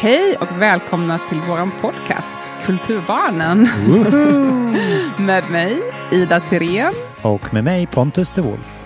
Hej 0.00 0.36
och 0.40 0.60
välkomna 0.62 1.18
till 1.18 1.40
vår 1.48 1.70
podcast 1.80 2.40
Kulturbarnen. 2.66 3.68
med 5.18 5.50
mig, 5.50 5.82
Ida 6.12 6.40
Tirén. 6.40 6.92
Och 7.22 7.54
med 7.54 7.64
mig 7.64 7.86
Pontus 7.86 8.32
de 8.32 8.40
Wolf. 8.42 8.78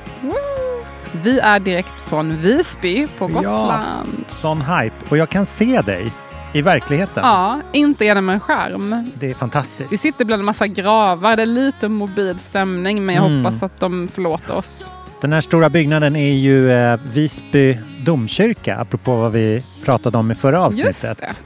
Vi 1.23 1.39
är 1.39 1.61
direkt 1.61 2.01
från 2.09 2.37
Visby 2.43 3.07
på 3.19 3.27
Gotland. 3.27 4.25
Sån 4.27 4.63
hype. 4.63 4.97
Och 5.09 5.17
jag 5.17 5.29
kan 5.29 5.47
se 5.47 5.81
dig 5.81 6.13
i 6.53 6.63
verkligheten. 6.63 7.25
Ja, 7.25 7.61
inte 7.73 8.05
genom 8.05 8.29
en 8.29 8.41
skärm. 8.41 9.11
Det 9.15 9.31
är 9.31 9.35
fantastiskt. 9.35 9.93
Vi 9.93 9.99
sitter 9.99 10.25
bland 10.25 10.41
en 10.41 10.47
massa 10.47 10.67
gravar. 10.67 11.37
Det 11.37 11.43
är 11.43 11.47
lite 11.47 11.89
mobil 11.89 12.39
stämning, 12.39 13.05
men 13.07 13.15
jag 13.15 13.25
Mm. 13.27 13.45
hoppas 13.45 13.63
att 13.63 13.81
de 13.81 14.09
förlåter 14.09 14.57
oss. 14.57 14.91
Den 15.21 15.33
här 15.33 15.41
stora 15.41 15.71
byggnaden 15.71 16.17
är 16.17 16.33
ju 16.33 16.73
eh, 16.73 17.01
Visby 17.13 17.79
domkyrka, 18.05 18.77
apropå 18.77 19.17
vad 19.17 19.33
vi 19.33 19.63
pratade 19.85 20.19
om 20.19 20.31
i 20.31 20.35
förra 20.35 20.63
avsnittet. 20.63 20.87
Just 20.87 21.03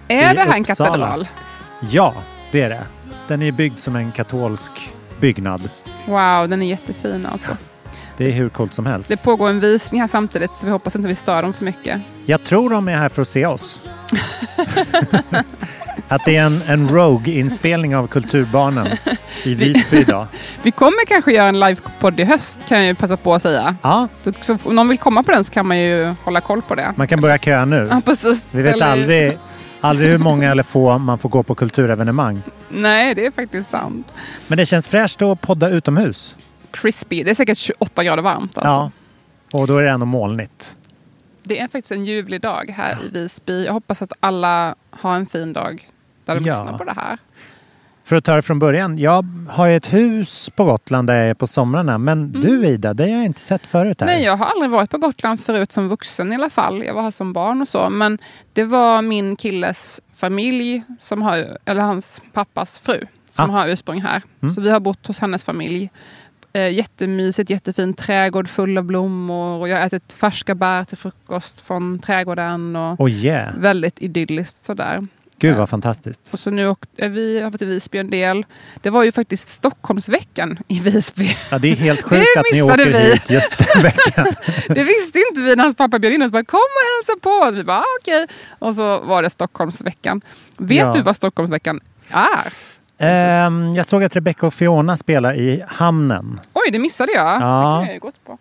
det. 0.07 0.15
Är 0.15 0.35
det 0.35 0.41
här 0.41 0.55
en 0.55 0.65
katedral? 0.65 1.29
Ja, 1.91 2.15
det 2.53 2.63
är 2.63 2.69
det. 2.71 2.85
Den 3.29 3.43
är 3.43 3.53
byggd 3.53 3.79
som 3.79 3.97
en 3.97 4.13
katolsk 4.13 4.73
byggnad. 5.21 5.69
Wow, 6.07 6.49
den 6.49 6.63
är 6.63 6.67
jättefin 6.67 7.27
alltså. 7.27 7.57
Det 8.17 8.27
är 8.27 8.33
hur 8.33 8.49
coolt 8.49 8.75
som 8.75 8.87
helst. 8.87 9.09
Det 9.09 9.17
pågår 9.17 9.49
en 9.49 9.61
visning 9.61 10.01
här 10.01 10.09
samtidigt, 10.09 10.53
så 10.53 10.67
vi 10.67 10.73
hoppas 10.73 10.97
inte 10.97 11.09
vi 11.09 11.15
stör 11.15 11.43
dem 11.43 11.53
för 11.53 11.65
mycket. 11.65 12.01
Jag 12.27 12.45
tror 12.45 12.71
de 12.71 12.89
är 12.89 12.97
här 12.97 13.09
för 13.09 13.23
att 13.23 13.29
se 13.29 13.47
oss. 13.47 13.89
att 16.15 16.25
det 16.25 16.37
är 16.37 16.47
en, 16.47 16.61
en 16.69 16.89
Rogue-inspelning 16.89 17.97
av 17.97 18.07
Kulturbarnen 18.07 18.87
i 19.45 19.55
Visby 19.55 19.97
idag. 19.99 20.27
Vi 20.63 20.71
kommer 20.71 21.07
kanske 21.07 21.33
göra 21.33 21.49
en 21.49 21.61
livepodd 21.61 22.21
i 22.21 22.25
höst, 22.25 22.59
kan 22.69 22.79
jag 22.79 22.87
ju 22.87 22.95
passa 22.95 23.17
på 23.17 23.35
att 23.35 23.43
säga. 23.43 23.77
Ja, 23.83 24.09
Så 24.41 24.59
Om 24.65 24.75
någon 24.75 24.89
vill 24.89 24.99
komma 24.99 25.23
på 25.23 25.33
den 25.33 25.45
så 25.45 25.53
kan 25.53 25.67
man 25.69 25.79
ju 25.79 26.15
hålla 26.25 26.41
koll 26.41 26.63
på 26.63 26.75
det. 26.75 26.93
man 26.97 27.09
kan 27.09 27.21
börja 27.21 27.39
köa 27.39 27.65
nu. 27.65 27.89
Ja, 27.91 28.01
precis. 28.05 28.55
Vi 28.55 28.63
vet 28.63 28.75
Eller- 28.75 28.87
aldrig, 28.93 29.39
aldrig 29.81 30.11
hur 30.11 30.19
många 30.19 30.51
eller 30.51 30.63
få 30.63 30.99
man 30.99 31.19
får 31.19 31.29
gå 31.29 31.43
på 31.43 31.55
kulturevenemang. 31.55 32.43
Nej, 32.69 33.15
det 33.15 33.27
är 33.27 33.31
faktiskt 33.31 33.71
sant. 33.71 34.07
Men 34.47 34.59
det 34.59 34.67
känns 34.67 34.89
fräscht 34.89 35.23
att 35.23 35.41
podda 35.41 35.69
utomhus. 35.69 36.37
Crispy. 36.71 37.23
Det 37.23 37.31
är 37.31 37.35
säkert 37.35 37.59
28 37.59 38.05
grader 38.05 38.23
varmt. 38.23 38.59
Alltså. 38.59 38.69
Ja. 38.69 38.91
Och 39.61 39.67
då 39.67 39.77
är 39.79 39.83
det 39.83 39.91
ändå 39.91 40.07
molnigt. 40.07 40.75
Det 41.43 41.61
är 41.61 41.69
faktiskt 41.69 41.93
en 41.93 42.05
ljuvlig 42.05 42.41
dag 42.41 42.75
här 42.77 42.97
i 43.07 43.09
Visby. 43.09 43.65
Jag 43.65 43.73
hoppas 43.73 44.03
att 44.03 44.13
alla 44.21 44.75
har 44.91 45.15
en 45.17 45.27
fin 45.27 45.53
dag 45.53 45.89
där 46.27 46.35
Ja. 46.35 46.41
lyssnar 46.41 46.79
på 46.79 46.85
det 46.85 46.93
här. 46.97 47.19
För 48.05 48.17
att 48.17 48.25
ta 48.25 48.37
det 48.37 48.43
från 48.43 48.59
början. 48.59 48.99
Jag 48.99 49.25
har 49.51 49.67
ju 49.67 49.77
ett 49.77 49.93
hus 49.93 50.51
på 50.57 50.65
Gotland 50.65 51.09
där 51.09 51.17
jag 51.17 51.31
är 51.31 51.35
på 51.35 51.47
somrarna. 51.47 51.99
Men 51.99 52.33
du 52.33 52.67
Ida, 52.67 52.95
det 52.95 53.03
har 53.03 53.11
jag 53.11 53.25
inte 53.25 53.41
sett 53.41 53.67
förut 53.67 54.01
här. 54.01 54.07
Mm. 54.09 54.17
Nej, 54.19 54.25
jag 54.25 54.37
har 54.37 54.47
aldrig 54.47 54.71
varit 54.71 54.91
på 54.91 54.99
Gotland 54.99 55.41
förut 55.41 55.73
som 55.73 55.89
vuxen 55.89 56.33
i 56.33 56.35
alla 56.37 56.51
fall. 56.51 56.85
Jag 56.85 56.95
var 56.95 57.03
här 57.03 57.11
som 57.11 57.33
barn 57.33 57.61
och 57.63 57.69
så. 57.69 57.91
Men 57.91 58.19
det 58.53 58.65
var 58.65 59.03
min 59.03 59.37
killes 59.37 60.01
familj, 60.17 60.83
som 60.99 61.23
har, 61.23 61.59
eller 61.65 61.81
hans 61.83 62.21
pappas 62.33 62.79
fru, 62.79 63.07
som 63.31 63.51
Ah. 63.51 63.53
har 63.53 63.69
ursprung 63.69 64.01
här. 64.01 64.23
Mm. 64.43 64.55
Så 64.55 64.61
vi 64.61 64.71
har 64.71 64.81
bott 64.81 65.07
hos 65.07 65.21
hennes 65.21 65.45
familj. 65.45 65.91
Eh, 66.53 66.69
jättemysigt, 66.69 67.51
jättefin 67.51 67.95
trädgård 67.95 68.49
full 68.49 68.79
av 68.79 68.85
blommor. 68.85 69.61
Och 69.61 69.69
jag 69.69 69.77
har 69.79 69.87
ätit 69.87 70.13
färska 70.13 70.55
bär 70.55 70.85
till 70.85 70.99
frukost 70.99 71.61
från 71.61 71.99
trädgården. 71.99 72.77
Och 72.77 73.01
Oh 73.01 73.11
yeah. 73.11 73.55
Väldigt 73.59 74.03
idylliskt 74.03 74.65
sådär. 74.65 75.07
Gud 75.39 75.57
vad 75.57 75.69
fantastiskt. 75.69 76.21
Och 76.31 76.39
så 76.39 76.51
nu 76.51 76.69
åkt, 76.69 76.91
eh, 76.97 77.09
vi 77.09 77.41
har 77.41 77.51
varit 77.51 77.63
i 77.63 77.65
Visby 77.65 77.99
en 77.99 78.11
del. 78.11 78.47
Det 78.83 78.91
var 78.91 79.03
ju 79.05 79.13
faktiskt 79.13 79.49
Stockholmsveckan 79.49 80.59
i 80.69 80.81
Visby. 80.81 81.37
Ja, 81.51 81.59
det 81.59 81.69
är 81.73 81.77
helt 81.77 82.03
sjukt 82.09 82.37
att 82.37 82.45
ni 82.53 82.63
åker 82.63 82.87
vi. 82.87 82.99
hit 83.13 83.31
just 83.31 83.59
den 83.59 83.83
veckan. 83.83 84.27
Det 84.69 84.85
visste 84.85 85.19
inte 85.31 85.43
vi 85.43 85.57
när 85.57 85.63
hans 85.65 85.77
pappa 85.77 85.99
bjöd 85.99 86.13
in 86.13 86.23
oss. 86.23 86.33
Bara, 86.33 86.45
Kom 86.45 86.59
och 86.59 87.11
hälsa 87.13 87.21
på 87.23 87.31
oss. 87.31 87.55
Vi 87.55 87.65
bara, 87.65 87.79
ah, 87.79 87.85
okej. 88.01 88.27
Och 88.59 88.75
så 88.75 89.01
var 89.01 89.23
det 89.23 89.31
Stockholmsveckan. 89.31 90.21
Vet 90.57 90.77
Ja. 90.79 90.93
du 90.93 91.03
vad 91.03 91.17
Stockholmsveckan 91.17 91.81
är? 92.11 92.53
Ehm, 92.99 93.73
jag 93.75 93.87
såg 93.89 94.05
att 94.05 94.17
Rebecca 94.17 94.47
och 94.47 94.55
Fiona 94.55 94.97
spelar 94.97 95.35
i 95.37 95.65
Hamnen. 95.69 96.41
Oj, 96.65 96.71
det 96.71 96.79
missade 96.79 97.13
jag. 97.13 97.41
Ja. 97.43 97.87
Det 97.89 97.99
gått 97.99 98.25
på. 98.25 98.39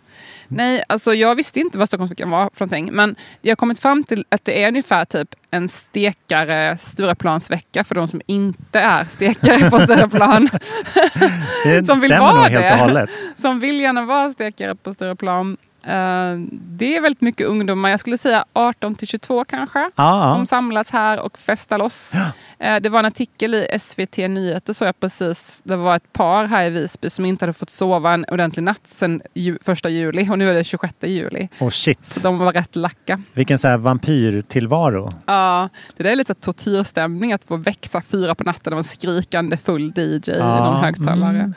Nej, 0.47 0.83
alltså 0.89 1.13
jag 1.13 1.35
visste 1.35 1.59
inte 1.59 1.77
vad 1.77 1.87
Stockholmsveckan 1.87 2.29
var 2.29 2.49
för 2.53 2.65
någonting. 2.65 2.89
Men 2.93 3.15
jag 3.41 3.51
har 3.51 3.55
kommit 3.55 3.79
fram 3.79 4.03
till 4.03 4.25
att 4.29 4.45
det 4.45 4.63
är 4.63 4.67
ungefär 4.67 5.05
typ 5.05 5.35
en 5.51 5.69
stekare 5.69 6.77
Stureplansvecka 6.77 7.83
för 7.83 7.95
de 7.95 8.07
som 8.07 8.21
inte 8.25 8.79
är 8.79 9.05
stekare 9.05 9.69
på 9.69 9.79
Stureplan. 9.79 10.49
Det 11.63 11.85
Som 11.85 11.99
vill 11.99 12.11
vara 12.13 12.49
det. 12.49 13.07
som 13.41 13.59
vill 13.59 13.79
gärna 13.79 14.05
vara 14.05 14.33
stekare 14.33 14.75
på 14.75 14.93
Stureplan. 14.93 15.57
Eh, 15.83 16.35
det 16.51 16.95
är 16.97 17.01
väldigt 17.01 17.21
mycket 17.21 17.47
ungdomar. 17.47 17.89
Jag 17.89 17.99
skulle 17.99 18.17
säga 18.17 18.45
18 18.53 18.95
till 18.95 19.07
22 19.07 19.45
kanske. 19.45 19.91
Ja. 19.95 20.31
Som 20.35 20.45
samlas 20.45 20.89
här 20.89 21.19
och 21.19 21.37
festar 21.39 21.77
loss. 21.77 22.13
Eh, 22.59 22.79
det 22.79 22.89
var 22.89 22.99
en 22.99 23.05
artikel 23.05 23.55
i 23.55 23.67
SVT 23.79 24.17
Nyheter 24.17 24.73
så 24.73 24.85
jag 24.85 24.99
precis. 24.99 25.61
Det 25.65 25.75
var 25.75 25.95
ett 25.95 26.13
par 26.13 26.45
här 26.45 26.65
i 26.65 26.69
Visby 26.69 27.09
som 27.09 27.25
inte 27.25 27.45
hade 27.45 27.53
fått 27.53 27.69
sova 27.69 28.13
en 28.13 28.25
ordentlig 28.31 28.63
natt 28.63 28.81
sedan 28.87 29.21
ju, 29.33 29.57
första 29.61 29.89
juli. 29.89 30.29
Och 30.31 30.37
nu 30.39 30.45
är 30.45 30.53
det 30.53 30.63
26 30.63 30.93
juli. 31.03 31.49
Oh 31.59 31.69
shit. 31.69 32.05
Så 32.05 32.19
de 32.19 32.37
var 32.37 32.53
rätt 32.53 32.75
lacka. 32.75 33.21
Vilken 33.33 33.57
så 33.59 33.67
här 33.67 33.77
vampyrtillvaro. 33.77 35.09
Ja, 35.25 35.69
det 35.97 36.03
där 36.03 36.11
är 36.11 36.15
lite 36.15 36.33
så 36.33 36.41
tortyrstämning 36.53 37.33
att 37.33 37.43
få 37.47 37.55
växa 37.57 38.01
fyra 38.01 38.35
på 38.35 38.43
natten 38.43 38.73
av 38.73 38.79
en 38.79 38.83
skrikande 38.83 39.57
full 39.57 39.93
DJ 39.95 40.01
i 40.31 40.35
Ja, 40.39 40.71
någon 40.71 40.83
högtalare. 40.83 41.29
mm. 41.37 41.53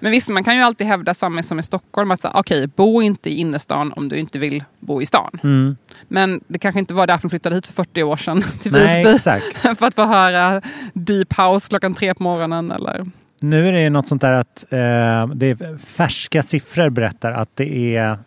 Men 0.00 0.12
visst, 0.12 0.28
man 0.28 0.44
kan 0.44 0.56
ju 0.56 0.62
alltid 0.62 0.86
hävda 0.86 1.14
samma 1.14 1.42
som 1.42 1.58
i 1.58 1.62
Stockholm. 1.62 2.10
att 2.10 2.24
Okej, 2.24 2.66
bo 2.66 3.02
inte 3.02 3.30
i 3.30 3.34
innerstan 3.34 3.92
om 3.92 4.08
du 4.08 4.16
inte 4.16 4.38
vill 4.38 4.64
bo 4.80 5.02
i 5.02 5.06
stan. 5.06 5.38
Mm. 5.42 5.76
Men 6.08 6.40
det 6.48 6.58
kanske 6.58 6.78
inte 6.78 6.94
var 6.94 7.06
därför 7.06 7.22
de 7.22 7.30
flyttade 7.30 7.54
hit 7.54 7.66
för 7.66 7.72
40 7.72 8.02
år 8.02 8.16
sedan 8.16 8.42
till 8.62 8.72
Nej, 8.72 9.04
Visby. 9.04 9.30
för 9.78 9.86
att 9.86 9.94
få 9.94 10.04
höra 10.04 10.62
Deep 10.92 11.38
House 11.38 11.68
klockan 11.68 11.94
tre 11.94 12.14
på 12.14 12.22
morgonen. 12.22 12.70
Eller... 12.70 13.06
Nu 13.40 13.68
är 13.68 13.72
det 13.72 13.90
något 13.90 14.08
sånt 14.08 14.22
där 14.22 14.32
att 14.32 14.64
eh, 14.70 15.34
det 15.34 15.46
är 15.46 15.78
färska 15.78 16.42
siffror 16.42 16.90
berättar 16.90 17.32
att 17.32 17.50
det 17.54 17.96
är 17.96 18.18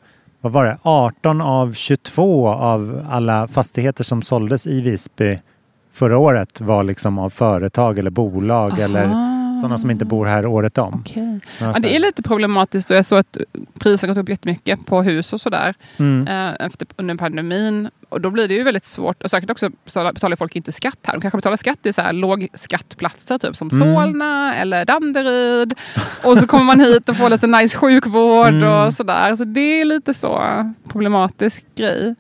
vad 0.42 0.52
var 0.52 0.66
det, 0.66 0.78
18 0.82 1.42
av 1.42 1.74
22 1.74 2.48
av 2.48 3.06
alla 3.10 3.48
fastigheter 3.48 4.04
som 4.04 4.22
såldes 4.22 4.68
i 4.68 4.82
Visby 4.82 5.40
förra 5.92 6.18
året 6.18 6.62
var 6.62 6.84
liksom 6.84 7.20
av 7.20 7.30
företag 7.30 8.00
eller 8.00 8.10
bolag 8.10 8.80
eller 8.80 9.06
sådana 9.62 9.78
som 9.78 9.92
inte 9.92 10.06
bor 10.06 10.26
här 10.26 10.46
året 10.46 10.78
om. 10.78 11.04
Några 11.16 11.40
Ja, 11.74 11.80
det 11.80 11.96
är 11.96 12.00
lite 12.00 12.22
problematiskt 12.24 12.90
och 12.92 12.96
jag 12.98 13.06
såg 13.06 13.20
att 13.20 13.38
priserna 13.80 14.14
gått 14.14 14.24
upp 14.24 14.30
jättemycket 14.30 14.86
på 14.86 15.02
hus 15.02 15.34
och 15.34 15.42
sådär 15.42 15.74
Mm. 15.98 16.28
eh, 16.28 16.66
efter, 16.66 16.88
under 16.98 17.16
pandemin. 17.16 17.90
Och 18.10 18.22
då 18.22 18.30
blir 18.30 18.48
det 18.48 18.54
ju 18.54 18.64
väldigt 18.64 18.86
svårt. 18.86 19.24
Och 19.24 19.30
säkert 19.32 19.50
också 19.50 19.70
betalar 19.86 20.14
betalar 20.14 20.36
folk 20.36 20.56
inte 20.56 20.72
skatt 20.72 20.98
här. 21.04 21.14
De 21.14 21.22
kanske 21.22 21.38
betalar 21.38 21.58
skatt 21.58 21.86
i 21.86 21.94
så 21.94 22.02
här 22.02 22.14
lågskattplatser 22.14 23.38
typ 23.38 23.56
som 23.56 23.70
Mm. 23.74 23.96
Solna 23.96 24.56
eller 24.56 24.86
Danderyd. 24.86 25.74
Och 26.24 26.38
så 26.38 26.48
kommer 26.48 26.64
man 26.64 26.80
hit 26.80 27.10
och 27.10 27.16
får 27.18 27.30
lite 27.30 27.48
nice 27.48 27.78
sjukvård 27.78 28.48
Mm. 28.54 28.70
och 28.70 28.94
sådär. 28.94 29.36
Så 29.36 29.44
det 29.44 29.82
är 29.82 29.86
lite 29.86 30.14
så 30.14 30.42
problematisk 30.88 31.64
grej. 31.76 32.16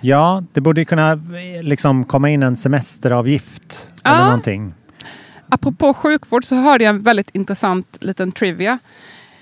Ja, 0.00 0.42
det 0.52 0.60
borde 0.60 0.80
ju 0.80 0.84
kunna 0.84 1.12
eh, 1.12 1.62
liksom 1.62 2.04
komma 2.04 2.30
in 2.30 2.42
en 2.42 2.56
semesteravgift 2.56 3.88
eller 4.04 4.16
Ja. 4.18 4.24
någonting. 4.24 4.74
Apropå 5.52 5.94
sjukvård 5.94 6.44
så 6.44 6.54
hörde 6.56 6.84
jag 6.84 6.94
en 6.94 7.02
väldigt 7.02 7.30
intressant 7.32 7.96
liten 8.00 8.32
trivia. 8.32 8.78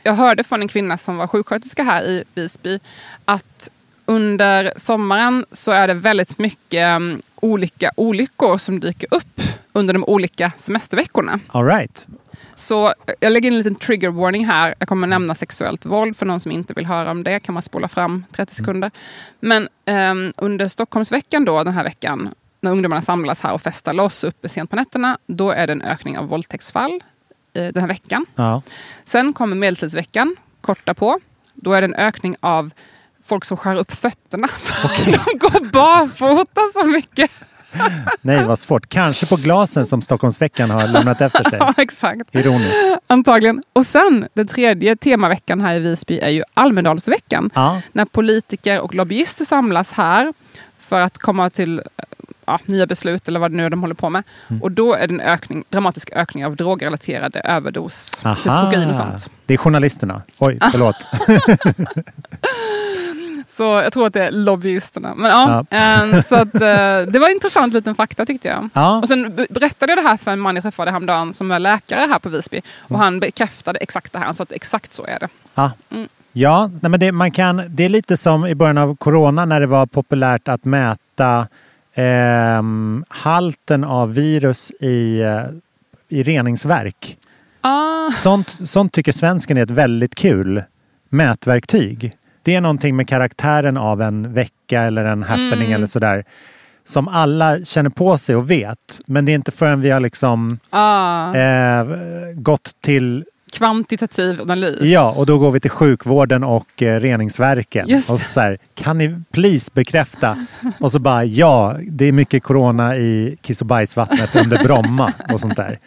Jag 0.02 0.14
hörde 0.14 0.44
från 0.44 0.62
en 0.62 0.68
kvinna 0.68 0.98
som 0.98 1.16
var 1.16 1.26
sjuksköterska 1.26 1.82
här 1.82 2.02
i 2.02 2.24
Visby 2.34 2.78
att 3.24 3.70
under 4.06 4.72
sommaren 4.76 5.44
så 5.52 5.72
är 5.72 5.88
det 5.88 5.94
väldigt 5.94 6.38
mycket 6.38 6.96
um, 6.96 7.22
olika 7.34 7.90
olyckor 7.96 8.58
som 8.58 8.80
dyker 8.80 9.14
upp 9.14 9.40
under 9.72 9.94
de 9.94 10.04
olika 10.04 10.52
semesterveckorna. 10.56 11.40
All 11.48 11.66
right. 11.66 12.06
Så 12.54 12.86
eh, 12.86 12.92
jag 13.20 13.32
lägger 13.32 13.46
in 13.46 13.54
en 13.54 13.58
liten 13.58 13.74
trigger 13.74 14.10
warning 14.10 14.46
här. 14.46 14.74
Jag 14.78 14.88
kommer 14.88 15.06
nämna 15.06 15.34
sexuellt 15.34 15.86
våld 15.86 16.16
för 16.16 16.26
någon 16.26 16.40
som 16.40 16.52
inte 16.52 16.74
vill 16.74 16.86
höra 16.86 17.10
om 17.10 17.24
det. 17.24 17.40
kan 17.40 17.52
man 17.52 17.62
spola 17.62 17.88
fram 17.88 18.24
30 18.32 18.54
sekunder. 18.54 18.90
Men 19.40 19.68
ehm, 19.84 20.32
under 20.36 20.68
Stockholmsveckan 20.68 21.44
då, 21.44 21.64
den 21.64 21.74
här 21.74 21.84
veckan, 21.84 22.34
när 22.60 22.70
ungdomarna 22.70 23.02
samlas 23.02 23.40
här 23.40 23.52
och 23.52 23.62
festar 23.62 23.92
loss 23.92 24.24
uppe 24.24 24.48
sent 24.48 24.70
på 24.70 24.76
nätterna, 24.76 25.18
då 25.26 25.50
är 25.50 25.66
det 25.66 25.72
en 25.72 25.82
ökning 25.82 26.18
av 26.18 26.28
våldtäktsfall 26.28 27.00
eh, 27.54 27.64
den 27.66 27.80
här 27.80 27.88
veckan. 27.88 28.26
Ja. 28.34 28.60
Sen 29.04 29.32
kommer 29.32 29.56
medeltidsveckan, 29.56 30.36
kort 30.60 30.86
därpå. 30.86 31.20
Då 31.54 31.72
är 31.72 31.80
det 31.80 31.84
en 31.84 31.94
ökning 31.94 32.36
av 32.40 32.70
folk 33.26 33.44
som 33.44 33.56
skär 33.56 33.76
upp 33.76 33.92
fötterna. 33.92 34.48
för 34.48 35.04
De 35.10 35.38
går 35.38 35.70
barfota 35.72 36.60
så 36.74 36.86
mycket. 36.86 37.30
Nej, 38.20 38.44
vad 38.44 38.58
svårt. 38.58 38.88
Kanske 38.88 39.26
på 39.26 39.36
glasen 39.36 39.86
som 39.86 40.02
Stockholmsveckan 40.02 40.70
har 40.70 40.88
lämnat 40.88 41.20
efter 41.20 41.44
sig. 41.44 41.58
Ja, 41.60 41.74
exakt. 41.76 42.34
Ironiskt. 42.34 42.74
Antagligen. 43.06 43.62
Och 43.72 43.86
sen 43.86 44.28
den 44.34 44.46
tredje 44.46 44.96
temaveckan 44.96 45.60
här 45.60 45.74
i 45.74 45.78
Visby 45.78 46.18
är 46.18 46.28
ju 46.28 46.42
Almedalsveckan. 46.54 47.50
Ja. 47.54 47.82
När 47.92 48.04
politiker 48.04 48.80
och 48.80 48.94
lobbyister 48.94 49.44
samlas 49.44 49.92
här 49.92 50.32
för 50.78 51.00
att 51.00 51.18
komma 51.18 51.50
till 51.50 51.82
ja, 52.50 52.58
nya 52.64 52.86
beslut 52.86 53.28
eller 53.28 53.40
vad 53.40 53.50
det 53.50 53.56
nu 53.56 53.66
är 53.66 53.70
de 53.70 53.80
håller 53.80 53.94
på 53.94 54.10
med. 54.10 54.22
Mm. 54.48 54.62
Och 54.62 54.72
då 54.72 54.94
är 54.94 55.06
det 55.06 55.14
en 55.14 55.20
ökning, 55.20 55.64
dramatisk 55.68 56.10
ökning 56.12 56.46
av 56.46 56.56
drogrelaterade 56.56 57.40
överdos. 57.40 58.10
Typ 58.10 58.26
Aha. 58.26 58.64
kokain 58.64 58.90
och 58.90 58.96
sånt. 58.96 59.30
Det 59.46 59.54
är 59.54 59.58
journalisterna. 59.58 60.22
Oj, 60.38 60.58
förlåt. 60.70 60.96
Så 63.48 63.62
jag 63.62 63.92
tror 63.92 64.06
att 64.06 64.12
det 64.12 64.24
är 64.26 64.30
lobbyisterna. 64.30 65.14
Men 65.16 65.30
ja, 65.30 65.64
eh, 65.70 66.22
så 66.22 66.34
att, 66.34 66.54
eh, 66.54 66.60
det 67.12 67.18
var 67.18 67.26
en 67.28 67.34
intressant 67.34 67.74
liten 67.74 67.94
fakta 67.94 68.26
tyckte 68.26 68.48
jag. 68.48 68.68
Ja. 68.74 68.98
Och 68.98 69.08
sen 69.08 69.36
be- 69.36 69.46
berättade 69.50 69.92
jag 69.92 69.98
det 70.04 70.08
här 70.08 70.16
för 70.16 70.30
en 70.30 70.40
man 70.40 70.54
jag 70.54 70.62
träffade 70.62 70.90
häromdagen 70.90 71.32
som 71.34 71.50
är 71.50 71.58
läkare 71.58 72.06
här 72.10 72.18
på 72.18 72.28
Visby. 72.28 72.60
Och 72.78 72.90
Mm. 72.90 73.00
han 73.00 73.20
bekräftade 73.20 73.78
exakt 73.78 74.12
det 74.12 74.18
här. 74.18 74.26
Han 74.26 74.34
sa 74.34 74.42
att 74.42 74.52
exakt 74.52 74.92
så 74.92 75.04
är 75.06 75.18
det. 75.18 75.28
Ja, 75.54 75.70
Mm. 75.90 76.08
ja 76.32 76.70
nej, 76.80 76.90
men 76.90 77.00
det, 77.00 77.12
man 77.12 77.30
kan, 77.30 77.62
det 77.68 77.84
är 77.84 77.88
lite 77.88 78.16
som 78.16 78.46
i 78.46 78.54
början 78.54 78.78
av 78.78 78.96
corona 78.96 79.44
när 79.44 79.60
det 79.60 79.66
var 79.66 79.86
populärt 79.86 80.48
att 80.48 80.64
mäta 80.64 81.46
ehm, 82.00 83.04
halten 83.08 83.84
av 83.84 84.14
virus 84.14 84.70
i, 84.80 85.20
eh, 85.20 85.42
i 86.08 86.22
reningsverk. 86.22 87.16
Ah, 87.60 88.10
Sånt, 88.10 88.58
sånt 88.64 88.92
tycker 88.92 89.12
svensken 89.12 89.56
är 89.56 89.62
ett 89.62 89.70
väldigt 89.70 90.14
kul 90.14 90.62
mätverktyg. 91.08 92.12
Det 92.42 92.54
är 92.54 92.60
någonting 92.60 92.96
med 92.96 93.08
karaktären 93.08 93.76
av 93.76 94.02
en 94.02 94.32
vecka 94.32 94.82
eller 94.82 95.04
en 95.04 95.22
happening 95.22 95.66
Mm. 95.66 95.72
eller 95.72 95.86
sådär. 95.86 96.24
Som 96.84 97.08
alla 97.08 97.64
känner 97.64 97.90
på 97.90 98.18
sig 98.18 98.36
och 98.36 98.50
vet. 98.50 99.00
Men 99.06 99.24
det 99.24 99.32
är 99.32 99.34
inte 99.34 99.52
förrän 99.52 99.80
vi 99.80 99.90
har 99.90 100.00
liksom 100.00 100.58
ah, 100.70 101.34
eh, 101.34 101.86
gått 102.34 102.70
till 102.80 103.24
kvantitativ 103.50 104.40
analys. 104.40 104.80
Ja, 104.80 105.14
och 105.18 105.26
då 105.26 105.38
går 105.38 105.50
vi 105.50 105.60
till 105.60 105.70
sjukvården 105.70 106.44
och 106.44 106.82
eh, 106.82 107.00
reningsverken. 107.00 107.88
Just 107.88 108.10
Och 108.10 108.20
så 108.20 108.40
här, 108.40 108.58
kan 108.74 108.98
ni 108.98 109.20
please 109.32 109.70
bekräfta? 109.74 110.46
Och 110.80 110.92
så 110.92 110.98
bara, 110.98 111.24
ja, 111.24 111.76
det 111.88 112.04
är 112.04 112.12
mycket 112.12 112.42
corona 112.42 112.96
i 112.96 113.36
kiss 113.42 113.60
och 113.60 113.66
bajsvattnet 113.66 114.36
under 114.36 114.64
Bromma 114.64 115.12
och 115.32 115.40
sånt 115.40 115.56
där. 115.56 115.78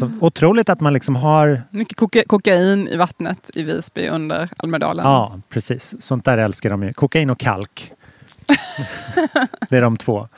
Så 0.00 0.10
otroligt 0.20 0.68
att 0.68 0.80
man 0.80 0.92
liksom 0.92 1.16
har, 1.16 1.62
Mycket 1.70 1.96
koka- 1.96 2.24
kokain 2.26 2.88
i 2.88 2.96
vattnet 2.96 3.50
i 3.54 3.62
Visby 3.62 4.08
under 4.08 4.48
Almedalen. 4.56 5.04
ja 5.06 5.40
precis, 5.48 5.94
sånt 6.00 6.24
där 6.24 6.38
älskar 6.38 6.70
de 6.70 6.82
ju. 6.82 6.92
Kokain 6.92 7.30
och 7.30 7.38
kalk. 7.38 7.92
det 9.70 9.76
är 9.76 9.82
de 9.82 9.96
två. 9.96 10.28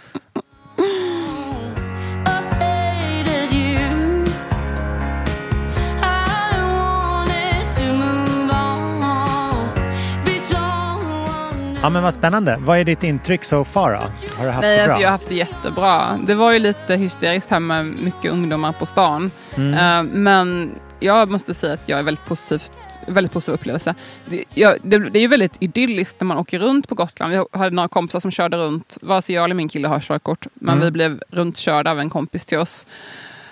Ja 11.82 11.90
men 11.90 12.02
vad 12.02 12.14
spännande. 12.14 12.56
Vad 12.60 12.78
är 12.78 12.84
ditt 12.84 13.02
intryck 13.04 13.44
so 13.44 13.64
far 13.64 13.90
då? 13.92 13.98
Har 14.36 14.44
du 14.44 14.50
haft 14.50 14.60
Nej, 14.62 14.78
det 14.78 14.84
bra? 14.84 14.92
alltså 14.92 15.00
jag 15.02 15.08
har 15.08 15.12
haft 15.12 15.28
det 15.28 15.34
jättebra. 15.34 16.18
Det 16.26 16.34
var 16.34 16.52
ju 16.52 16.58
lite 16.58 16.96
hysteriskt 16.96 17.50
här 17.50 17.60
med 17.60 17.86
mycket 17.86 18.32
ungdomar 18.32 18.72
på 18.72 18.86
stan. 18.86 19.30
Mm. 19.56 19.74
Eh, 19.74 20.12
men 20.14 20.74
jag 21.00 21.30
måste 21.30 21.54
säga 21.54 21.72
att 21.72 21.88
jag 21.88 21.98
är 21.98 22.02
väldigt 22.02 22.24
positivt 22.24 22.72
väldigt 23.06 23.32
positiv 23.32 23.54
upplevelse. 23.54 23.94
Det, 24.26 24.44
jag, 24.54 24.76
det, 24.82 24.98
det 24.98 25.18
är 25.18 25.20
ju 25.20 25.26
väldigt 25.28 25.56
idylliskt 25.60 26.20
när 26.20 26.26
man 26.26 26.38
åker 26.38 26.58
runt 26.58 26.88
på 26.88 26.94
Gotland. 26.94 27.32
Vi 27.32 27.58
hade 27.58 27.70
några 27.76 27.88
kompisar 27.88 28.20
som 28.20 28.30
körde 28.30 28.56
runt, 28.56 28.98
vare 29.02 29.22
sig 29.22 29.34
jag 29.34 29.44
eller 29.44 29.54
min 29.54 29.68
kille 29.68 29.88
har 29.88 30.00
körkort, 30.00 30.46
men 30.54 30.74
Mm. 30.74 30.84
vi 30.84 30.90
blev 30.90 31.22
runtkörda 31.30 31.90
av 31.90 32.00
en 32.00 32.10
kompis 32.10 32.44
till 32.44 32.58
oss 32.58 32.86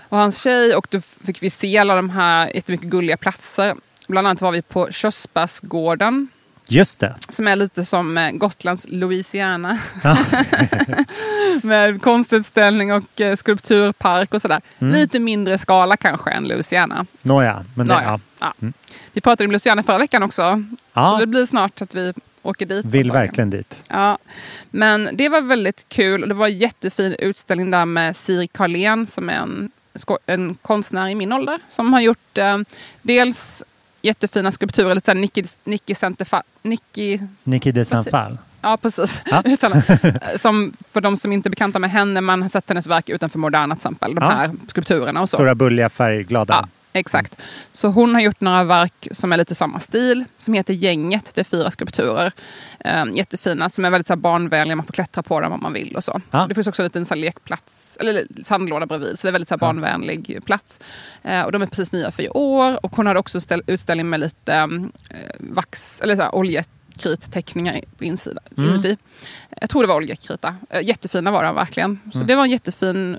och 0.08 0.18
hans 0.18 0.42
tjej 0.42 0.74
och 0.74 0.86
då 0.90 1.00
fick 1.00 1.42
vi 1.42 1.50
se 1.50 1.78
alla 1.78 1.96
de 1.96 2.10
här 2.10 2.50
jättemycket 2.54 2.86
gulliga 2.88 3.16
platser. 3.16 3.74
Bland 4.08 4.26
annat 4.28 4.40
var 4.40 4.52
vi 4.52 4.62
på 4.62 4.88
Körsbärsgården 4.90 6.28
Just 6.68 7.00
det. 7.00 7.14
som 7.30 7.48
är 7.48 7.56
lite 7.56 7.84
som 7.84 8.18
eh, 8.18 8.30
Gotlands 8.30 8.86
Louisiana. 8.88 9.78
Ja. 10.04 10.18
Med 11.62 12.02
konstutställning 12.02 12.92
och 12.92 13.20
eh, 13.20 13.36
skulpturpark 13.36 14.34
och 14.34 14.42
sådär. 14.42 14.60
Mm. 14.78 14.94
Lite 14.94 15.20
mindre 15.20 15.58
skala 15.58 15.96
kanske 15.96 16.30
än 16.30 16.48
Louisiana. 16.48 17.06
Nåja, 17.22 17.64
men 17.74 17.88
det, 17.88 17.94
Nåja. 17.94 18.06
ja. 18.06 18.20
Ja. 18.60 18.68
Vi 19.12 19.20
pratade 19.20 19.44
om 19.46 19.50
Louisiana 19.50 19.82
förra 19.82 19.98
veckan 19.98 20.22
också. 20.22 20.62
Ja. 20.92 21.12
Så 21.12 21.20
det 21.20 21.26
blir 21.26 21.46
snart 21.46 21.82
att 21.82 21.94
vi 21.94 22.12
åker 22.42 22.66
dit. 22.66 22.84
vill 22.84 23.12
verkligen 23.12 23.50
dit. 23.50 23.84
Ja. 23.88 24.18
Men 24.70 25.08
det 25.12 25.28
var 25.28 25.40
väldigt 25.40 25.86
kul. 25.88 26.22
och 26.22 26.28
Det 26.28 26.34
var 26.34 26.48
en 26.48 26.58
jättefin 26.58 27.16
utställning 27.18 27.70
där 27.70 27.84
med 27.86 28.16
Siri 28.16 28.46
Karlén 28.48 29.06
som 29.06 29.28
är 29.28 29.34
en, 29.34 29.70
en 30.26 30.54
konstnär 30.54 31.08
i 31.08 31.14
min 31.14 31.32
ålder. 31.32 31.58
Som 31.70 31.92
har 31.92 32.00
gjort 32.00 32.38
eh, 32.38 32.58
dels 33.02 33.64
jättefina 34.08 34.52
skulpturer, 34.52 34.94
lite 34.94 35.04
såhär 35.06 35.18
Nicky, 35.20 35.42
Nicky 35.64 35.94
Nicky 36.62 37.14
Niki 37.42 37.72
de. 37.72 38.04
Sanfal. 38.04 38.38
Ja, 38.60 38.76
precis. 38.82 39.22
Ja. 39.30 39.42
Som 40.38 40.72
för 40.92 41.00
de 41.00 41.16
som 41.16 41.32
inte 41.32 41.48
är 41.48 41.50
bekanta 41.50 41.78
med 41.78 41.90
henne, 41.90 42.20
man 42.20 42.42
har 42.42 42.48
sett 42.48 42.68
hennes 42.68 42.86
verk 42.86 43.08
utanför 43.08 43.38
Moderna 43.38 43.74
till 43.74 43.78
exempel. 43.78 44.14
De 44.14 44.24
Ja. 44.24 44.30
här 44.30 44.50
skulpturerna 44.68 45.20
och 45.20 45.28
så. 45.30 45.36
Stora 45.36 45.54
bulliga 45.54 45.88
färgglada. 45.88 46.54
Ja, 46.62 46.68
exakt. 46.98 47.42
Så 47.72 47.88
hon 47.88 48.14
har 48.14 48.20
gjort 48.22 48.40
några 48.40 48.64
verk 48.64 49.08
som 49.10 49.32
är 49.32 49.36
lite 49.36 49.54
samma 49.54 49.80
stil, 49.80 50.24
som 50.38 50.54
heter 50.54 50.74
Gänget. 50.74 51.30
Det 51.34 51.40
är 51.40 51.44
fyra 51.44 51.70
skulpturer. 51.70 52.32
Um, 52.84 53.16
jättefina, 53.16 53.70
som 53.70 53.84
är 53.84 53.90
väldigt 53.90 54.06
så 54.06 54.12
här, 54.14 54.18
barnvänliga. 54.20 54.76
Man 54.76 54.86
får 54.86 54.92
klättra 54.92 55.22
på 55.22 55.40
dem 55.40 55.52
om 55.52 55.60
man 55.62 55.72
vill 55.72 55.96
och 55.96 56.04
så. 56.04 56.20
Ja. 56.30 56.46
Det 56.48 56.54
finns 56.54 56.66
också 56.66 56.82
en 56.82 56.84
liten 56.84 57.04
så 57.04 57.14
här, 57.14 57.20
lekplats, 57.20 57.96
eller 58.00 58.26
sandlåda 58.44 58.86
bredvid. 58.86 59.18
Så 59.18 59.26
det 59.26 59.30
är 59.30 59.32
väldigt 59.32 59.48
så 59.48 59.54
här, 59.54 59.58
barnvänlig 59.58 60.40
plats. 60.44 60.80
Eh, 61.22 61.42
och 61.42 61.52
de 61.52 61.62
är 61.62 61.66
precis 61.66 61.92
nya 61.92 62.10
för 62.12 62.22
i 62.22 62.28
år. 62.28 62.84
Och 62.84 62.96
hon 62.96 63.06
hade 63.06 63.20
också 63.20 63.40
ställ, 63.40 63.62
utställning 63.66 64.08
med 64.10 64.20
lite 64.20 64.52
um, 64.60 64.92
vax, 65.38 66.00
eller 66.00 66.16
så 66.16 66.22
här, 66.22 66.34
oljekritteckningar 66.34 67.80
på 67.98 68.04
insidan. 68.04 68.44
Mm. 68.56 68.70
Inuti. 68.70 68.96
Jag 69.60 69.70
tror 69.70 69.82
det 69.82 69.88
var 69.88 69.96
oljekrita. 69.96 70.54
Eh, 70.70 70.80
jättefina 70.82 71.30
var 71.30 71.44
de 71.44 71.54
verkligen. 71.54 72.00
Så 72.12 72.18
Mm. 72.18 72.26
det 72.26 72.34
var 72.34 72.44
en 72.44 72.50
jättefin 72.50 73.18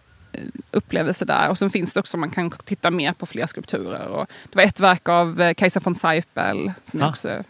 upplevelse 0.72 1.26
där. 1.26 1.50
Och 1.50 1.58
sen 1.58 1.70
finns 1.70 1.94
det 1.94 2.00
också, 2.00 2.18
man 2.18 2.30
kan 2.30 2.52
titta 2.52 2.92
mer 2.92 3.14
på 3.14 3.26
fler 3.26 3.46
skulpturer. 3.46 4.08
Och 4.08 4.28
det 4.50 4.56
var 4.56 4.64
ett 4.64 4.80
verk 4.80 5.10
av 5.10 5.42
eh, 5.42 5.54
Kajsa 5.54 5.80
von 5.84 5.96
Seipel 5.96 6.72
som 6.84 7.00
jag 7.00 7.08
Ah. 7.08 7.10
också 7.10 7.30
är 7.30 7.44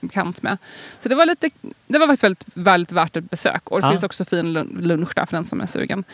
bekant 0.00 0.42
med. 0.42 0.58
Så 1.00 1.08
det 1.08 1.14
var, 1.14 1.26
lite, 1.26 1.50
det 1.86 1.98
var 1.98 2.06
faktiskt 2.06 2.24
väldigt, 2.24 2.44
väldigt 2.54 2.92
värt 2.92 3.16
ett 3.16 3.30
besök. 3.30 3.62
Och 3.70 3.80
det 3.80 3.86
Ah. 3.86 3.90
finns 3.90 4.02
också 4.04 4.24
fin 4.24 4.56
lun- 4.56 4.80
lunch 4.82 5.14
där 5.16 5.26
för 5.26 5.36
den 5.36 5.44
som 5.46 5.60
är 5.60 5.66
sugen. 5.66 6.04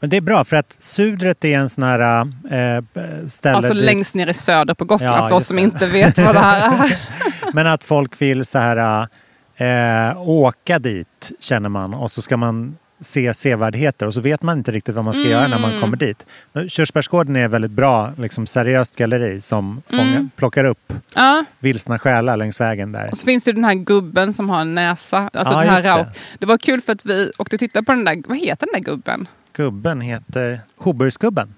Men 0.00 0.10
det 0.10 0.16
är 0.16 0.20
bra 0.20 0.44
för 0.44 0.56
att 0.56 0.76
Sudret 0.80 1.44
är 1.44 1.58
en 1.58 1.68
sån 1.70 1.84
här 1.84 2.20
äh, 2.50 2.82
ställe 3.28 3.56
Alltså 3.56 3.74
dit- 3.74 3.84
längst 3.84 4.14
ner 4.14 4.26
i 4.26 4.34
söder 4.34 4.74
på 4.74 4.84
Gotland 4.84 5.16
Ja, 5.24 5.28
för 5.28 5.36
oss 5.36 5.46
som 5.46 5.56
det. 5.56 5.62
inte 5.62 5.86
vet 5.86 6.18
vad 6.18 6.34
det 6.34 6.38
här 6.40 6.84
är. 6.84 6.98
Men 7.54 7.66
att 7.66 7.84
folk 7.84 8.22
vill 8.22 8.46
så 8.46 8.58
här 8.58 9.08
äh, 9.56 10.20
åka 10.28 10.78
dit 10.78 11.30
känner 11.40 11.68
man 11.68 11.94
och 11.94 12.10
så 12.12 12.22
ska 12.22 12.36
man 12.36 12.76
se 13.00 13.34
sevärdheter 13.34 14.06
och 14.06 14.14
så 14.14 14.20
vet 14.20 14.42
man 14.42 14.58
inte 14.58 14.72
riktigt 14.72 14.94
vad 14.94 15.04
man 15.04 15.14
ska 15.14 15.22
göra 15.22 15.48
när 15.48 15.58
man 15.58 15.70
Mm. 15.70 15.80
kommer 15.82 15.96
dit. 15.96 16.26
Men 16.52 16.68
Körsbärsgården 16.68 17.36
är 17.36 17.44
ett 17.44 17.50
väldigt 17.50 17.70
bra, 17.70 18.12
liksom, 18.18 18.46
seriöst 18.46 18.96
galleri 18.96 19.40
som 19.40 19.82
fångar, 19.90 20.04
Mm. 20.16 20.30
plockar 20.36 20.64
upp 20.64 20.92
Ja. 21.14 21.44
vilsna 21.58 21.98
själar 21.98 22.36
längs 22.36 22.60
vägen 22.60 22.92
där. 22.92 23.08
Och 23.12 23.18
så 23.18 23.24
finns 23.24 23.44
det 23.44 23.52
den 23.52 23.64
här 23.64 23.74
gubben 23.74 24.32
som 24.32 24.50
har 24.50 24.60
en 24.60 24.74
näsa. 24.74 25.30
Alltså 25.32 25.54
Ja, 25.54 25.60
den 25.60 25.68
här 25.68 25.98
det. 25.98 26.10
det 26.38 26.46
var 26.46 26.58
kul 26.58 26.80
för 26.80 26.92
att 26.92 27.06
vi 27.06 27.30
åkte 27.38 27.56
och 27.56 27.60
tittade 27.60 27.84
på 27.86 27.92
den 27.92 28.04
där, 28.04 28.22
vad 28.28 28.38
heter 28.38 28.66
den 28.72 28.82
där 28.82 28.92
gubben? 28.92 29.28
Gubben 29.56 30.00
heter 30.00 30.60
Hoburgsgubben. 30.76 31.54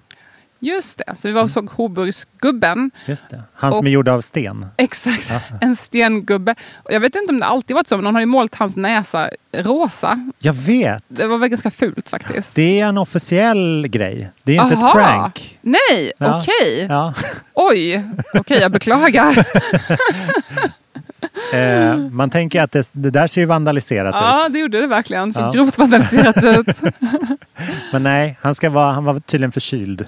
Just 0.65 0.97
det, 0.97 1.15
så 1.21 1.27
vi 1.27 1.31
var 1.31 1.43
och 1.43 1.51
såg 1.51 1.69
Hoburgsgubben. 1.69 2.91
Just 3.05 3.29
det. 3.29 3.43
Han 3.53 3.71
som 3.71 3.79
Och- 3.79 3.85
är 3.85 3.91
gjord 3.91 4.07
av 4.09 4.21
sten. 4.21 4.65
Exakt, 4.77 5.29
Ja. 5.29 5.39
en 5.61 5.75
stengubbe. 5.75 6.55
Och 6.75 6.91
jag 6.93 6.99
vet 6.99 7.15
inte 7.15 7.33
om 7.33 7.39
det 7.39 7.45
alltid 7.45 7.73
varit 7.75 7.87
så, 7.87 7.97
men 7.97 8.03
någon 8.03 8.15
har 8.15 8.21
ju 8.21 8.25
målat 8.25 8.55
hans 8.55 8.75
näsa 8.75 9.29
rosa. 9.57 10.31
Jag 10.39 10.53
vet! 10.53 11.03
Det 11.07 11.27
var 11.27 11.37
väl 11.37 11.49
ganska 11.49 11.71
fult 11.71 12.09
faktiskt. 12.09 12.55
Det 12.55 12.79
är 12.79 12.85
en 12.87 12.97
officiell 12.97 13.87
grej. 13.87 14.29
Det 14.43 14.57
är 14.57 14.63
inte 14.63 14.75
Aha. 14.75 14.87
ett 14.87 14.93
prank. 14.93 15.59
Nej, 15.61 16.11
Ja. 16.17 16.41
okej. 16.41 16.85
Ja. 16.89 17.13
Oj, 17.53 18.03
okej 18.33 18.57
jag 18.61 18.71
beklagar. 18.71 19.45
Eh, 21.53 21.97
man 21.97 22.29
tänker 22.29 22.61
att 22.61 22.71
det, 22.71 22.89
det 22.93 23.09
där 23.09 23.27
ser 23.27 23.41
ju 23.41 23.45
vandaliserat 23.47 24.15
ja, 24.15 24.45
ut. 24.47 24.53
det 24.53 24.59
gjorde 24.59 24.81
det 24.81 24.87
verkligen. 24.87 25.33
Så 25.33 25.39
Ja. 25.39 25.51
grovt 25.51 25.77
vandaliserat 25.77 26.43
ut. 26.43 26.81
Men 27.91 28.03
nej, 28.03 28.37
han, 28.41 28.55
ska 28.55 28.69
vara, 28.69 28.91
han 28.91 29.03
var 29.03 29.19
tydligen 29.19 29.51
förkyld. 29.51 30.05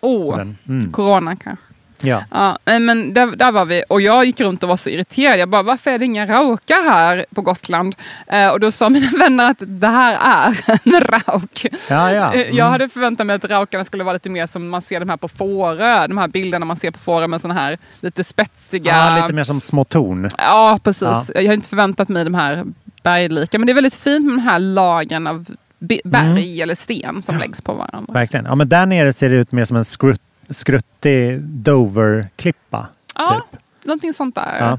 Oh, 0.00 0.36
Men, 0.36 0.58
mm. 0.68 0.92
corona 0.92 1.36
kanske. 1.36 1.64
Ja. 2.02 2.24
Ja, 2.30 2.78
men 2.78 3.14
där, 3.14 3.26
där 3.26 3.52
var 3.52 3.64
vi 3.64 3.84
och 3.88 4.00
jag 4.00 4.24
gick 4.24 4.40
runt 4.40 4.62
och 4.62 4.68
var 4.68 4.76
så 4.76 4.90
irriterad. 4.90 5.38
Jag 5.38 5.48
bara, 5.48 5.62
varför 5.62 5.90
är 5.90 5.98
det 5.98 6.04
inga 6.04 6.26
raukar 6.26 6.84
här 6.90 7.26
på 7.34 7.42
Gotland? 7.42 7.96
Eh, 8.26 8.48
och 8.48 8.60
då 8.60 8.70
sa 8.70 8.88
mina 8.88 9.10
vänner 9.18 9.50
att 9.50 9.62
det 9.66 9.86
här 9.86 10.18
är 10.20 10.78
en 10.84 11.00
rauk. 11.00 11.66
Ja, 11.90 12.12
ja. 12.12 12.34
Eh, 12.34 12.40
Mm. 12.40 12.56
Jag 12.56 12.64
hade 12.70 12.88
förväntat 12.88 13.26
mig 13.26 13.36
att 13.36 13.44
raukarna 13.44 13.84
skulle 13.84 14.04
vara 14.04 14.12
lite 14.12 14.30
mer 14.30 14.46
som 14.46 14.68
man 14.68 14.82
ser 14.82 15.00
de 15.00 15.08
här 15.08 15.16
på 15.16 15.28
Fårö. 15.28 16.06
De 16.06 16.18
här 16.18 16.28
bilderna 16.28 16.66
man 16.66 16.76
ser 16.76 16.90
på 16.90 16.98
Fårö 16.98 17.26
med 17.26 17.40
såna 17.40 17.54
här 17.54 17.78
lite 18.00 18.24
spetsiga... 18.24 18.96
Ja, 18.96 19.22
lite 19.22 19.34
mer 19.34 19.44
som 19.44 19.60
små 19.60 19.84
torn. 19.84 20.28
Ja, 20.38 20.78
precis. 20.84 21.02
Ja. 21.02 21.24
Jag 21.34 21.46
har 21.46 21.54
inte 21.54 21.68
förväntat 21.68 22.08
mig 22.08 22.24
de 22.24 22.34
här 22.34 22.64
berglika. 23.02 23.58
Men 23.58 23.66
det 23.66 23.72
är 23.72 23.74
väldigt 23.74 23.94
fint 23.94 24.26
med 24.26 24.34
de 24.34 24.40
här 24.42 24.58
lagren 24.58 25.26
av 25.26 25.46
berg 25.80 26.00
Mm. 26.30 26.62
eller 26.62 26.74
sten 26.74 27.22
som 27.22 27.38
läggs 27.38 27.60
på 27.60 27.74
varandra. 27.74 28.12
Verkligen. 28.12 28.44
Ja, 28.46 28.54
men 28.54 28.68
där 28.68 28.86
nere 28.86 29.12
ser 29.12 29.30
det 29.30 29.36
ut 29.36 29.52
mer 29.52 29.64
som 29.64 29.76
en 29.76 29.84
skrutt, 29.84 30.22
skruttig 30.50 31.40
Dover-klippa. 31.40 32.86
Ja, 33.14 33.46
Typ. 33.52 33.60
någonting 33.84 34.12
sånt 34.12 34.34
där. 34.34 34.56
Ja. 34.58 34.78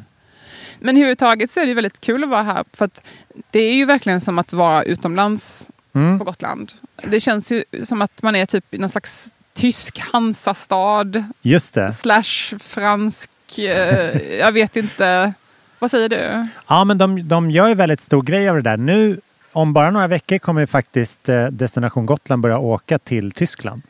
Men 0.80 0.96
överhuvudtaget 0.98 1.52
så 1.52 1.60
är 1.60 1.66
det 1.66 1.74
väldigt 1.74 2.02
kul 2.02 2.24
att 2.24 2.30
vara 2.30 2.44
här. 2.44 2.64
För 2.74 2.86
att 2.86 3.04
det 3.52 3.60
är 3.60 3.74
ju 3.74 3.86
verkligen 3.86 4.22
som 4.22 4.40
att 4.40 4.54
vara 4.54 4.84
utomlands 4.84 5.68
Mm. 5.94 6.20
på 6.20 6.26
Gotland. 6.26 6.72
Det 7.04 7.20
känns 7.20 7.52
ju 7.52 7.64
som 7.84 8.02
att 8.02 8.22
man 8.22 8.36
är 8.36 8.46
typ 8.46 8.74
i 8.74 8.78
någon 8.78 8.90
slags 8.90 9.34
tysk 9.54 10.00
Hansastad 10.00 11.06
Just 11.42 11.74
det. 11.74 11.92
slash 11.92 12.58
fransk, 12.60 13.30
eh, 13.58 14.22
jag 14.40 14.52
vet 14.52 14.76
inte. 14.78 15.34
Vad 15.80 15.92
säger 15.92 16.10
du? 16.10 16.48
Ja, 16.68 16.84
men 16.84 16.98
de, 16.98 17.28
de 17.28 17.52
gör 17.52 17.68
ju 17.68 17.74
väldigt 17.74 18.02
stor 18.02 18.22
grej 18.24 18.50
av 18.50 18.56
det 18.56 18.62
där. 18.62 18.78
Nu, 18.78 19.20
om 19.52 19.74
bara 19.74 19.92
några 19.92 20.08
veckor 20.08 20.38
kommer 20.38 20.66
faktiskt 20.66 21.30
eh, 21.30 21.46
Destination 21.46 22.06
Gotland 22.06 22.42
börja 22.42 22.58
åka 22.58 23.00
till 23.00 23.32
Tyskland. 23.32 23.82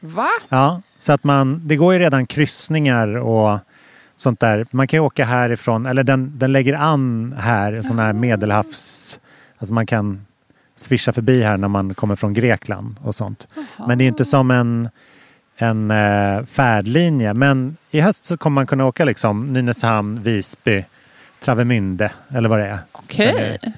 Va? 0.00 0.28
Ja, 0.48 0.82
så 0.98 1.12
att 1.12 1.24
man, 1.24 1.60
det 1.64 1.76
går 1.76 1.92
ju 1.92 1.98
redan 1.98 2.26
kryssningar 2.26 3.16
och 3.16 3.58
sånt 4.16 4.40
där. 4.40 4.66
Man 4.70 4.88
kan 4.88 4.96
ju 4.96 5.00
åka 5.00 5.24
härifrån, 5.24 5.86
eller 5.86 6.02
den, 6.02 6.38
den 6.38 6.52
lägger 6.52 6.74
an 6.74 7.34
här, 7.38 7.82
sån 7.82 7.98
här 7.98 8.12
medelhavs... 8.12 9.20
Alltså 9.60 9.74
man 9.74 9.86
kan 9.86 10.26
svischa 10.76 11.12
förbi 11.12 11.42
här 11.42 11.56
när 11.56 11.68
man 11.68 11.94
kommer 11.94 12.16
från 12.16 12.34
Grekland 12.34 12.96
och 13.02 13.14
sånt. 13.14 13.48
Men 13.86 13.98
det 13.98 14.04
är 14.04 14.08
inte 14.08 14.24
som 14.24 14.50
en, 14.50 14.88
en 15.56 15.90
eh, 15.90 16.44
färdlinje. 16.44 17.34
Men 17.34 17.76
i 17.90 18.00
höst 18.00 18.24
så 18.24 18.36
kommer 18.36 18.54
man 18.54 18.66
kunna 18.66 18.84
åka 18.86 19.04
liksom 19.04 19.46
Nynäshamn, 19.46 20.22
Visby, 20.22 20.84
Travemünde 21.44 22.10
eller 22.28 22.48
vad 22.48 22.58
det 22.58 22.66
är. 22.66 22.78
Okej. 22.92 23.58
Är 23.62 23.72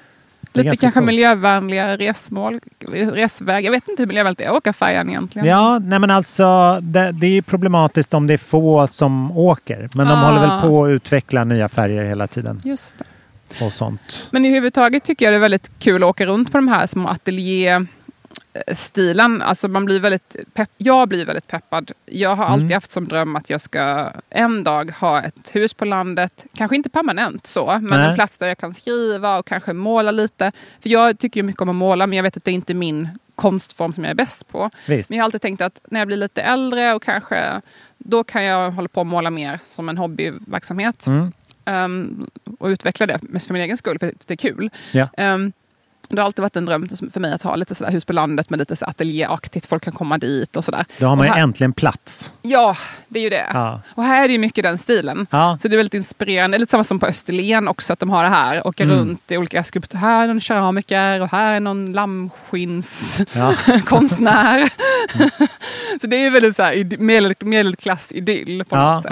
Lite 0.53 0.69
kanske 0.69 0.91
coolt. 0.91 1.05
miljövänliga 1.05 1.97
resmål, 1.97 2.59
resväg. 2.91 3.65
Jag 3.65 3.71
vet 3.71 3.89
inte 3.89 4.01
hur 4.01 4.07
miljövänligt 4.07 4.37
det 4.37 4.43
är 4.43 4.49
att 4.49 4.55
åka 4.55 4.73
färjan 4.73 5.09
egentligen. 5.09 5.47
Ja, 5.47 5.79
nej 5.79 5.99
men 5.99 6.11
alltså 6.11 6.79
det, 6.81 7.11
det 7.11 7.37
är 7.37 7.41
problematiskt 7.41 8.13
om 8.13 8.27
det 8.27 8.33
är 8.33 8.37
få 8.37 8.87
som 8.87 9.31
åker. 9.37 9.89
Men 9.95 10.07
de 10.07 10.13
Ah. 10.13 10.25
håller 10.25 10.47
väl 10.47 10.61
på 10.61 10.83
att 10.85 10.89
utveckla 10.89 11.43
nya 11.43 11.69
färger 11.69 12.03
hela 12.05 12.27
tiden 12.27 12.61
Just 12.63 12.95
det. 12.97 13.65
och 13.65 13.73
sånt. 13.73 14.27
Men 14.31 14.45
i 14.45 14.49
huvudtaget 14.51 15.03
tycker 15.03 15.25
jag 15.25 15.33
det 15.33 15.37
är 15.37 15.41
väldigt 15.41 15.71
kul 15.79 16.03
att 16.03 16.09
åka 16.09 16.25
runt 16.25 16.51
på 16.51 16.57
de 16.57 16.67
här 16.67 16.87
små 16.87 17.07
ateljéstilen. 18.53 19.41
Alltså 19.41 19.67
man 19.67 19.85
blir 19.85 19.99
väldigt 19.99 20.35
pepp. 20.53 20.69
Jag 20.77 21.07
blir 21.09 21.25
väldigt 21.25 21.47
peppad. 21.47 21.91
Jag 22.05 22.35
har 22.35 22.45
alltid 22.45 22.63
Mm. 22.65 22.73
haft 22.75 22.91
som 22.91 23.07
dröm 23.07 23.35
att 23.35 23.49
jag 23.49 23.61
ska 23.61 24.09
en 24.29 24.63
dag 24.63 24.91
ha 24.99 25.21
ett 25.21 25.49
hus 25.55 25.73
på 25.73 25.85
landet. 25.85 26.45
Kanske 26.53 26.75
inte 26.75 26.89
permanent 26.89 27.47
så, 27.47 27.65
men 27.65 27.99
Nej. 27.99 28.09
en 28.09 28.15
plats 28.15 28.37
där 28.37 28.47
jag 28.47 28.57
kan 28.57 28.73
skriva 28.73 29.39
och 29.39 29.45
kanske 29.47 29.73
måla 29.73 30.11
lite. 30.11 30.51
För 30.81 30.89
jag 30.89 31.19
tycker 31.19 31.39
ju 31.39 31.43
mycket 31.43 31.61
om 31.61 31.69
att 31.69 31.75
måla, 31.75 32.07
men 32.07 32.15
jag 32.15 32.23
vet 32.23 32.37
att 32.37 32.43
det 32.43 32.51
inte 32.51 32.73
är 32.73 32.75
min 32.75 33.09
konstform 33.35 33.93
som 33.93 34.03
jag 34.03 34.11
är 34.11 34.15
bäst 34.15 34.47
på. 34.47 34.69
Visst. 34.87 35.09
Men 35.09 35.17
jag 35.17 35.23
har 35.23 35.25
alltid 35.25 35.41
tänkt 35.41 35.61
att 35.61 35.79
när 35.89 35.99
jag 35.99 36.07
blir 36.07 36.17
lite 36.17 36.41
äldre 36.41 36.93
och 36.93 37.03
kanske 37.03 37.61
då 37.97 38.23
kan 38.23 38.43
jag 38.43 38.71
hålla 38.71 38.87
på 38.87 38.99
och 38.99 39.05
måla 39.07 39.29
mer 39.29 39.59
som 39.65 39.89
en 39.89 39.97
hobbyverksamhet. 39.97 41.07
Mm. 41.07 41.31
Ehm, 41.65 42.27
och 42.59 42.67
utveckla 42.67 43.05
det 43.05 43.19
mest 43.21 43.47
för 43.47 43.53
min 43.53 43.63
egen 43.63 43.77
skull, 43.77 43.99
för 43.99 44.13
det 44.27 44.33
är 44.33 44.37
kul. 44.37 44.69
Ja. 44.91 45.07
Ehm, 45.17 45.51
det 46.15 46.21
har 46.21 46.25
alltid 46.25 46.41
varit 46.41 46.55
en 46.55 46.65
dröm 46.65 46.89
för 47.13 47.19
mig 47.19 47.33
att 47.33 47.41
ha 47.41 47.55
lite 47.55 47.75
sådär 47.75 47.91
hus 47.91 48.05
på 48.05 48.13
landet 48.13 48.49
med 48.49 48.59
lite 48.59 48.75
så 48.75 48.85
ateljéaktigt. 48.85 49.65
Folk 49.65 49.83
kan 49.83 49.93
komma 49.93 50.17
dit 50.17 50.55
och 50.55 50.65
sådär. 50.65 50.85
Då 50.99 51.05
har 51.05 51.15
man 51.15 51.19
Och 51.19 51.25
ju 51.25 51.31
här, 51.31 51.39
äntligen 51.43 51.73
plats. 51.73 52.31
Ja, 52.41 52.77
det 53.07 53.19
är 53.19 53.23
ju 53.23 53.29
det. 53.29 53.45
Ja. 53.53 53.81
Och 53.95 54.03
här 54.03 54.23
är 54.23 54.27
det 54.27 54.31
ju 54.31 54.37
mycket 54.39 54.63
den 54.63 54.77
stilen. 54.77 55.27
Ja. 55.29 55.57
Så 55.61 55.67
det 55.67 55.75
är 55.75 55.77
väldigt 55.77 55.93
inspirerande. 55.93 56.57
Lite 56.57 56.71
samma 56.71 56.83
som 56.83 56.99
på 56.99 57.05
Österlen 57.05 57.67
också, 57.67 57.93
att 57.93 57.99
de 57.99 58.09
har 58.09 58.23
det 58.23 58.29
här. 58.29 58.67
Åka 58.67 58.83
Mm. 58.83 58.97
runt 58.97 59.31
i 59.31 59.37
olika 59.37 59.63
skulpturer. 59.63 60.01
Här 60.01 60.23
är 60.23 60.27
någon 60.27 60.41
keramiker 60.41 61.19
och 61.21 61.31
här 61.31 61.53
är 61.53 61.59
någon 61.59 61.87
Ja. 61.87 61.93
lammskinskonstnär. 61.93 64.69
så 66.01 66.07
det 66.07 66.15
är 66.15 66.23
ju 66.23 66.29
väldigt 66.29 66.55
så 66.55 66.63
här, 66.63 66.97
medel, 66.97 67.35
medelklass-idyll 67.39 68.63
på 68.63 68.75
något 68.75 69.03
sätt. 69.03 69.11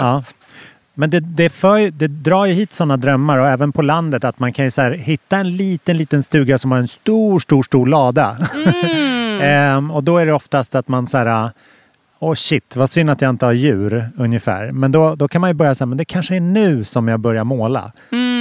Men 1.00 1.10
det, 1.10 1.20
det, 1.20 1.48
för, 1.48 1.90
det 1.90 2.08
drar 2.08 2.46
ju 2.46 2.52
hit 2.52 2.72
sådana 2.72 2.96
drömmar 2.96 3.38
och 3.38 3.48
även 3.48 3.72
på 3.72 3.82
landet 3.82 4.24
att 4.24 4.38
man 4.38 4.52
kan 4.52 4.64
ju 4.64 4.70
så 4.70 4.82
hitta 4.82 5.36
en 5.36 5.56
liten, 5.56 5.96
liten 5.96 6.22
stuga 6.22 6.58
som 6.58 6.70
har 6.70 6.78
en 6.78 6.88
stor, 6.88 7.38
stor, 7.38 7.62
stor 7.62 7.86
lada. 7.86 8.36
Mm. 8.54 9.40
Ehm, 9.42 9.90
och 9.90 10.04
då 10.04 10.18
är 10.18 10.26
det 10.26 10.32
oftast 10.32 10.74
att 10.74 10.88
man 10.88 11.06
så 11.06 11.18
här, 11.18 11.50
åh 12.18 12.34
shit, 12.34 12.76
vad 12.76 12.90
synd 12.90 13.10
att 13.10 13.20
jag 13.20 13.30
inte 13.30 13.46
har 13.46 13.52
djur 13.52 14.10
ungefär. 14.16 14.72
Men 14.72 14.92
då, 14.92 15.14
då 15.14 15.28
kan 15.28 15.40
man 15.40 15.50
ju 15.50 15.54
börja 15.54 15.74
säga, 15.74 15.86
men 15.86 15.98
det 15.98 16.04
kanske 16.04 16.36
är 16.36 16.40
nu 16.40 16.84
som 16.84 17.08
jag 17.08 17.20
börjar 17.20 17.44
måla 17.44 17.92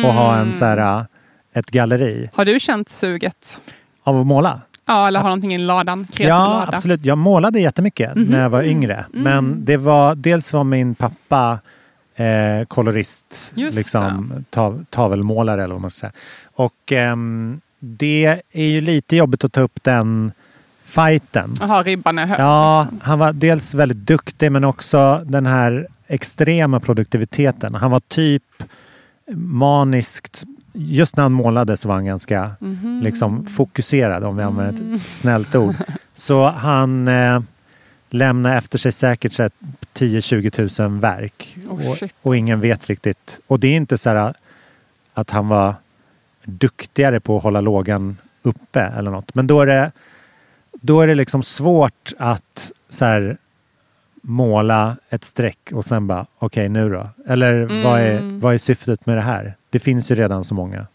och 0.05 0.13
ha 0.13 0.35
en 0.35 0.53
så 0.53 0.65
här, 0.65 1.05
ett 1.53 1.71
galleri 1.71 2.29
Har 2.33 2.45
du 2.45 2.59
känt 2.59 2.89
suget? 2.89 3.61
av 4.03 4.19
att 4.19 4.27
måla. 4.27 4.61
Ja, 4.85 5.07
eller 5.07 5.19
har 5.19 5.29
någonting 5.29 5.53
i 5.53 5.57
ladan? 5.57 6.05
Kreativ 6.05 6.27
Ja, 6.27 6.47
lada? 6.47 6.65
Mhm. 6.65 6.75
absolut. 6.75 7.05
Jag 7.05 7.17
målade 7.17 7.59
jättemycket 7.59 8.11
när 8.15 8.41
jag 8.41 8.49
var 8.49 8.63
yngre. 8.63 9.05
Mm. 9.13 9.23
Men 9.23 9.65
det 9.65 9.77
var, 9.77 10.15
dels 10.15 10.53
var 10.53 10.63
min 10.63 10.95
pappa 10.95 11.59
eh, 12.19 12.65
kolorist, 12.67 13.51
Just 13.55 13.77
liksom 13.77 14.33
tav, 14.49 14.85
tavelmålare 14.89 15.63
eller 15.63 15.73
vad 15.73 15.81
man 15.81 15.91
ska 15.91 15.99
säga. 15.99 16.11
Och 16.53 16.91
ehm, 16.91 17.61
det 17.79 18.41
är 18.53 18.65
ju 18.65 18.81
lite 18.81 19.15
jobbigt 19.15 19.43
att 19.43 19.53
ta 19.53 19.61
upp 19.61 19.79
den 19.83 20.31
fighten. 20.83 21.53
Jaha, 21.59 21.83
ribban 21.83 22.19
är 22.19 22.25
hög. 22.25 22.39
Ja, 22.39 22.87
han 23.01 23.19
var 23.19 23.33
dels 23.33 23.73
väldigt 23.73 23.97
duktig 23.97 24.51
men 24.51 24.63
också 24.63 25.21
den 25.25 25.45
här 25.45 25.87
extrema 26.07 26.79
produktiviteten. 26.79 27.75
Han 27.75 27.91
var 27.91 27.99
typ 27.99 28.43
maniskt, 29.35 30.43
just 30.73 31.15
när 31.17 31.23
han 31.23 31.31
målade 31.31 31.77
så 31.77 31.87
var 31.87 31.95
han 31.95 32.05
ganska 32.05 32.51
Mhm. 32.59 33.01
liksom 33.03 33.45
fokuserad 33.45 34.23
om 34.23 34.37
vi 34.37 34.43
använder 34.43 34.81
Mm. 34.81 34.95
ett 34.95 35.01
snällt 35.13 35.55
ord. 35.55 35.75
Så 36.13 36.49
han 36.49 37.07
eh, 37.07 37.41
lämnade 38.09 38.55
efter 38.55 38.77
sig 38.77 38.91
säkert 38.91 39.33
så 39.33 39.41
här 39.41 39.51
10-20 39.93 40.81
000 40.81 40.99
verk. 40.99 41.57
Oh, 41.69 41.91
och, 41.91 41.97
och 42.21 42.37
ingen 42.37 42.61
vet 42.61 42.89
riktigt. 42.89 43.39
Och 43.47 43.59
det 43.59 43.67
är 43.67 43.75
inte 43.75 43.97
så 43.97 44.09
här 44.09 44.33
att 45.13 45.29
han 45.29 45.47
var 45.47 45.75
duktigare 46.43 47.19
på 47.19 47.37
att 47.37 47.43
hålla 47.43 47.61
lågan 47.61 48.17
uppe 48.41 48.81
eller 48.81 49.11
något. 49.11 49.35
Men 49.35 49.47
då 49.47 49.61
är 49.61 49.65
det, 49.65 49.91
då 50.71 51.01
är 51.01 51.07
det 51.07 51.15
liksom 51.15 51.43
svårt 51.43 52.13
att 52.17 52.71
så 52.89 53.05
här, 53.05 53.37
måla 54.21 54.97
ett 55.09 55.23
streck 55.23 55.69
och 55.73 55.85
sen 55.85 56.07
bara 56.07 56.25
okej 56.39 56.69
nu 56.69 56.89
då. 56.89 57.09
Eller 57.27 57.83
vad, 57.83 57.99
är, 57.99 58.17
Mm. 58.17 58.39
vad 58.39 58.53
är 58.53 58.57
syftet 58.57 59.05
med 59.05 59.17
det 59.17 59.21
här? 59.21 59.55
Det 59.69 59.79
finns 59.79 60.11
ju 60.11 60.15
redan 60.15 60.43
så 60.43 60.53
många. 60.53 60.87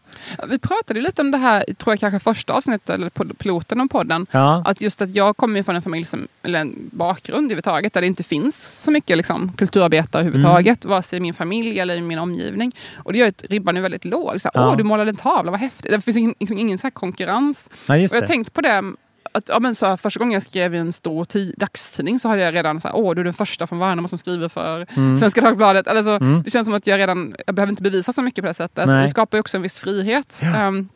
Vi 0.49 0.59
pratade 0.59 1.01
lite 1.01 1.23
om 1.23 1.31
det 1.31 1.39
här, 1.39 1.65
tror 1.79 1.93
jag 1.93 2.01
kanske 2.01 2.19
första 2.21 2.53
avsnittet, 2.53 2.91
eller 2.91 3.11
piloten 3.35 3.81
om 3.81 3.89
podden. 3.89 4.27
Ja, 4.31 4.63
Att 4.67 4.81
just 4.81 5.03
att 5.03 5.15
jag 5.15 5.37
kommer 5.37 5.63
från 5.63 5.77
en 5.77 5.83
familj, 5.83 6.05
som, 6.05 6.29
eller 6.43 6.61
en 6.61 6.75
bakgrund 6.93 7.45
överhuvudtaget, 7.45 7.93
där 7.93 8.01
det 8.01 8.07
inte 8.07 8.23
finns 8.23 8.83
så 8.83 8.91
mycket 8.91 9.17
liksom, 9.17 9.53
kulturarbetare 9.57 10.23
överhuvudtaget, 10.23 10.85
vare 10.85 11.03
sig 11.03 11.17
i 11.17 11.21
min 11.21 11.35
familj 11.35 11.79
eller 11.81 11.95
i 11.97 12.01
min 12.01 12.19
omgivning. 12.19 12.73
Och 12.97 13.13
det 13.13 13.19
gör 13.19 13.29
att 13.29 13.45
ribban 13.51 13.77
är 13.77 13.81
väldigt 13.81 14.05
låg. 14.05 14.41
Så 14.41 14.51
här, 14.55 14.61
Ja. 14.63 14.71
Åh, 14.71 14.77
du 14.77 14.85
målade 14.85 15.11
en 15.11 15.17
tavla, 15.17 15.51
vad 15.51 15.61
häftigt. 15.61 15.91
Det 15.93 16.01
finns 16.01 16.17
ingen, 16.17 16.35
liksom 16.41 16.59
ingen 16.59 16.79
så 16.79 16.91
konkurrens. 16.91 17.71
ja 17.87 17.95
Och 17.95 18.01
jag 18.01 18.21
har 18.21 18.27
tänkt 18.27 18.53
på 18.53 18.61
det, 18.61 18.83
att, 19.33 19.49
ja, 19.49 19.61
men 19.61 19.75
så 19.75 19.87
här, 19.87 19.97
första 19.97 20.19
gången 20.19 20.33
jag 20.33 20.43
skrev 20.43 20.75
i 20.75 20.79
en 20.79 20.93
stor 20.93 21.25
ti- 21.25 21.55
dagstidning 21.57 22.19
så 22.19 22.29
hade 22.29 22.43
jag 22.43 22.55
redan 22.55 22.81
så 22.81 22.89
här, 22.89 22.97
åh 22.97 23.15
du 23.15 23.21
är 23.21 23.25
den 23.25 23.35
första 23.35 23.67
från 23.67 23.79
Värnamo 23.79 24.09
som 24.09 24.19
skriver 24.19 24.49
för 24.49 24.87
Mm. 24.97 25.17
Svenska 25.17 25.41
Dagbladet. 25.41 25.87
Eller 25.87 26.03
så, 26.03 26.11
Mm. 26.17 26.43
Det 26.43 26.51
känns 26.51 26.67
som 26.67 26.75
att 26.75 26.87
jag 26.87 26.99
redan, 26.99 27.35
jag 27.47 27.55
behöver 27.55 27.71
inte 27.73 27.83
bevisa 27.83 28.13
så 28.13 28.23
mycket 28.23 28.43
på 28.43 28.49
det 28.49 28.55
sättet. 28.55 28.87
Nej. 28.87 29.03
Det 29.03 29.09
skapar 29.09 29.39
ju 29.39 29.41
också 29.41 29.57
en 29.57 29.63
viss 29.63 29.79
frihet. 29.79 30.41
Ehm, 30.57 30.89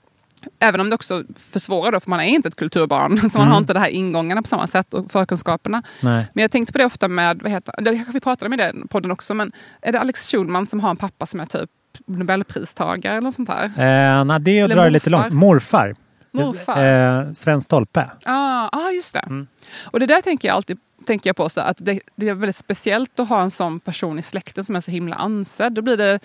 Även 0.61 0.81
om 0.81 0.91
det 0.91 0.95
också 0.95 1.25
försvårar 1.39 1.93
då, 1.93 2.01
för 2.01 2.11
man 2.11 2.21
är 2.21 2.25
inte 2.25 2.49
ett 2.49 2.57
kulturbarn. 2.57 3.19
Så 3.31 3.39
man 3.39 3.43
Mm. 3.47 3.53
har 3.53 3.59
inte 3.59 3.73
de 3.73 3.79
här 3.79 3.89
ingångarna 3.89 4.43
på 4.43 4.49
samma 4.49 4.67
sätt 4.67 4.95
och 4.95 5.13
förkunskaperna. 5.13 5.83
Nej. 6.01 6.27
Men 6.35 6.43
jag 6.43 6.51
tänkte 6.51 6.73
på 6.73 6.79
det 6.79 6.85
ofta 6.85 7.09
med, 7.09 7.43
vad 7.43 7.51
heter, 7.53 7.75
det 7.83 7.95
kanske 7.95 8.13
vi 8.13 8.21
pratade 8.21 8.55
i 8.55 8.57
den 8.59 8.89
podden 8.89 9.11
också, 9.11 9.35
men 9.35 9.53
är 9.83 9.93
det 9.93 10.01
Alex 10.01 10.29
Schulman 10.31 10.67
som 10.67 10.81
har 10.81 10.91
en 10.91 10.97
pappa 10.97 11.27
som 11.27 11.41
är 11.41 11.47
typ 11.47 11.71
Nobelpristagare 12.07 13.13
eller 13.13 13.21
något 13.23 13.35
sånt 13.35 13.49
här? 13.49 13.65
Eh, 13.65 14.25
nej, 14.25 14.41
det 14.41 14.59
Eller 14.59 14.75
drar 14.75 14.85
det 14.85 14.91
lite 14.91 15.11
långt. 15.11 15.33
Morfar. 15.33 15.95
Morfar? 16.33 16.85
Eh, 16.85 17.33
Sven 17.33 17.61
Stolpe. 17.61 18.11
Ah, 18.25 18.69
ah, 18.73 18.91
just 18.91 19.15
det. 19.15 19.21
Mm. 19.27 19.47
Och 19.85 20.01
det 20.01 20.07
där 20.07 20.23
tänker 20.23 20.49
jag 20.49 20.55
alltid 20.55 20.79
tänker 21.07 21.29
jag 21.29 21.37
på, 21.37 21.49
så 21.49 21.61
att 21.61 21.77
det, 21.81 22.01
det 22.17 22.29
är 22.29 22.35
väldigt 22.35 22.57
speciellt 22.57 23.21
att 23.21 23.29
ha 23.29 23.43
en 23.43 23.51
sån 23.51 23.81
person 23.81 24.19
i 24.19 24.23
släkten 24.23 24.65
som 24.65 24.77
är 24.77 24.81
så 24.81 24.91
himla 24.91 25.17
ansedd. 25.17 25.73
Då 25.73 25.83
blir 25.83 25.97
det 25.97 26.21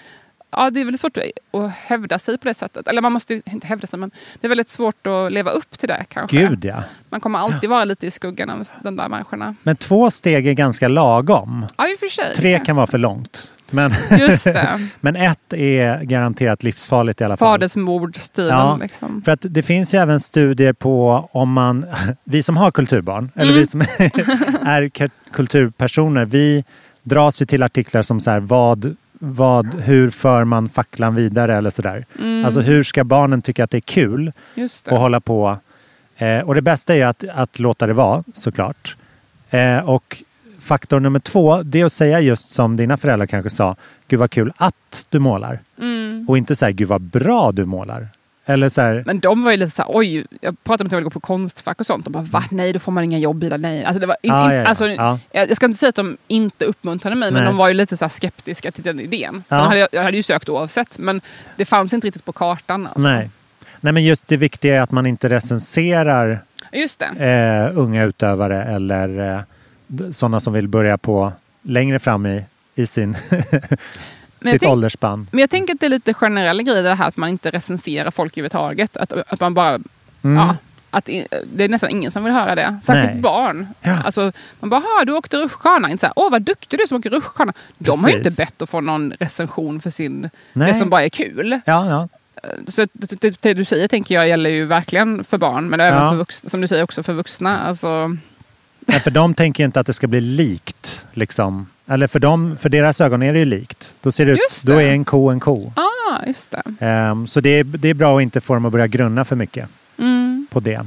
ja, 0.56 0.70
det 0.70 0.82
är 0.82 0.86
väldigt 0.86 1.02
svårt 1.02 1.18
att, 1.52 1.72
hävda 1.76 2.20
sig 2.20 2.38
på 2.38 2.48
det 2.48 2.54
sättet. 2.54 2.88
Eller 2.88 3.02
man 3.02 3.12
måste 3.12 3.34
ju 3.34 3.42
inte 3.46 3.68
hävda 3.68 3.88
sig, 3.88 4.00
men 4.00 4.12
det 4.42 4.48
är 4.48 4.50
väldigt 4.50 4.70
svårt 4.70 5.08
att 5.08 5.32
leva 5.32 5.52
upp 5.52 5.80
till 5.80 5.90
det 5.90 6.06
kanske. 6.10 6.38
Gud 6.38 6.66
ja. 6.66 6.84
Man 7.10 7.20
kommer 7.20 7.40
alltid 7.40 7.70
vara 7.70 7.86
lite 7.86 8.08
i 8.08 8.12
skuggan 8.12 8.50
av 8.50 8.68
de 8.84 8.96
där 8.96 9.10
människorna. 9.10 9.56
Men 9.64 9.76
två 9.76 10.12
steg 10.12 10.48
är 10.48 10.54
ganska 10.54 10.88
lagom. 10.88 11.66
Ja, 11.78 11.90
i 11.90 11.96
och 11.96 12.00
för 12.00 12.08
sig. 12.08 12.36
Tre 12.36 12.60
kan 12.60 12.76
vara 12.76 12.88
för 12.88 12.98
långt. 12.98 13.52
Men, 13.74 13.94
Just 14.20 14.44
det. 14.44 14.90
men 15.02 15.16
ett 15.16 15.54
är 15.54 16.04
garanterat 16.04 16.64
livsfarligt 16.64 17.22
i 17.22 17.24
alla 17.24 17.38
fall. 17.38 17.48
Fadersmordstilen. 17.48 18.50
Ja, 18.58 18.78
Liksom. 18.82 19.22
För 19.26 19.32
att 19.32 19.40
det 19.50 19.64
finns 19.64 19.94
ju 19.94 19.98
även 20.00 20.20
studier 20.20 20.74
på 20.74 21.30
om 21.32 21.52
man, 21.54 21.86
vi 22.24 22.44
som 22.44 22.58
har 22.58 22.72
kulturbarn, 22.72 23.32
eller 23.36 23.52
Mm. 23.52 23.60
vi 23.60 23.68
som 23.68 23.82
är 24.66 24.90
kulturpersoner, 25.34 26.26
vi 26.26 26.64
dras 27.04 27.42
ju 27.42 27.46
till 27.46 27.64
artiklar 27.64 28.02
som 28.02 28.20
så 28.20 28.32
här, 28.32 28.40
vad, 28.40 28.96
vad, 29.14 29.74
hur 29.74 30.10
för 30.10 30.44
man 30.44 30.70
facklan 30.70 31.16
vidare 31.16 31.58
eller 31.58 31.70
sådär. 31.70 32.06
Mm. 32.20 32.46
Alltså 32.46 32.62
hur 32.62 32.84
ska 32.84 33.04
barnen 33.04 33.42
tycka 33.42 33.64
att 33.64 33.72
det 33.72 33.78
är 33.78 33.82
kul 33.82 34.32
Just 34.56 34.88
att 34.88 35.00
hålla 35.00 35.20
på? 35.20 35.58
Eh, 36.18 36.40
och 36.40 36.56
det 36.56 36.62
bästa 36.62 36.94
är 36.94 36.98
ju 36.98 37.04
att, 37.04 37.24
att 37.36 37.60
låta 37.60 37.88
det 37.88 37.94
vara 37.94 38.24
såklart. 38.34 38.96
Eh, 39.50 39.78
och 39.78 40.24
faktor 40.64 41.00
nummer 41.00 41.20
två, 41.20 41.64
det 41.64 41.82
är 41.82 41.86
att 41.86 41.94
säga 41.94 42.20
just 42.20 42.52
som 42.52 42.78
dina 42.78 42.98
föräldrar 42.98 43.28
kanske 43.28 43.50
sa, 43.50 43.76
gud 44.08 44.20
vad 44.20 44.32
kul 44.32 44.54
att 44.58 45.06
du 45.10 45.20
målar. 45.20 45.60
Mm. 45.82 46.26
Och 46.30 46.38
inte 46.38 46.56
säga, 46.56 46.72
gud 46.72 46.88
vad 46.88 47.02
bra 47.02 47.52
du 47.52 47.66
målar. 47.66 48.08
Eller 48.46 48.70
så 48.70 48.82
här, 48.82 49.04
Men 49.06 49.20
de 49.20 49.44
var 49.44 49.52
ju 49.52 49.58
lite 49.58 49.76
såhär, 49.76 49.92
oj, 49.94 50.26
jag 50.42 50.64
pratade 50.64 50.96
med 50.96 51.04
gå 51.04 51.10
på 51.10 51.20
konstfack 51.20 51.80
och 51.80 51.86
sånt. 51.86 52.06
De 52.06 52.12
bara, 52.14 52.24
va? 52.24 52.44
Nej, 52.52 52.74
då 52.74 52.80
får 52.80 52.92
man 52.92 53.04
inga 53.04 53.18
jobb 53.18 53.44
i 53.44 53.50
det. 53.50 53.58
Nej. 53.58 53.86
Alltså, 53.86 54.00
det 54.00 54.06
var 54.06 54.18
in, 54.22 54.32
Ah, 54.32 54.46
in, 54.46 54.56
ja, 54.56 54.62
ja. 54.62 54.68
alltså, 54.68 54.88
Ja. 54.88 55.20
jag, 55.32 55.56
ska 55.56 55.66
inte 55.66 55.80
säga 55.80 55.90
att 55.90 55.96
de 55.96 56.18
inte 56.28 56.66
uppmuntrade 56.66 57.16
mig, 57.16 57.32
men 57.32 57.44
Nej. 57.44 57.52
de 57.52 57.58
var 57.58 57.68
ju 57.68 57.74
lite 57.74 57.98
så 57.98 58.06
här 58.06 58.10
skeptiska 58.10 58.72
till 58.72 58.84
den 58.84 59.00
idén. 59.00 59.44
Ja. 59.48 59.56
Hade 59.56 59.80
jag, 59.80 59.90
jag 59.92 60.04
hade 60.04 60.18
ju 60.18 60.24
sökt 60.24 60.50
oavsett, 60.50 60.98
men 60.98 61.22
det 61.56 61.66
fanns 61.66 61.94
inte 61.94 62.08
riktigt 62.08 62.26
på 62.26 62.32
kartan. 62.32 62.86
Alltså. 62.88 63.00
Nej. 63.00 63.30
Nej, 63.82 63.94
men 63.94 64.04
just 64.04 64.28
det 64.28 64.38
viktiga 64.38 64.76
är 64.76 64.82
att 64.82 64.92
man 64.92 65.06
inte 65.06 65.30
recenserar 65.30 66.44
Just 66.72 67.02
eh, 67.02 67.78
unga 67.78 68.04
utövare 68.04 68.64
eller 68.64 69.36
eh, 69.36 69.42
sådana 70.12 70.40
som 70.40 70.54
vill 70.54 70.68
börja 70.68 70.98
på 70.98 71.32
längre 71.62 72.00
fram 72.00 72.26
i, 72.26 72.44
i 72.76 72.86
sin 72.86 73.14
sitt 74.42 74.60
tänk- 74.62 74.64
åldersspann. 74.64 75.28
Men 75.32 75.40
jag 75.40 75.50
tänker 75.50 75.74
att 75.74 75.80
det 75.80 75.86
är 75.86 75.90
lite 75.90 76.14
generella 76.14 76.64
grejer 76.64 76.84
det 76.84 76.94
här 76.96 77.08
att 77.08 77.18
man 77.18 77.30
inte 77.30 77.52
recenserar 77.52 78.12
folk 78.12 78.34
överhuvudtaget. 78.34 78.98
Att, 78.98 79.14
att 79.28 79.40
man 79.40 79.54
bara, 79.54 79.80
Mm. 80.26 80.38
ja, 80.38 80.56
att 80.90 81.10
i- 81.10 81.28
det 81.54 81.64
är 81.64 81.70
nästan 81.70 81.90
ingen 81.90 82.12
som 82.12 82.24
vill 82.24 82.34
höra 82.34 82.56
det. 82.56 82.78
Särskilt 82.84 83.14
Nej. 83.14 83.22
barn. 83.22 83.68
Ja. 83.82 84.02
Alltså, 84.06 84.32
man 84.60 84.70
bara, 84.70 84.80
"Ha, 84.82 85.06
du 85.06 85.14
åkte 85.14 85.38
rutschkana. 85.38 85.90
Inte 85.90 86.02
så 86.02 86.06
här, 86.06 86.14
Åh 86.16 86.32
vad 86.32 86.42
duktig 86.42 86.80
du 86.80 86.84
är 86.84 86.88
som 86.88 86.98
åker 86.98 87.10
rutschkana. 87.10 87.54
De 87.78 88.04
har 88.04 88.10
ju 88.10 88.18
inte 88.18 88.32
bett 88.32 88.62
att 88.62 88.70
få 88.70 88.82
någon 88.82 89.14
recension 89.20 89.80
för 89.80 89.90
sin, 89.90 90.30
Nej. 90.54 90.72
det 90.74 90.80
som 90.80 90.90
bara 90.90 91.04
är 91.04 91.10
kul. 91.10 91.60
Ja, 91.66 91.90
ja. 91.90 92.08
Så 92.68 92.88
det, 92.94 93.42
det, 93.42 93.54
du 93.54 93.66
säger 93.66 93.88
tänker 93.88 94.16
jag 94.16 94.28
gäller 94.28 94.50
ju 94.50 94.66
verkligen 94.66 95.24
för 95.24 95.38
barn, 95.38 95.68
men 95.70 95.80
även 95.80 96.10
för 96.10 96.16
vuxna, 96.18 96.50
som 96.50 96.62
du 96.62 96.68
säger 96.68 96.84
också 96.84 97.04
för 97.04 97.14
vuxna. 97.14 97.60
Alltså, 97.60 98.18
Nej, 98.88 99.00
för 99.00 99.12
de 99.12 99.34
tänker 99.34 99.66
inte 99.66 99.80
att 99.80 99.88
det 99.88 99.94
ska 99.94 100.08
bli 100.08 100.22
likt. 100.22 101.06
Liksom. 101.14 101.68
Eller 101.88 102.08
för, 102.08 102.20
dem, 102.20 102.56
för 102.56 102.70
deras 102.70 103.02
ögon 103.02 103.24
är 103.24 103.34
det 103.34 103.40
ju 103.40 103.46
likt. 103.46 103.96
Då 104.02 104.12
ser 104.12 104.26
det 104.26 104.32
ut, 104.32 104.62
då 104.64 104.74
är 104.74 104.92
en 104.92 105.06
ko 105.06 105.30
en 105.30 105.40
ko. 105.40 105.72
ah, 105.76 106.26
just 106.28 106.52
det. 106.52 106.62
Ehm, 106.86 107.28
så 107.28 107.42
det 107.42 107.50
är, 107.50 107.64
det 107.64 107.90
är 107.90 107.94
bra 107.94 108.18
att 108.18 108.22
inte 108.22 108.42
få 108.42 108.54
dem 108.54 108.66
att 108.66 108.72
börja 108.72 108.88
grunna 108.88 109.26
för 109.26 109.36
mycket 109.36 109.70
Mm. 109.98 110.48
på 110.52 110.60
det. 110.60 110.82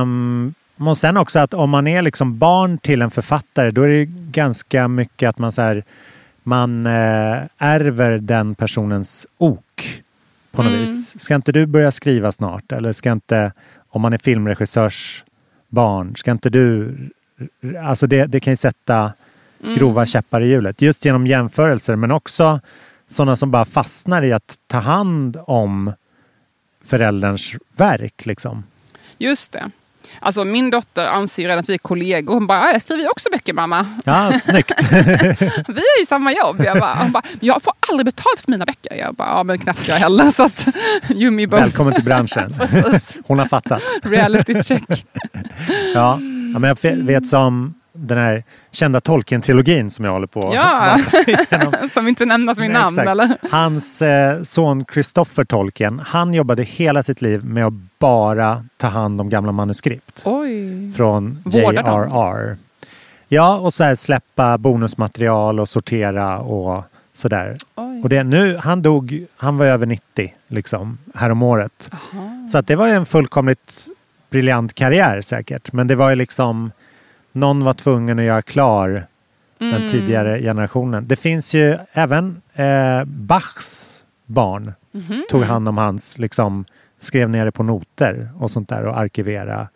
Um, 0.00 0.54
och 0.78 0.98
sen 0.98 1.16
också 1.16 1.38
att 1.38 1.54
om 1.54 1.70
man 1.70 1.86
är 1.86 2.02
liksom 2.02 2.38
barn 2.38 2.78
till 2.78 3.02
en 3.02 3.10
författare 3.10 3.70
då 3.70 3.82
är 3.82 3.88
det 3.88 4.04
ganska 4.10 4.88
mycket 4.88 5.28
att 5.28 5.38
man, 5.38 5.52
så 5.52 5.62
här, 5.62 5.84
man 6.42 6.86
eh, 6.86 7.38
ärver 7.58 8.18
den 8.18 8.54
personens 8.54 9.26
ok 9.38 10.00
på 10.52 10.62
något 10.62 10.70
Mm. 10.72 10.80
vis. 10.80 11.22
Ska 11.22 11.34
inte 11.34 11.52
du 11.52 11.66
börja 11.66 11.90
skriva 11.90 12.32
snart? 12.32 12.72
Eller 12.72 12.92
ska 12.92 13.12
inte, 13.12 13.52
om 13.88 14.02
man 14.02 14.12
är 14.12 14.18
filmregissörs 14.18 15.24
barn, 15.70 16.16
ska 16.16 16.30
inte 16.30 16.50
du... 16.50 16.96
Alltså 17.82 18.06
det, 18.06 18.26
det 18.26 18.40
kan 18.40 18.52
ju 18.52 18.56
sätta 18.56 19.12
Mm. 19.64 19.74
grova 19.78 20.06
käppar 20.06 20.40
i 20.40 20.48
hjulet. 20.48 20.82
Just 20.82 21.04
genom 21.04 21.26
jämförelser 21.26 21.96
men 21.96 22.10
också 22.10 22.60
sådana 23.08 23.36
som 23.36 23.50
bara 23.50 23.64
fastnar 23.64 24.22
i 24.22 24.32
att 24.32 24.58
ta 24.66 24.78
hand 24.78 25.38
om 25.46 25.92
förälderns 26.84 27.52
verk. 27.76 28.26
Liksom. 28.26 28.64
Just 29.18 29.52
det. 29.52 29.70
Alltså 30.20 30.44
min 30.44 30.70
dotter 30.70 31.06
anser 31.06 31.42
ju 31.42 31.48
redan 31.48 31.60
att 31.60 31.68
vi 31.68 31.74
är 31.74 31.78
kollegor. 31.78 32.34
Hon 32.34 32.46
bara, 32.46 32.58
"Ja, 32.58 32.72
jag 32.72 32.82
skriver 32.82 33.02
ju 33.02 33.08
också 33.08 33.28
böcker 33.32 33.52
mamma. 33.52 33.86
Ja, 34.04 34.32
snyggt! 34.44 34.72
Vi 35.68 35.80
är 35.80 36.02
i 36.02 36.06
samma 36.06 36.32
jobb. 36.32 36.62
Jag 36.64 36.78
bara, 36.78 36.94
hon 36.94 37.12
bara, 37.12 37.22
jag 37.40 37.62
får 37.62 37.72
aldrig 37.90 38.04
betalt 38.04 38.40
för 38.40 38.50
mina 38.50 38.66
böcker. 38.66 38.94
Jag 38.96 39.14
bara, 39.14 39.28
ja 39.28 39.42
men 39.42 39.58
knappt 39.58 39.88
jag 39.88 39.96
heller. 39.96 40.30
Så 40.30 40.42
att. 40.42 40.68
Välkommen 41.50 41.94
till 41.94 42.04
branschen. 42.04 42.54
Hon 43.26 43.38
har 43.38 43.46
fattat. 43.46 43.82
Reality 44.02 44.62
check. 44.62 45.06
Ja. 45.94 46.16
men 46.58 46.62
jag 46.64 46.96
vet 46.96 47.26
som 47.26 47.74
den 47.92 48.18
här 48.18 48.44
kända 48.70 49.00
Tolkien-trilogin 49.00 49.90
som 49.90 50.04
jag 50.04 50.12
håller 50.12 50.26
på 50.26 50.52
Ja, 50.54 50.98
som 51.92 52.08
inte 52.08 52.26
nämnas 52.26 52.58
Nej, 52.58 52.68
namn 52.68 52.98
exakt. 52.98 53.08
eller? 53.08 53.36
Hans 53.50 54.02
eh, 54.02 54.42
son 54.42 54.84
Christopher 54.92 55.44
Tolkien, 55.44 56.02
han 56.06 56.34
jobbade 56.34 56.62
hela 56.62 57.02
sitt 57.02 57.22
liv 57.22 57.44
med 57.44 57.66
att 57.66 57.72
bara 57.98 58.64
ta 58.76 58.86
hand 58.86 59.20
om 59.20 59.28
gamla 59.28 59.52
manuskript 59.52 60.22
Oj. 60.24 60.92
från 60.92 61.42
JRR. 61.46 62.56
Ja, 63.28 63.58
och 63.58 63.74
så 63.74 63.84
här 63.84 63.94
släppa 63.94 64.58
bonusmaterial 64.58 65.60
och 65.60 65.68
sortera 65.68 66.38
och 66.38 66.84
sådär. 67.14 67.56
Oj. 67.74 68.02
Och 68.02 68.08
det, 68.08 68.24
nu, 68.24 68.56
han 68.56 68.82
dog, 68.82 69.24
han 69.36 69.58
var 69.58 69.66
över 69.66 69.86
90 69.86 70.34
liksom, 70.48 70.98
häromåret. 71.14 71.90
Så 72.52 72.58
att 72.58 72.66
det 72.66 72.76
var 72.76 72.86
ju 72.86 72.92
en 72.92 73.06
fullkomligt 73.06 73.86
briljant 74.30 74.74
karriär 74.74 75.20
säkert. 75.20 75.72
Men 75.72 75.86
det 75.86 75.94
var 75.94 76.10
ju 76.10 76.16
liksom, 76.16 76.72
någon 77.32 77.64
var 77.64 77.72
tvungen 77.72 78.18
att 78.18 78.24
göra 78.24 78.42
klar 78.42 79.06
den 79.58 79.74
Mm. 79.74 79.88
tidigare 79.88 80.42
generationen. 80.42 81.08
Det 81.08 81.16
finns 81.16 81.54
ju 81.54 81.78
även 81.92 82.42
eh, 82.54 83.04
Bachs 83.04 84.02
barn 84.26 84.72
Mhm. 84.92 85.24
tog 85.30 85.42
hand 85.42 85.68
om 85.68 85.78
hans, 85.78 86.18
liksom 86.18 86.64
skrev 86.98 87.30
ner 87.30 87.44
det 87.44 87.52
på 87.52 87.62
noter 87.62 88.28
och 88.38 88.50
sånt 88.50 88.68
där 88.68 88.84
och 88.84 88.98
arkivera 88.98 89.68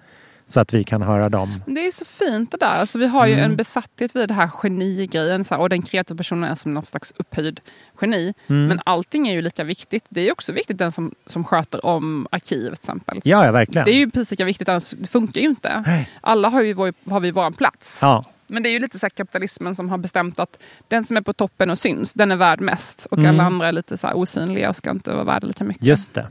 så 0.54 0.60
att 0.60 0.74
vi 0.74 0.84
kan 0.84 1.02
höra 1.02 1.28
dem. 1.28 1.62
Det 1.66 1.86
är 1.86 1.90
så 1.90 2.04
fint 2.04 2.50
det 2.50 2.56
där. 2.56 2.66
Alltså, 2.66 2.98
vi 2.98 3.06
har 3.06 3.26
ju 3.26 3.32
Mm. 3.32 3.44
en 3.44 3.56
besatthet 3.56 4.16
vid 4.16 4.28
det 4.28 4.34
här 4.34 4.48
genigrejen. 4.48 5.44
Så 5.44 5.54
här, 5.54 5.62
och 5.62 5.68
den 5.68 5.82
kreativa 5.82 6.16
personen 6.18 6.50
är 6.50 6.54
som 6.54 6.74
någon 6.74 6.84
slags 6.84 7.12
upphöjd 7.16 7.60
geni. 8.00 8.34
Mm. 8.46 8.66
Men 8.66 8.80
allting 8.86 9.28
är 9.28 9.32
ju 9.32 9.42
lika 9.42 9.64
viktigt. 9.64 10.04
Det 10.08 10.28
är 10.28 10.32
också 10.32 10.52
viktigt 10.52 10.78
den 10.78 10.92
som, 10.92 11.14
som 11.26 11.44
sköter 11.44 11.86
om 11.86 12.26
arkivet 12.32 12.80
till 12.80 12.90
exempel. 12.90 13.20
Ja, 13.24 13.44
ja, 13.46 13.52
verkligen. 13.52 13.84
Det 13.84 13.90
är 13.92 13.98
ju 13.98 14.10
precis 14.10 14.30
lika 14.30 14.44
viktigt, 14.44 14.68
annars 14.68 14.90
det 14.90 15.08
funkar 15.08 15.40
ju 15.40 15.46
inte. 15.46 15.82
Nej. 15.86 16.08
Alla 16.20 16.48
har 16.48 16.62
ju 16.62 16.72
vår, 16.72 16.94
har 17.10 17.20
vi 17.20 17.30
vår 17.30 17.50
plats. 17.50 17.98
Ja, 18.02 18.24
Men 18.46 18.62
det 18.62 18.68
är 18.68 18.70
ju 18.70 18.78
lite 18.78 18.98
så 18.98 19.06
här 19.06 19.10
kapitalismen 19.10 19.76
som 19.76 19.88
har 19.88 19.98
bestämt 19.98 20.38
att 20.38 20.58
den 20.88 21.04
som 21.04 21.16
är 21.16 21.20
på 21.20 21.32
toppen 21.32 21.70
och 21.70 21.78
syns, 21.78 22.12
den 22.12 22.30
är 22.32 22.36
värd 22.36 22.60
mest. 22.60 23.06
Och 23.10 23.18
Mm. 23.18 23.30
alla 23.30 23.42
andra 23.42 23.68
är 23.68 23.72
lite 23.72 23.96
så 23.96 24.06
här 24.06 24.16
osynliga 24.16 24.68
och 24.68 24.76
ska 24.76 24.90
inte 24.90 25.12
vara 25.12 25.24
värda 25.24 25.46
lika 25.46 25.64
mycket. 25.64 25.82
just 25.84 26.14
det. 26.14 26.26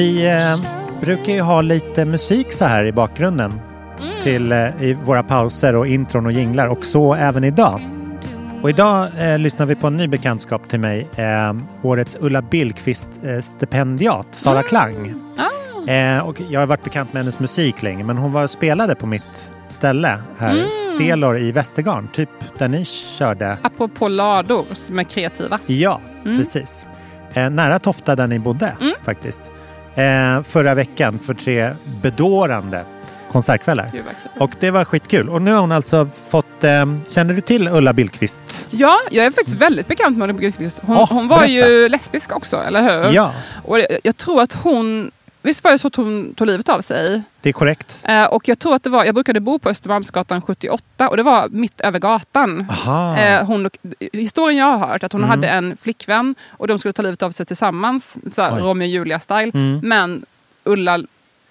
Vi 0.00 0.26
eh, 0.26 0.60
brukar 1.00 1.32
ju 1.32 1.40
ha 1.40 1.60
lite 1.62 2.04
musik 2.04 2.52
så 2.52 2.64
här 2.64 2.84
i 2.86 2.92
bakgrunden 2.92 3.60
till 4.22 4.52
eh, 4.52 4.82
i 4.82 4.96
våra 5.04 5.22
pauser 5.22 5.76
och 5.76 5.86
intron 5.86 6.26
och 6.26 6.32
jinglar 6.32 6.66
och 6.66 6.84
så 6.84 7.14
även 7.14 7.44
idag. 7.44 7.80
Och 8.62 8.70
idag 8.70 9.08
eh, 9.18 9.38
lyssnar 9.38 9.66
vi 9.66 9.74
på 9.74 9.86
en 9.86 9.96
ny 9.96 10.06
bekantskap 10.08 10.68
till 10.68 10.80
mig. 10.80 11.08
Eh, 11.16 11.54
årets 11.82 12.16
Ulla 12.20 12.42
Billqvist 12.42 13.10
eh, 13.24 14.22
Sara 14.30 14.62
Klang. 14.62 15.14
Eh, 15.88 16.18
och 16.18 16.40
jag 16.50 16.60
har 16.60 16.66
varit 16.66 16.84
bekant 16.84 17.12
med 17.12 17.22
hennes 17.22 17.38
musik 17.40 17.82
länge 17.82 18.04
men 18.04 18.18
hon 18.18 18.32
var 18.32 18.42
och 18.42 18.50
spelade 18.50 18.94
på 18.94 19.06
mitt 19.06 19.52
ställe 19.68 20.18
här, 20.38 20.66
Stelor 20.94 21.38
i 21.38 21.52
Västergarn, 21.52 22.08
typ 22.12 22.30
där 22.58 22.68
ni 22.68 22.84
körde. 23.18 23.56
Apropå 23.62 24.08
lador 24.08 24.66
som 24.72 24.98
är 24.98 25.04
kreativa. 25.04 25.58
Ja, 25.66 26.00
Mm. 26.24 26.38
precis. 26.38 26.86
Eh, 27.34 27.50
nära 27.50 27.78
Tofta 27.78 28.16
där 28.16 28.26
ni 28.26 28.38
bodde 28.38 28.72
faktiskt. 29.04 29.49
Eh, 29.94 30.42
förra 30.42 30.74
veckan 30.74 31.18
för 31.18 31.34
tre 31.34 31.70
bedårande 32.02 32.84
konsertkvällar. 33.32 33.90
Gud. 33.92 34.04
Och 34.38 34.50
det 34.60 34.70
var 34.70 34.84
skitkul. 34.84 35.28
Och 35.28 35.42
nu 35.42 35.52
har 35.52 35.60
hon 35.60 35.72
alltså 35.72 36.08
fått... 36.28 36.64
Eh, 36.64 36.84
känner 37.08 37.34
du 37.34 37.40
till 37.40 37.68
Ulla 37.68 37.92
Billqvist? 37.92 38.66
Ja, 38.70 38.98
jag 39.10 39.26
är 39.26 39.30
faktiskt 39.30 39.56
väldigt 39.56 39.86
bekant 39.88 40.18
med 40.18 40.30
Ulla 40.30 40.38
Billqvist. 40.38 40.78
Hon, 40.82 40.96
Åh, 40.96 41.12
hon 41.12 41.28
var 41.28 41.36
berätta. 41.38 41.52
ju 41.52 41.88
lesbisk 41.88 42.36
också, 42.36 42.56
eller 42.62 42.82
hur? 43.04 43.12
Ja. 43.14 43.32
Och 43.64 43.78
jag 44.02 44.16
tror 44.16 44.42
att 44.42 44.52
hon 44.52 45.10
visst 45.42 45.64
var 45.64 45.70
det 45.70 45.78
så 45.78 45.86
att 45.88 45.96
hon 45.96 46.34
tog 46.34 46.46
livet 46.46 46.68
av 46.68 46.80
sig? 46.80 47.22
Det 47.40 47.48
är 47.48 47.52
korrekt. 47.52 48.00
Eh, 48.08 48.24
och 48.24 48.48
jag 48.48 48.58
tror 48.58 48.74
att 48.74 48.82
det 48.82 48.90
var, 48.90 49.04
jag 49.04 49.14
brukade 49.14 49.40
bo 49.40 49.58
på 49.58 49.68
Östermalmsgatan 49.68 50.42
78 50.42 51.08
och 51.08 51.16
det 51.16 51.22
var 51.22 51.48
mitt 51.48 51.80
över 51.80 51.98
gatan. 51.98 52.66
Eh, 53.18 53.44
hon, 53.46 53.70
historien 54.12 54.56
jag 54.58 54.66
har 54.78 54.86
hört 54.88 55.02
att 55.04 55.12
hon 55.12 55.20
Mm. 55.20 55.30
hade 55.30 55.48
en 55.48 55.76
flickvän 55.76 56.34
och 56.50 56.68
de 56.68 56.78
skulle 56.78 56.92
ta 56.92 57.02
livet 57.02 57.22
av 57.22 57.30
sig 57.32 57.46
tillsammans. 57.46 58.18
Så 58.32 58.42
här, 58.42 58.56
Oj. 58.56 58.60
Romeo 58.62 58.84
och 58.86 58.90
Julia-style. 59.06 59.50
Mm. 59.54 59.80
Men 59.82 60.24
Ulla 60.64 61.00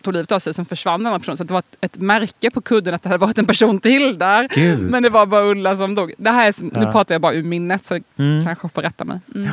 tog 0.01 0.13
livet 0.13 0.31
av 0.31 0.39
sig 0.39 0.53
som 0.53 0.65
försvann 0.65 1.03
den 1.03 1.11
här 1.11 1.19
personen. 1.19 1.37
Så 1.37 1.43
det 1.43 1.53
var 1.53 1.59
ett, 1.59 1.77
ett 1.81 1.97
märke 1.97 2.51
på 2.51 2.61
kudden 2.61 2.93
att 2.93 3.03
det 3.03 3.09
hade 3.09 3.17
varit 3.25 3.37
en 3.37 3.45
person 3.45 3.79
till 3.79 4.17
där. 4.17 4.47
Gud. 4.55 4.79
Men 4.79 5.03
det 5.03 5.09
var 5.09 5.25
bara 5.25 5.43
Ulla 5.43 5.77
som 5.77 5.95
dog. 5.95 6.13
Det 6.17 6.29
här 6.31 6.47
är, 6.47 6.53
Nu 6.61 6.71
Ja. 6.85 6.91
pratar 6.91 7.15
jag 7.15 7.21
bara 7.21 7.33
ur 7.33 7.43
minnet 7.43 7.85
så 7.85 7.99
Mm. 8.19 8.45
kanske 8.45 8.69
får 8.69 8.81
rätta 8.81 9.05
mig. 9.05 9.19
Mm. 9.35 9.49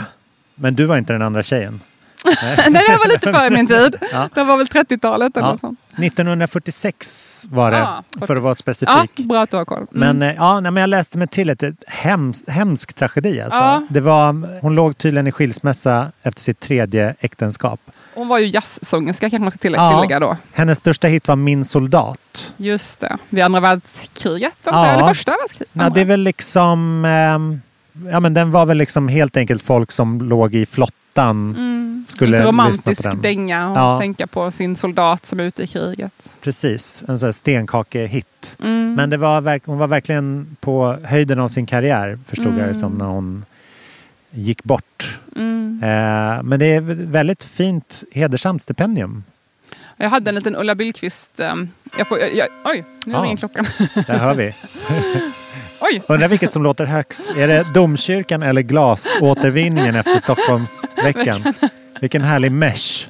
Men 0.54 0.74
du 0.74 0.84
var 0.84 0.98
inte 0.98 1.12
den 1.12 1.22
andra 1.22 1.42
tjejen? 1.42 1.80
Nej, 2.42 2.70
det 2.70 2.78
här 2.78 2.98
var 2.98 3.08
lite 3.08 3.32
före 3.32 3.50
min 3.50 3.66
tid. 3.66 3.96
Ja. 4.12 4.28
Det 4.34 4.44
var 4.44 4.56
väl 4.56 4.66
30-talet 4.66 5.36
eller 5.36 5.46
Ja. 5.46 5.50
något 5.52 5.60
sånt. 5.60 5.78
1946 5.98 7.46
var 7.50 7.70
det, 7.70 7.76
Ja, 7.78 8.02
för 8.26 8.36
att 8.36 8.42
vara 8.42 8.50
Ja, 8.50 8.54
specifik. 8.54 9.16
bra 9.28 9.42
att 9.42 9.50
du 9.50 9.56
har 9.56 9.64
koll. 9.64 9.86
Mm. 9.94 10.16
Men, 10.18 10.22
eh, 10.30 10.34
ja, 10.36 10.60
nej, 10.60 10.72
men 10.72 10.80
jag 10.80 10.88
läste 10.90 11.18
mig 11.18 11.26
till 11.28 11.50
ett, 11.50 11.62
ett 11.62 11.82
hems, 11.86 12.44
hemsk 12.48 12.92
tragedi. 12.92 13.40
Alltså. 13.40 13.58
Ja. 13.58 13.82
Det 13.90 14.00
var, 14.00 14.60
hon 14.62 14.74
låg 14.74 14.98
tydligen 14.98 15.26
i 15.26 15.32
skilsmässa 15.32 16.12
efter 16.22 16.42
sitt 16.42 16.60
tredje 16.60 17.14
äktenskap. 17.20 17.80
Hon 18.14 18.28
var 18.28 18.38
ju 18.38 18.46
jazzsångerska 18.46 19.30
kanske 19.30 19.42
man 19.42 19.50
ska 19.50 19.58
tillägga, 19.58 19.82
Ja. 19.84 19.90
tillägga 20.02 20.20
då. 20.20 20.36
Hennes 20.52 20.78
största 20.78 21.06
hit 21.08 21.28
var 21.28 21.36
Min 21.36 21.64
soldat. 21.64 22.54
Just 22.56 23.00
det. 23.00 23.16
Vid 23.28 23.44
andra 23.44 23.60
världskriget? 23.60 24.58
Ja. 24.64 24.86
Eller 24.86 25.08
första 25.08 25.32
världskriget? 25.32 25.70
Ja, 25.72 25.88
det 25.90 26.00
är 26.00 26.04
väl 26.04 26.20
liksom... 26.20 27.04
ehm, 27.04 27.60
ja, 28.10 28.20
men 28.20 28.34
den 28.34 28.50
var 28.50 28.66
väl 28.66 28.76
liksom 28.76 29.08
helt 29.08 29.36
enkelt 29.36 29.62
folk 29.62 29.92
som 29.92 30.20
låg 30.22 30.54
i 30.54 30.66
flottan. 30.66 31.54
Mm. 31.58 31.75
Skulle 32.06 32.30
lyssna 32.32 32.46
romantisk 32.48 33.22
dänga 33.22 33.70
och 33.70 33.76
Ja. 33.76 33.98
tänka 34.00 34.26
på 34.26 34.50
sin 34.50 34.76
soldat 34.76 35.26
som 35.26 35.40
är 35.40 35.44
ute 35.44 35.62
i 35.62 35.66
kriget. 35.66 36.12
Precis, 36.40 37.04
en 37.08 37.18
sån 37.18 37.32
stenkakehit. 37.32 38.56
Mm. 38.62 38.94
Men 38.94 39.10
det 39.10 39.16
var, 39.16 39.60
hon 39.66 39.78
var 39.78 39.86
verkligen 39.86 40.56
på 40.60 40.98
höjden 41.04 41.38
av 41.38 41.48
sin 41.48 41.66
karriär 41.66 42.18
förstod 42.26 42.46
jag 42.46 42.54
det 42.54 42.62
Mm. 42.62 42.74
som 42.74 42.92
när 42.98 43.04
hon 43.06 43.44
gick 44.30 44.64
bort. 44.64 45.18
Mm. 45.36 45.80
Eh, 45.82 46.42
men 46.42 46.58
det 46.60 46.66
är 46.74 46.80
väldigt 47.06 47.44
fint 47.44 48.04
hedersamt 48.12 48.62
stipendium. 48.62 49.24
Jag 49.96 50.08
hade 50.10 50.28
en 50.30 50.34
liten 50.34 50.56
Ulla 50.56 50.74
Billqvist... 50.74 51.40
ehm, 51.40 51.68
jag 51.98 52.08
får, 52.08 52.18
jag, 52.18 52.34
jag, 52.36 52.48
oj, 52.64 52.84
nu 53.06 53.14
ringer 53.14 53.36
klockan. 53.36 53.66
Där 53.94 54.18
hör 54.18 54.34
vi. 54.34 54.54
oj! 55.80 56.02
Undrar 56.08 56.28
vilket 56.28 56.52
som 56.52 56.62
låter 56.62 56.84
högst. 56.84 57.20
Är 57.36 57.48
det 57.48 57.66
domkyrkan 57.74 58.42
eller 58.42 58.62
glasåtervinningen 58.62 59.94
efter 59.96 60.18
Stockholmsveckan? 60.18 61.54
Vilken 62.00 62.22
härlig 62.22 62.52
mesh. 62.52 63.08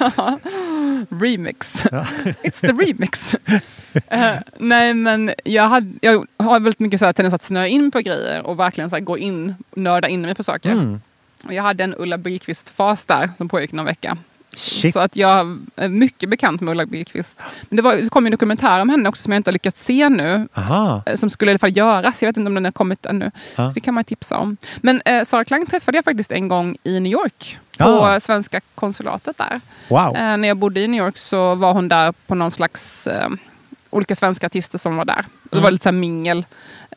remix. 1.08 1.84
It's 2.42 2.60
the 2.60 2.72
remix. 2.72 3.34
Eh, 4.08 4.34
nej 4.58 4.94
men 4.94 5.34
jag, 5.44 5.68
hade, 5.68 5.92
jag 6.00 6.26
har 6.36 6.60
väldigt 6.60 6.80
mycket 6.80 7.00
så 7.00 7.06
här 7.06 7.12
tendens 7.12 7.34
att 7.34 7.42
snöa 7.42 7.68
in 7.68 7.90
på 7.90 8.00
grejer 8.00 8.46
och 8.46 8.58
verkligen 8.58 8.90
så 8.90 9.00
gå 9.00 9.18
in, 9.18 9.54
nörda 9.76 10.08
in 10.08 10.22
mig 10.22 10.34
på 10.34 10.42
saker. 10.42 10.72
Mm. 10.72 11.00
Och 11.44 11.54
jag 11.54 11.62
hade 11.62 11.84
en 11.84 11.94
Ulla 11.98 12.16
Billqvist-fas 12.18 13.04
där 13.04 13.30
som 13.36 13.48
pågick 13.48 13.72
någon 13.72 13.86
vecka. 13.86 14.18
Shit. 14.56 14.92
Så 14.92 15.00
att 15.00 15.16
jag 15.16 15.58
är 15.76 15.88
mycket 15.88 16.28
bekant 16.28 16.60
med 16.60 16.72
Ulla 16.72 16.86
Billqvist. 16.86 17.42
Men 17.68 17.76
det, 17.76 17.82
var, 17.82 17.96
det 17.96 18.08
kom 18.08 18.26
en 18.26 18.30
dokumentär 18.32 18.80
om 18.80 18.88
henne 18.88 19.08
också 19.08 19.22
som 19.22 19.32
jag 19.32 19.38
inte 19.38 19.48
har 19.48 19.52
lyckats 19.52 19.84
se 19.84 20.08
nu. 20.08 20.48
Aha. 20.54 21.02
eh, 21.06 21.16
Som 21.16 21.30
skulle 21.30 21.50
i 21.50 21.52
alla 21.52 21.58
fall 21.58 21.76
göras. 21.76 22.22
Jag 22.22 22.28
vet 22.28 22.36
inte 22.36 22.48
om 22.48 22.54
den 22.54 22.64
har 22.64 22.72
kommit 22.72 23.06
ännu. 23.06 23.30
Ja. 23.56 23.68
Så 23.70 23.74
det 23.74 23.80
kan 23.80 23.94
man 23.94 24.04
tipsa 24.04 24.36
om. 24.38 24.56
Men 24.76 25.02
eh, 25.04 25.24
Sara 25.24 25.44
Klang 25.44 25.66
träffade 25.66 25.98
jag 25.98 26.04
faktiskt 26.04 26.32
en 26.32 26.48
gång 26.48 26.76
i 26.84 27.00
New 27.00 27.12
York. 27.12 27.58
På 27.78 27.84
Ah. 27.84 28.20
svenska 28.20 28.60
konsulatet 28.74 29.38
där. 29.38 29.60
Wow. 29.88 30.16
Eh, 30.16 30.36
när 30.36 30.48
jag 30.48 30.56
bodde 30.56 30.80
i 30.80 30.88
New 30.88 31.04
York 31.04 31.16
så 31.18 31.54
var 31.54 31.72
hon 31.72 31.88
där 31.88 32.12
på 32.26 32.34
någon 32.34 32.50
slags 32.50 33.06
eh, 33.06 33.28
olika 33.94 34.16
svenska 34.16 34.46
artister 34.46 34.78
som 34.78 34.96
var 34.96 35.04
där. 35.04 35.18
Och 35.18 35.48
det 35.50 35.56
Mm. 35.56 35.62
var 35.64 35.70
lite 35.70 35.82
så 35.82 35.92
mingel 35.92 36.46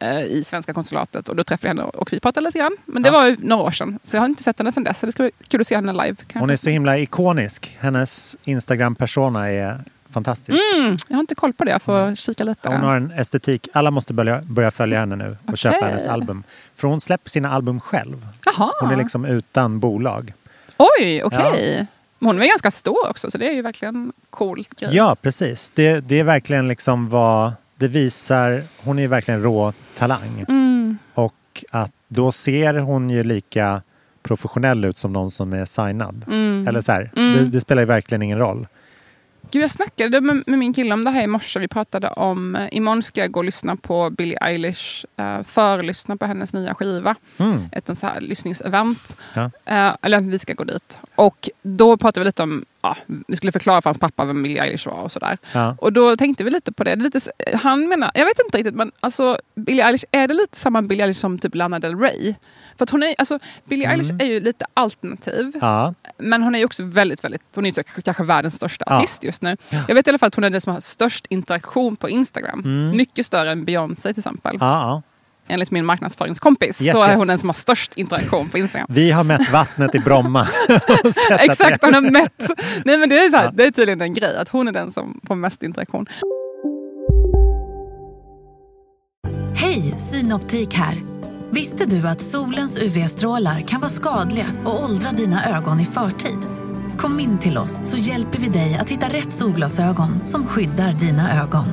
eh, 0.01 0.21
i 0.23 0.43
svenska 0.43 0.73
konsulatet 0.73 1.29
och 1.29 1.35
då 1.35 1.43
träffade 1.43 1.67
jag 1.67 1.75
henne 1.77 1.89
och 1.89 2.13
vi 2.13 2.19
pratade 2.19 2.45
lite 2.45 2.57
grann. 2.59 2.77
Men 2.85 3.03
det 3.03 3.09
Ja. 3.09 3.13
var 3.13 3.25
ju 3.25 3.37
några 3.39 3.63
år 3.63 3.71
sedan 3.71 3.99
så 4.03 4.15
jag 4.15 4.21
har 4.21 4.25
inte 4.25 4.43
sett 4.43 4.57
henne 4.57 4.71
sedan 4.71 4.83
dess. 4.83 4.99
Så 4.99 5.05
det 5.05 5.11
ska 5.11 5.23
bli 5.23 5.31
kul 5.47 5.61
att 5.61 5.67
se 5.67 5.75
henne 5.75 5.91
live. 5.93 6.15
kanske. 6.15 6.39
Hon 6.39 6.49
är 6.49 6.55
så 6.55 6.69
himla 6.69 6.97
ikonisk. 6.97 7.77
Hennes 7.79 8.35
Instagram-persona 8.43 9.49
är 9.51 9.79
fantastisk. 10.09 10.59
Mm, 10.75 10.97
jag 11.07 11.15
har 11.15 11.21
inte 11.21 11.35
koll 11.35 11.53
på 11.53 11.63
det, 11.63 11.71
jag 11.71 11.81
får 11.81 12.15
kika 12.15 12.43
lite. 12.43 12.69
Hon 12.69 12.81
har 12.81 12.95
en 12.97 13.11
estetik. 13.11 13.67
Alla 13.73 13.91
måste 13.91 14.13
börja, 14.13 14.41
börja 14.41 14.71
följa 14.71 14.99
henne 14.99 15.15
nu 15.15 15.29
och 15.29 15.37
Okej. 15.45 15.57
köpa 15.57 15.85
hennes 15.85 16.05
album. 16.07 16.43
För 16.75 16.87
hon 16.87 17.01
släpper 17.01 17.29
sina 17.29 17.49
album 17.51 17.79
själv. 17.79 18.27
Jaha. 18.45 18.71
Hon 18.81 18.91
är 18.91 18.95
liksom 18.95 19.25
utan 19.25 19.79
bolag. 19.79 20.33
Oj, 20.77 21.23
okej. 21.23 21.87
Men 22.19 22.27
hon 22.27 22.41
är 22.41 22.47
ganska 22.47 22.71
stor 22.71 23.09
också 23.09 23.31
så 23.31 23.37
det 23.37 23.47
är 23.47 23.51
ju 23.53 23.61
verkligen 23.61 24.13
coolt 24.29 24.79
grej. 24.79 24.89
Ja, 24.95 25.15
precis. 25.21 25.71
Det, 25.75 25.99
det 25.99 26.19
är 26.19 26.23
verkligen 26.23 26.67
liksom 26.67 27.09
vad 27.09 27.51
det 27.75 27.87
visar. 27.87 28.61
Hon 28.83 28.99
är 28.99 29.07
verkligen 29.07 29.41
rå 29.43 29.73
talang. 29.97 30.45
Mm. 30.47 30.97
Och 31.13 31.33
att 31.71 31.91
då 32.07 32.31
ser 32.31 32.73
hon 32.73 33.09
ju 33.09 33.23
lika 33.23 33.81
professionell 34.23 34.85
ut 34.85 34.97
som 34.97 35.13
någon 35.13 35.31
som 35.31 35.53
är 35.53 35.65
signad. 35.65 36.25
Mm. 36.27 36.67
Eller 36.67 36.81
så 36.81 36.91
här, 36.91 37.11
Mm. 37.15 37.37
det, 37.37 37.49
det 37.49 37.61
spelar 37.61 37.81
ju 37.81 37.85
verkligen 37.85 38.21
ingen 38.21 38.37
roll. 38.39 38.67
Gud, 39.51 39.63
jag 39.63 39.71
snackade 39.71 40.21
med, 40.21 40.43
med 40.47 40.59
min 40.59 40.73
kille 40.73 40.93
om 40.93 41.03
det 41.03 41.09
här 41.09 41.23
i 41.23 41.27
morse. 41.27 41.59
Vi 41.59 41.67
pratade 41.67 42.07
om, 42.07 42.55
eh, 42.55 42.67
imorgon 42.71 43.03
ska 43.03 43.21
jag 43.21 43.31
gå 43.31 43.39
och 43.39 43.43
lyssna 43.43 43.75
på 43.75 44.09
Billie 44.09 44.37
Eilish, 44.41 45.05
uh, 45.21 45.43
förlyssna 45.43 46.17
på 46.17 46.25
hennes 46.25 46.53
nya 46.53 46.73
skiva. 46.73 47.15
Mm. 47.37 47.59
Ett 47.71 47.89
en 47.89 47.95
så 47.95 48.05
här 48.05 48.21
lyssningsevent. 48.21 49.17
Ja. 49.33 49.51
Eh, 49.65 49.95
eller 50.01 50.21
vi 50.21 50.39
ska 50.39 50.53
gå 50.53 50.63
dit. 50.63 50.99
Och 51.15 51.49
då 51.61 51.97
pratade 51.97 52.23
vi 52.23 52.25
lite 52.25 52.43
om, 52.43 52.65
ja, 52.87 52.97
vi 53.27 53.35
skulle 53.35 53.51
förklara 53.51 53.81
för 53.81 53.89
hans 53.89 53.97
pappa 53.99 54.25
vem 54.25 54.43
Billie 54.43 54.59
Eilish 54.59 54.87
var 54.87 54.93
och 55.01 55.11
sådär. 55.11 55.37
Ja. 55.53 55.75
Och 55.79 55.93
då 55.93 56.17
tänkte 56.17 56.43
vi 56.43 56.49
lite 56.49 56.71
på 56.71 56.83
det. 56.83 56.95
lite, 56.95 57.19
han 57.53 57.87
menar, 57.87 58.11
jag 58.13 58.25
vet 58.25 58.39
inte 58.45 58.57
riktigt, 58.57 58.75
men 58.75 58.91
alltså 58.99 59.37
Billie 59.55 59.81
Eilish, 59.81 60.05
är 60.11 60.27
det 60.27 60.33
lite 60.33 60.57
samma 60.59 60.81
Billie 60.81 61.01
Eilish 61.03 61.19
som 61.19 61.39
typ 61.39 61.55
Lana 61.55 61.79
Del 61.79 61.99
Rey? 61.99 62.35
För 62.77 62.83
att 62.83 62.89
hon 62.89 63.03
är, 63.03 63.15
alltså 63.17 63.39
Billie 63.65 63.85
Mm. 63.85 63.99
Eilish 63.99 64.11
är 64.23 64.25
ju 64.33 64.39
lite 64.39 64.65
alternativ. 64.73 65.51
Ja. 65.61 65.93
Men 66.17 66.43
hon 66.43 66.55
är 66.55 66.59
ju 66.59 66.65
också 66.65 66.83
väldigt, 66.83 67.23
väldigt, 67.23 67.41
hon 67.55 67.65
är 67.65 67.69
ju 67.69 67.73
kanske- 67.73 68.01
kanske 68.01 68.23
världens 68.23 68.55
största 68.55 68.85
artist 68.87 69.23
just 69.23 69.41
nu. 69.41 69.57
Jag 69.87 69.95
vet 69.95 70.07
i 70.07 70.09
alla 70.09 70.17
fall 70.19 70.27
att 70.27 70.35
hon 70.35 70.43
är 70.43 70.49
den 70.49 70.61
som 70.61 70.73
har 70.73 70.79
störst 70.79 71.25
interaktion 71.29 71.95
på 71.95 72.09
Instagram. 72.09 72.59
Mm. 72.65 72.97
Mycket 72.97 73.25
större 73.25 73.51
än 73.51 73.65
Beyoncé 73.65 74.13
till 74.13 74.19
exempel. 74.19 74.57
Enligt 75.47 75.71
min 75.71 75.85
marknadspsykologiskompis 75.85 76.81
Yes, 76.81 76.93
så 76.95 77.03
är 77.03 77.09
yes. 77.09 77.17
hon 77.19 77.27
den 77.27 77.37
som 77.37 77.49
har 77.49 77.53
störst 77.53 77.91
interaktion 77.97 78.49
på 78.49 78.57
Instagram. 78.57 78.87
Vi 78.89 79.11
har 79.11 79.23
mätt 79.23 79.51
vattnet 79.51 79.95
i 79.95 79.99
Bromma. 79.99 80.47
Exakt, 81.39 81.83
hon 81.83 81.93
har 81.93 82.01
mätt. 82.01 82.51
Nej 82.85 82.97
men 82.97 83.09
det 83.09 83.19
är, 83.19 83.29
så 83.29 83.37
här, 83.37 83.43
Ja. 83.43 83.51
det 83.53 83.63
är 83.65 83.71
tydligen 83.71 84.01
en 84.01 84.13
grej 84.13 84.37
att 84.37 84.49
hon 84.49 84.67
är 84.67 84.71
den 84.71 84.91
som 84.91 85.21
får 85.27 85.35
mest 85.35 85.63
interaktion. 85.63 86.05
Hej, 89.55 89.81
Synoptik 89.81 90.73
här. 90.73 90.95
Visste 91.49 91.85
du 91.85 92.07
att 92.07 92.21
solens 92.21 92.77
UV-strålar 92.77 93.61
kan 93.61 93.79
vara 93.81 93.89
skadliga 93.89 94.45
och 94.65 94.83
åldra 94.83 95.11
dina 95.11 95.57
ögon 95.57 95.79
i 95.79 95.85
förtid? 95.85 96.39
Kom 96.97 97.19
in 97.19 97.37
till 97.37 97.57
oss 97.57 97.79
så 97.83 97.97
hjälper 97.97 98.39
vi 98.39 98.47
dig 98.47 98.77
att 98.81 98.89
hitta 98.89 99.07
rätt 99.07 99.31
solglasögon 99.31 100.25
som 100.25 100.47
skyddar 100.47 100.91
dina 100.93 101.43
ögon. 101.43 101.65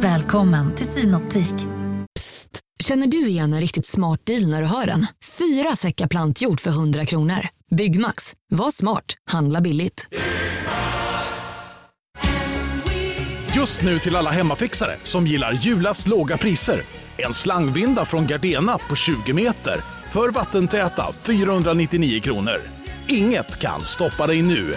Välkommen 0.00 0.74
till 0.74 0.86
Synoptik. 0.86 1.54
Känner 2.80 3.06
du 3.06 3.28
igen 3.28 3.52
en 3.52 3.60
riktigt 3.60 3.86
smart 3.86 4.26
deal 4.26 4.48
när 4.48 4.62
du 4.62 4.68
hör 4.68 4.86
den? 4.86 5.06
Fyra 5.38 5.76
säckar 5.76 6.08
plantjord 6.08 6.60
för 6.60 6.70
100 6.70 7.04
kronor. 7.06 7.48
Byggmax. 7.70 8.34
Var 8.50 8.70
smart. 8.70 9.14
Handla 9.30 9.60
billigt. 9.60 10.06
Just 13.56 13.82
nu 13.82 13.98
till 13.98 14.16
alla 14.16 14.30
hemmafixare 14.30 14.96
som 15.02 15.26
gillar 15.26 15.52
julast 15.52 16.08
låga 16.08 16.38
priser. 16.38 16.82
En 17.16 17.34
slangvinda 17.34 18.04
från 18.04 18.26
Gardena 18.26 18.78
på 18.88 18.96
20 18.96 19.32
meter 19.32 19.74
för 20.10 20.30
vattentäta 20.30 21.12
499 21.12 22.20
kronor. 22.20 22.60
Inget 23.08 23.60
kan 23.60 23.84
stoppa 23.84 24.26
dig 24.26 24.42
nu. 24.42 24.74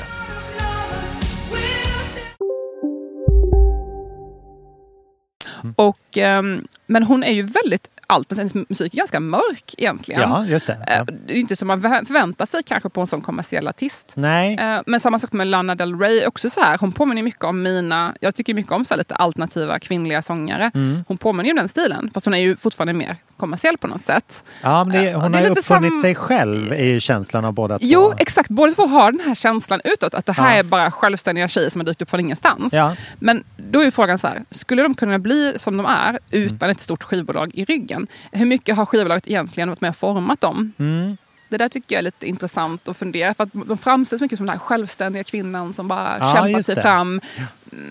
Och, 5.75 6.17
ehm, 6.17 6.67
men 6.87 7.03
hon 7.03 7.23
är 7.23 7.31
ju 7.31 7.43
väldigt 7.43 7.92
alternativ. 8.13 8.37
Hennes 8.53 8.69
musik 8.69 8.93
är 8.93 8.97
ganska 8.97 9.19
mörk 9.19 9.75
egentligen. 9.77 10.21
Ja, 10.21 10.45
just 10.45 10.67
det. 10.67 10.77
Ja. 10.87 10.93
Eh, 10.93 11.03
Det 11.27 11.33
är 11.33 11.37
inte 11.37 11.55
som 11.55 11.67
man 11.67 11.81
förvä- 11.81 12.05
förväntar 12.05 12.45
sig 12.45 12.63
kanske 12.63 12.89
på 12.89 13.01
en 13.01 13.07
sån 13.07 13.21
kommersiell 13.21 13.67
artist. 13.67 14.13
Nej. 14.15 14.57
Eh, 14.61 14.81
Men 14.85 14.99
samma 14.99 15.19
sak 15.19 15.33
med 15.33 15.47
Lana 15.47 15.75
Del 15.75 15.99
Rey. 15.99 16.25
Också 16.25 16.49
så 16.49 16.61
här, 16.61 16.77
hon 16.77 16.91
påminner 16.91 17.23
mycket 17.23 17.43
om 17.43 17.61
mina... 17.63 18.15
Jag 18.19 18.35
tycker 18.35 18.53
mycket 18.53 18.71
om 18.71 18.85
så 18.85 18.95
lite 18.95 19.15
alternativa 19.15 19.79
kvinnliga 19.79 20.21
sångare. 20.21 20.71
Mm. 20.73 21.03
Hon 21.07 21.17
påminner 21.17 21.45
ju 21.45 21.51
om 21.51 21.57
den 21.57 21.67
stilen. 21.69 22.11
Fast 22.13 22.25
hon 22.25 22.33
är 22.33 22.37
ju 22.39 22.55
fortfarande 22.55 22.93
mer 22.93 23.15
kommersiell 23.37 23.77
på 23.77 23.87
något 23.87 24.03
sätt. 24.03 24.43
Ja, 24.63 24.83
men 24.83 25.01
det, 25.03 25.09
Eh, 25.09 25.21
hon 25.21 25.31
det 25.31 25.37
har 25.37 25.45
ju 25.45 25.51
uppfunnit 25.51 25.91
sam- 25.93 26.01
sig 26.01 26.15
själv 26.15 26.73
ju 26.73 26.99
känslan 26.99 27.45
av 27.45 27.53
båda 27.53 27.79
två. 27.79 27.85
Jo, 27.89 28.13
exakt. 28.17 28.49
Båda 28.49 28.73
två 28.73 28.85
har 28.87 29.11
den 29.11 29.21
här 29.25 29.35
känslan 29.35 29.81
utåt. 29.83 30.13
Att 30.13 30.25
det 30.25 30.33
här 30.33 30.51
Ja. 30.53 30.59
är 30.59 30.63
bara 30.63 30.91
självständiga 30.91 31.47
tjejer 31.47 31.69
som 31.69 31.79
har 31.81 31.85
dykt 31.85 32.01
upp 32.01 32.09
från 32.09 32.19
ingenstans. 32.19 32.73
Ja. 32.73 32.95
Men 33.19 33.43
då 33.57 33.79
är 33.79 33.83
ju 33.83 33.91
frågan 33.91 34.19
så 34.19 34.27
här. 34.27 34.43
Skulle 34.51 34.81
de 34.83 34.93
kunna 34.95 35.19
bli 35.19 35.53
som 35.57 35.77
de 35.77 35.85
är 35.85 36.19
utan 36.31 36.69
ett 36.69 36.79
stort 36.79 37.03
skivbolag 37.03 37.51
i 37.53 37.65
ryggen? 37.65 38.02
Hur 38.31 38.45
mycket 38.45 38.75
har 38.75 38.85
skivbolaget 38.85 39.27
egentligen 39.27 39.69
varit 39.69 39.81
med 39.81 39.89
och 39.89 39.97
format 39.97 40.41
dem? 40.41 40.73
Mm. 40.77 41.17
Det 41.49 41.57
där 41.57 41.69
tycker 41.69 41.95
jag 41.95 41.99
är 41.99 42.03
lite 42.03 42.27
intressant 42.27 42.87
att 42.89 42.97
fundera 42.97 43.33
för 43.33 43.43
att 43.43 43.49
de 43.53 43.77
framställs 43.77 44.21
mycket 44.21 44.37
som 44.39 44.45
den 44.45 44.53
här 44.53 44.59
självständiga 44.59 45.23
kvinnan 45.23 45.73
som 45.73 45.87
bara 45.87 46.17
Ja, 46.19 46.33
kämpar 46.35 46.61
sig 46.61 46.75
det. 46.75 46.81
fram. 46.81 47.21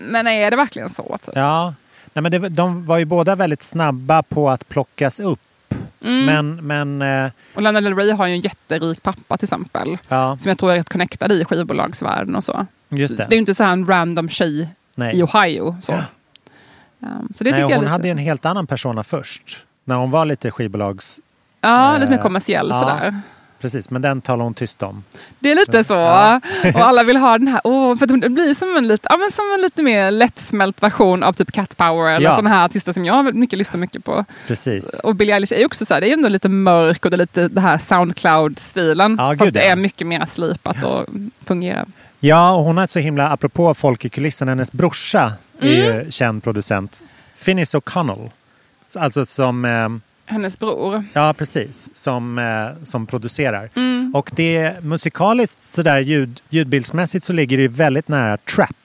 Men 0.09 0.27
är 0.27 0.51
det 0.51 0.57
verkligen 0.57 0.89
så? 0.91 1.19
Typ? 1.27 1.35
Ja, 1.37 1.75
Nej, 2.15 2.23
men 2.23 2.33
det, 2.33 2.49
de 2.49 2.87
var 2.87 2.99
ju 2.99 3.05
båda 3.05 3.35
väldigt 3.37 3.63
snabba 3.63 4.23
på 4.23 4.51
att 4.51 4.69
plockas 4.69 5.21
upp. 5.21 5.41
Mm. 6.05 6.25
Men, 6.27 6.67
men 6.67 7.25
eh, 7.25 7.31
Och 7.55 7.63
Lana 7.63 7.81
Del 7.81 7.97
Rey 7.97 8.11
har 8.11 8.27
ju 8.27 8.35
en 8.35 8.41
jätterik 8.41 9.03
pappa 9.03 9.37
till 9.37 9.47
exempel. 9.47 9.99
ja, 10.09 10.39
Som 10.41 10.49
jag 10.49 10.59
tror 10.59 10.73
är 10.73 10.77
rätt 10.77 10.89
connectad 10.89 11.33
i 11.33 11.45
skivbolagsvärlden 11.45 12.37
och 12.37 12.45
så. 12.45 12.67
just 12.89 13.15
Så 13.15 13.23
det. 13.23 13.27
det 13.29 13.35
är 13.35 13.37
ju 13.37 13.41
inte 13.41 13.55
så 13.55 13.65
här 13.65 13.73
en 13.73 13.87
random 13.87 14.29
tjej 14.29 14.69
Nej. 14.95 15.17
i 15.19 15.23
Ohio. 15.23 15.77
Så, 15.83 15.93
um, 15.93 15.99
så 17.35 17.45
det 17.45 17.51
Nej, 17.51 17.53
tycker 17.53 17.63
hon 17.63 17.71
jag 17.71 17.81
lite, 17.81 17.91
hade 17.91 18.09
en 18.09 18.19
helt 18.19 18.45
annan 18.45 18.67
persona 18.67 19.03
först. 19.05 19.65
När 19.85 19.97
hon 19.97 20.11
var 20.11 20.25
lite 20.25 20.51
skivbolags... 20.51 21.21
Ja, 21.61 21.95
eh, 21.95 22.01
lite 22.01 22.11
mer 22.13 22.19
kommersiell 22.19 22.69
ja. 22.71 22.81
sådär. 22.81 23.21
Precis, 23.61 23.91
men 23.91 24.03
den 24.03 24.21
talar 24.21 24.45
hon 24.45 24.55
tyst 24.55 24.83
om. 24.83 25.05
Det 25.39 25.51
är 25.51 25.55
lite 25.55 25.85
så. 25.85 25.95
Ja. 25.95 26.41
Och 26.75 26.81
alla 26.81 27.03
vill 27.03 27.17
ha 27.17 27.39
den 27.39 27.49
här, 27.49 27.61
åh, 27.65 27.97
för 27.97 28.07
det 28.07 28.29
blir 28.29 28.55
som 28.55 28.77
en, 28.77 28.89
lite, 28.89 29.07
ja, 29.11 29.17
men 29.17 29.31
som 29.33 29.45
en 29.55 29.61
lite 29.61 29.83
mer 29.83 30.11
lättsmält 30.11 30.83
version 30.83 31.23
av 31.23 31.33
typ 31.33 31.53
Cat 31.53 31.77
Power 31.77 32.11
eller 32.13 32.29
Ja. 32.29 32.37
sådana 32.37 32.51
här 32.51 32.65
artister 32.65 32.93
som 32.93 33.05
jag 33.05 33.35
mycket 33.35 33.59
lyssnar 33.59 33.81
mycket 33.81 34.05
på. 34.05 34.25
Precis. 34.47 34.89
Och 34.95 35.15
Billie 35.17 35.33
Eilish 35.33 35.53
är 35.53 35.67
också 35.67 35.85
så 35.85 35.95
här, 35.95 36.01
det 36.01 36.09
är 36.09 36.13
ändå 36.13 36.29
lite 36.29 36.49
mörk 36.49 37.05
och 37.05 37.11
det 37.11 37.15
är 37.15 37.19
lite 37.19 37.49
det 37.49 37.61
här 37.61 37.79
Soundcloud-stilen. 37.79 39.17
Ja, 39.19 39.29
fast 39.31 39.43
gud, 39.45 39.55
det 39.55 39.67
är 39.67 39.77
mycket 39.77 40.07
mer 40.07 40.27
slipat 40.29 40.85
och 40.85 41.07
fungerar. 41.47 41.87
Ja, 42.21 42.53
och 42.53 42.65
hon 42.65 42.77
har 42.77 42.87
så 42.87 42.99
himla, 42.99 43.29
apropå 43.31 43.75
folk 43.75 44.05
i 44.05 44.09
kulissen, 44.09 44.49
hennes 44.49 44.73
brorsa 44.73 45.33
är 45.61 45.67
Mm. 45.85 46.05
ju 46.05 46.11
känd 46.11 46.45
producent. 46.45 47.01
Finnis 47.35 47.75
O'Connell. 47.75 48.31
Alltså 48.97 49.25
som, 49.27 49.65
eh, 49.65 49.89
Hennes 50.33 50.59
bror. 50.59 51.05
ja 51.13 51.35
precis, 51.39 51.91
som, 51.95 52.39
eh, 52.39 52.85
som 52.85 53.07
producerar. 53.07 53.71
Mm. 53.77 54.13
Och 54.15 54.31
det 54.33 54.85
musikaliskt 54.85 55.63
sådär 55.63 56.01
ljud, 56.01 56.41
ljudbildsmässigt 56.49 57.25
så 57.25 57.33
ligger 57.33 57.59
det 57.59 57.69
väldigt 57.69 58.09
nära 58.09 58.37
trap. 58.37 58.77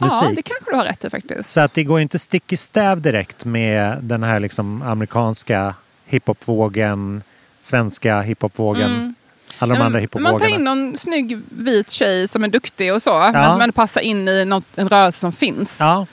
Musik. 0.00 0.18
Ja, 0.22 0.32
det 0.36 0.42
kanske 0.42 0.70
du 0.70 0.76
har 0.76 0.84
rätt 0.84 1.04
i 1.04 1.10
faktiskt. 1.10 1.50
Så 1.50 1.60
att 1.60 1.74
det 1.74 1.84
går 1.84 2.00
inte 2.00 2.18
stick 2.18 2.52
i 2.52 2.56
stäv 2.56 3.00
direkt 3.00 3.44
med 3.44 3.98
den 4.02 4.22
här 4.22 4.40
liksom 4.40 4.82
amerikanska 4.82 5.74
hiphopvågen, 6.06 7.22
svenska 7.60 8.20
hiphopvågen, 8.20 8.90
Mm. 8.90 9.14
alla 9.58 9.74
de 9.74 9.80
Ja, 9.80 9.86
andra 9.86 10.00
men 10.14 10.22
Man 10.22 10.32
tar 10.40 10.46
in 10.46 10.52
hiphopvågorna. 10.52 10.74
någon 10.74 10.96
snygg 10.96 11.38
vit 11.48 11.90
tjej 11.90 12.28
som 12.28 12.44
är 12.44 12.48
duktig 12.48 12.94
och 12.94 13.02
så. 13.02 13.18
Men 13.32 13.52
som 13.52 13.60
ändå 13.60 13.72
passar 13.72 14.00
in 14.00 14.28
i 14.28 14.44
något, 14.44 14.64
en 14.76 14.88
rörelse 14.88 15.18
som 15.20 15.32
finns. 15.32 15.76
Ja, 15.80 16.06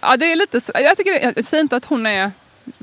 Ja, 0.00 0.16
det 0.16 0.32
är 0.32 0.36
lite 0.36 0.60
jag, 0.74 0.96
tycker 0.96 1.32
jag 1.36 1.44
säger 1.44 1.60
inte 1.62 1.76
att 1.76 1.84
hon 1.84 2.06
är... 2.06 2.30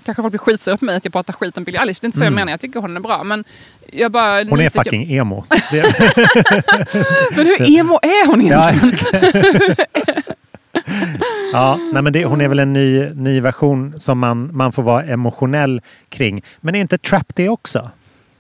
Kanske 0.06 0.22
folk 0.24 0.32
blir 0.32 0.40
skitsura 0.40 0.78
på 0.78 0.86
mig 0.86 0.96
att 0.96 1.06
jag 1.06 1.14
pratar 1.14 1.34
skit 1.34 1.58
om 1.58 1.64
Billie 1.64 1.78
Eilish. 1.80 1.98
Det 2.02 2.06
är 2.06 2.08
inte 2.08 2.18
så 2.18 2.24
Mm. 2.24 2.34
jag 2.34 2.42
menar. 2.42 2.52
Jag 2.54 2.60
tycker 2.60 2.80
hon 2.80 2.96
är 2.98 3.02
bra. 3.02 3.24
Men 3.24 3.44
jag 3.92 4.12
bara... 4.12 4.44
hon 4.44 4.60
är 4.60 4.70
fucking 4.70 5.12
emo. 5.14 5.46
Det, 5.72 5.96
Men 7.36 7.46
hur 7.46 7.62
emo 7.80 8.00
är 8.02 8.28
hon 8.28 8.48
Ja, 8.48 8.70
egentligen? 8.72 9.76
ja, 11.54 11.80
nej 11.94 12.02
men 12.02 12.14
det, 12.14 12.26
hon 12.26 12.42
är 12.42 12.48
väl 12.48 12.60
en 12.60 12.74
ny, 12.74 13.10
ny 13.14 13.40
version 13.42 14.00
som 14.00 14.20
man, 14.20 14.56
man 14.56 14.72
får 14.72 14.84
vara 14.84 15.04
emotionell 15.04 15.82
kring. 16.10 16.42
Men 16.62 16.76
är 16.76 16.80
inte 16.82 16.98
trap 16.98 17.36
det 17.36 17.50
också? 17.50 17.90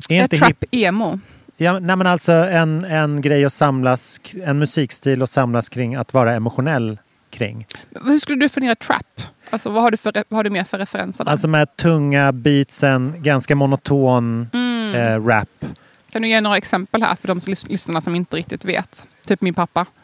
Är 0.10 0.16
Är 0.20 0.24
inte 0.24 0.38
trap 0.38 0.64
emo? 0.72 1.20
Ja, 1.58 1.80
nej 1.80 1.96
men 1.96 2.08
alltså 2.08 2.32
en, 2.32 2.86
en 2.86 3.22
grej 3.22 3.46
att 3.46 3.54
samlas, 3.54 4.20
en 4.44 4.60
musikstil 4.60 5.22
att 5.22 5.30
samlas 5.30 5.70
kring 5.70 5.96
att 5.96 6.14
vara 6.14 6.34
emotionell 6.34 7.00
kring. 7.32 7.68
Hur 8.06 8.20
skulle 8.20 8.36
du 8.38 8.46
definiera 8.46 8.76
trap? 8.76 9.22
Alltså, 9.50 9.70
vad, 9.70 9.84
har 9.84 9.92
du 9.92 9.98
för, 9.98 10.14
vad 10.30 10.38
har 10.38 10.44
du 10.44 10.50
mer 10.50 10.64
för 10.64 10.78
referenser 10.78 11.24
där? 11.24 11.32
Alltså 11.32 11.48
med 11.48 11.76
tunga 11.78 12.32
beatsen, 12.32 13.14
ganska 13.18 13.56
monoton 13.56 14.50
Mm. 14.54 14.96
eh, 14.96 15.26
rap. 15.28 15.66
Kan 16.12 16.22
du 16.22 16.28
ge 16.28 16.42
några 16.42 16.58
exempel 16.58 17.04
här 17.04 17.16
för 17.16 17.28
de 17.28 17.40
lys- 17.40 17.70
lyssnarna 17.70 18.02
som 18.02 18.16
inte 18.16 18.38
riktigt 18.38 18.66
vet? 18.66 19.08
Typ 19.28 19.42
min 19.42 19.54
pappa. 19.54 19.86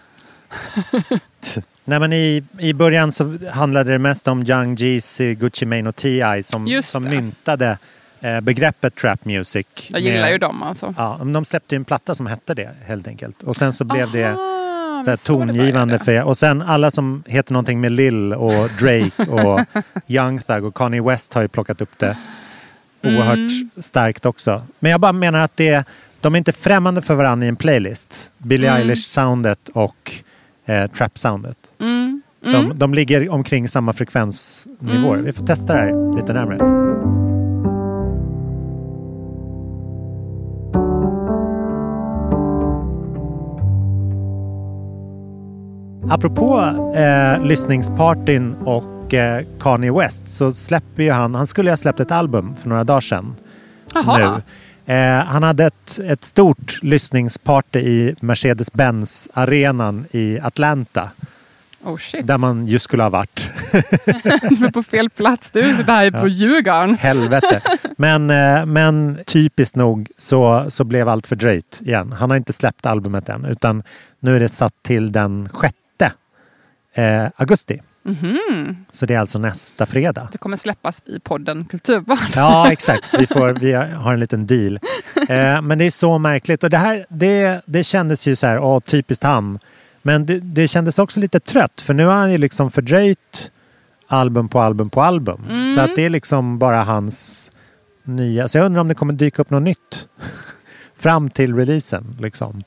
Nej, 1.86 2.00
men 2.00 2.14
i, 2.14 2.44
I 2.60 2.74
början 2.74 3.12
så 3.12 3.38
handlade 3.52 3.92
det 3.92 4.00
mest 4.00 4.28
om 4.28 4.44
Young 4.48 4.76
Jeezy, 4.76 5.36
Gucci 5.36 5.66
Mane 5.66 5.90
och 5.90 5.96
T.I. 5.96 6.44
som, 6.44 6.82
som 6.84 7.04
det. 7.04 7.10
myntade 7.10 7.78
eh, 8.20 8.42
begreppet 8.42 8.96
trap 8.96 9.26
music. 9.26 9.68
Jag 9.90 10.02
gillar 10.02 10.30
ju 10.30 10.38
dem 10.38 10.64
alltså. 10.64 10.94
Ja, 10.98 11.20
de 11.34 11.46
släppte 11.46 11.76
ju 11.76 11.78
en 11.78 11.86
platta 11.86 12.16
som 12.16 12.28
hette 12.28 12.54
det 12.54 12.70
helt 12.86 13.08
enkelt. 13.08 13.44
Och 13.44 13.56
sen 13.56 13.74
så 13.74 13.84
blev 13.84 14.12
det 14.12 14.26
Ah, 14.34 14.57
så 15.08 15.12
här, 15.12 15.18
så 15.18 15.34
tongivande 15.34 16.00
för 16.00 16.24
Och 16.24 16.38
sen 16.38 16.62
alla 16.62 16.92
som 16.92 17.24
heter 17.28 17.54
någonting 17.54 17.82
med 17.82 17.92
Lil 17.92 18.34
och 18.34 18.70
Drake 18.80 19.32
och 19.32 19.60
Young 20.08 20.40
Thug 20.40 20.66
och 20.66 20.76
Kanye 20.76 21.02
West 21.02 21.34
har 21.34 21.42
ju 21.42 21.48
plockat 21.48 21.82
upp 21.82 21.92
det 21.98 22.18
oerhört 23.04 23.38
Mm. 23.38 23.70
starkt 23.78 24.26
också. 24.26 24.62
Men 24.80 24.92
jag 24.92 25.00
bara 25.02 25.12
menar 25.12 25.40
att 25.40 25.58
det, 25.58 25.84
de 26.22 26.34
är 26.34 26.38
inte 26.38 26.52
främmande 26.52 27.02
för 27.02 27.16
varandra 27.16 27.46
i 27.46 27.50
en 27.50 27.56
playlist. 27.56 28.30
Billie 28.38 28.68
Mm. 28.68 28.82
Eilish-soundet 28.82 29.70
och 29.74 30.12
eh, 30.66 30.88
trap-soundet. 30.92 31.58
Mm. 31.80 32.22
Mm. 32.46 32.70
De, 32.70 32.80
de 32.80 32.94
ligger 32.94 33.30
omkring 33.30 33.70
samma 33.70 33.94
frekvensnivåer. 33.94 35.14
Mm. 35.14 35.26
Vi 35.26 35.32
får 35.32 35.46
testa 35.46 35.74
det 35.74 35.80
här 35.80 36.16
lite 36.16 36.34
närmare. 36.34 36.77
Apropå 46.10 46.60
eh, 46.96 47.46
lyssningspartyn 47.46 48.54
och 48.54 49.14
eh, 49.14 49.46
Kanye 49.60 49.92
West 49.92 50.30
så 50.30 50.54
släpper 50.54 51.04
ju 51.04 51.12
han, 51.12 51.36
han 51.36 51.48
skulle 51.48 51.70
ha 51.70 51.78
släppt 51.78 52.00
ett 52.00 52.12
album 52.12 52.56
för 52.56 52.70
några 52.70 52.84
dagar 52.84 53.02
sedan. 53.02 53.36
Jaha. 53.94 54.42
Nu. 54.88 54.94
Eh, 54.94 55.26
han 55.26 55.44
hade 55.44 55.66
ett, 55.66 56.00
ett 56.00 56.24
stort 56.24 56.80
lyssningsparty 56.82 57.80
i 57.80 58.16
Mercedes-Benz-arenan 58.20 60.06
i 60.12 60.40
Atlanta. 60.40 61.10
Oh 61.84 61.98
shit. 61.98 62.28
Där 62.28 62.38
man 62.38 62.68
ju 62.68 62.80
skulle 62.80 63.04
ha 63.04 63.10
varit. 63.10 63.50
du 64.50 64.66
är 64.66 64.72
på 64.72 64.84
fel 64.84 65.10
plats. 65.10 65.52
Du 65.52 65.74
sitter 65.74 65.94
här 65.94 66.12
på 66.12 66.28
Djurgården. 66.28 66.98
Helvete. 67.00 67.62
Men, 67.98 68.30
eh, 68.30 68.66
men 68.66 69.18
typiskt 69.26 69.76
nog 69.76 70.10
så, 70.18 70.66
så 70.70 70.84
blev 70.84 71.10
allt 71.10 71.28
fördröjt 71.28 71.82
igen. 71.82 72.12
Han 72.12 72.30
har 72.30 72.38
inte 72.38 72.54
släppt 72.54 72.86
albumet 72.86 73.30
än 73.30 73.46
utan 73.46 73.84
nu 74.20 74.36
är 74.36 74.40
det 74.40 74.50
satt 74.50 74.74
till 74.84 75.12
den 75.12 75.50
6 75.62 75.74
eh, 76.98 77.28
augusti. 77.36 77.82
Mhm. 78.04 78.86
Så 78.92 79.06
det 79.06 79.14
är 79.14 79.20
alltså 79.20 79.40
nästa 79.40 79.86
fredag. 79.86 80.30
Det 80.32 80.38
kommer 80.38 80.58
släppas 80.58 81.02
i 81.06 81.20
podden 81.20 81.66
Kulturbarn. 81.66 82.32
Ja, 82.36 82.72
exakt. 82.72 83.14
Vi, 83.20 83.28
får, 83.28 83.54
vi 83.54 83.74
har 83.74 84.14
en 84.14 84.20
liten 84.20 84.48
deal. 84.48 84.80
Eh, 85.30 85.62
men 85.62 85.78
det 85.78 85.86
är 85.86 85.92
så 85.92 86.18
märkligt. 86.18 86.64
Och 86.64 86.70
det 86.70 86.78
här, 86.78 87.06
det, 87.10 87.62
det 87.66 87.84
kändes 87.84 88.28
ju 88.28 88.36
så 88.36 88.48
här, 88.48 88.60
åh, 88.60 88.80
typiskt 88.80 89.24
han. 89.24 89.60
Men 90.02 90.26
det, 90.26 90.40
det 90.40 90.68
kändes 90.68 91.00
också 91.00 91.20
lite 91.20 91.40
trött, 91.40 91.82
för 91.82 91.94
nu 91.94 92.06
har 92.06 92.14
han 92.14 92.32
ju 92.32 92.38
liksom 92.38 92.72
fördröjt 92.72 93.52
album 94.08 94.50
på 94.50 94.60
album 94.62 94.90
på 94.90 95.02
album. 95.02 95.46
Mm. 95.50 95.76
Så 95.76 95.82
att 95.82 95.96
det 95.96 96.06
är 96.06 96.10
liksom 96.10 96.60
bara 96.60 96.84
hans 96.84 97.52
nya. 98.04 98.48
Så 98.48 98.58
jag 98.58 98.66
undrar 98.66 98.82
om 98.82 98.88
det 98.88 98.96
kommer 98.96 99.14
dyka 99.14 99.42
upp 99.42 99.50
något 99.50 99.64
nytt 99.64 100.08
fram 100.98 101.30
till 101.30 101.56
releasen. 101.56 102.18
Liksom. 102.20 102.64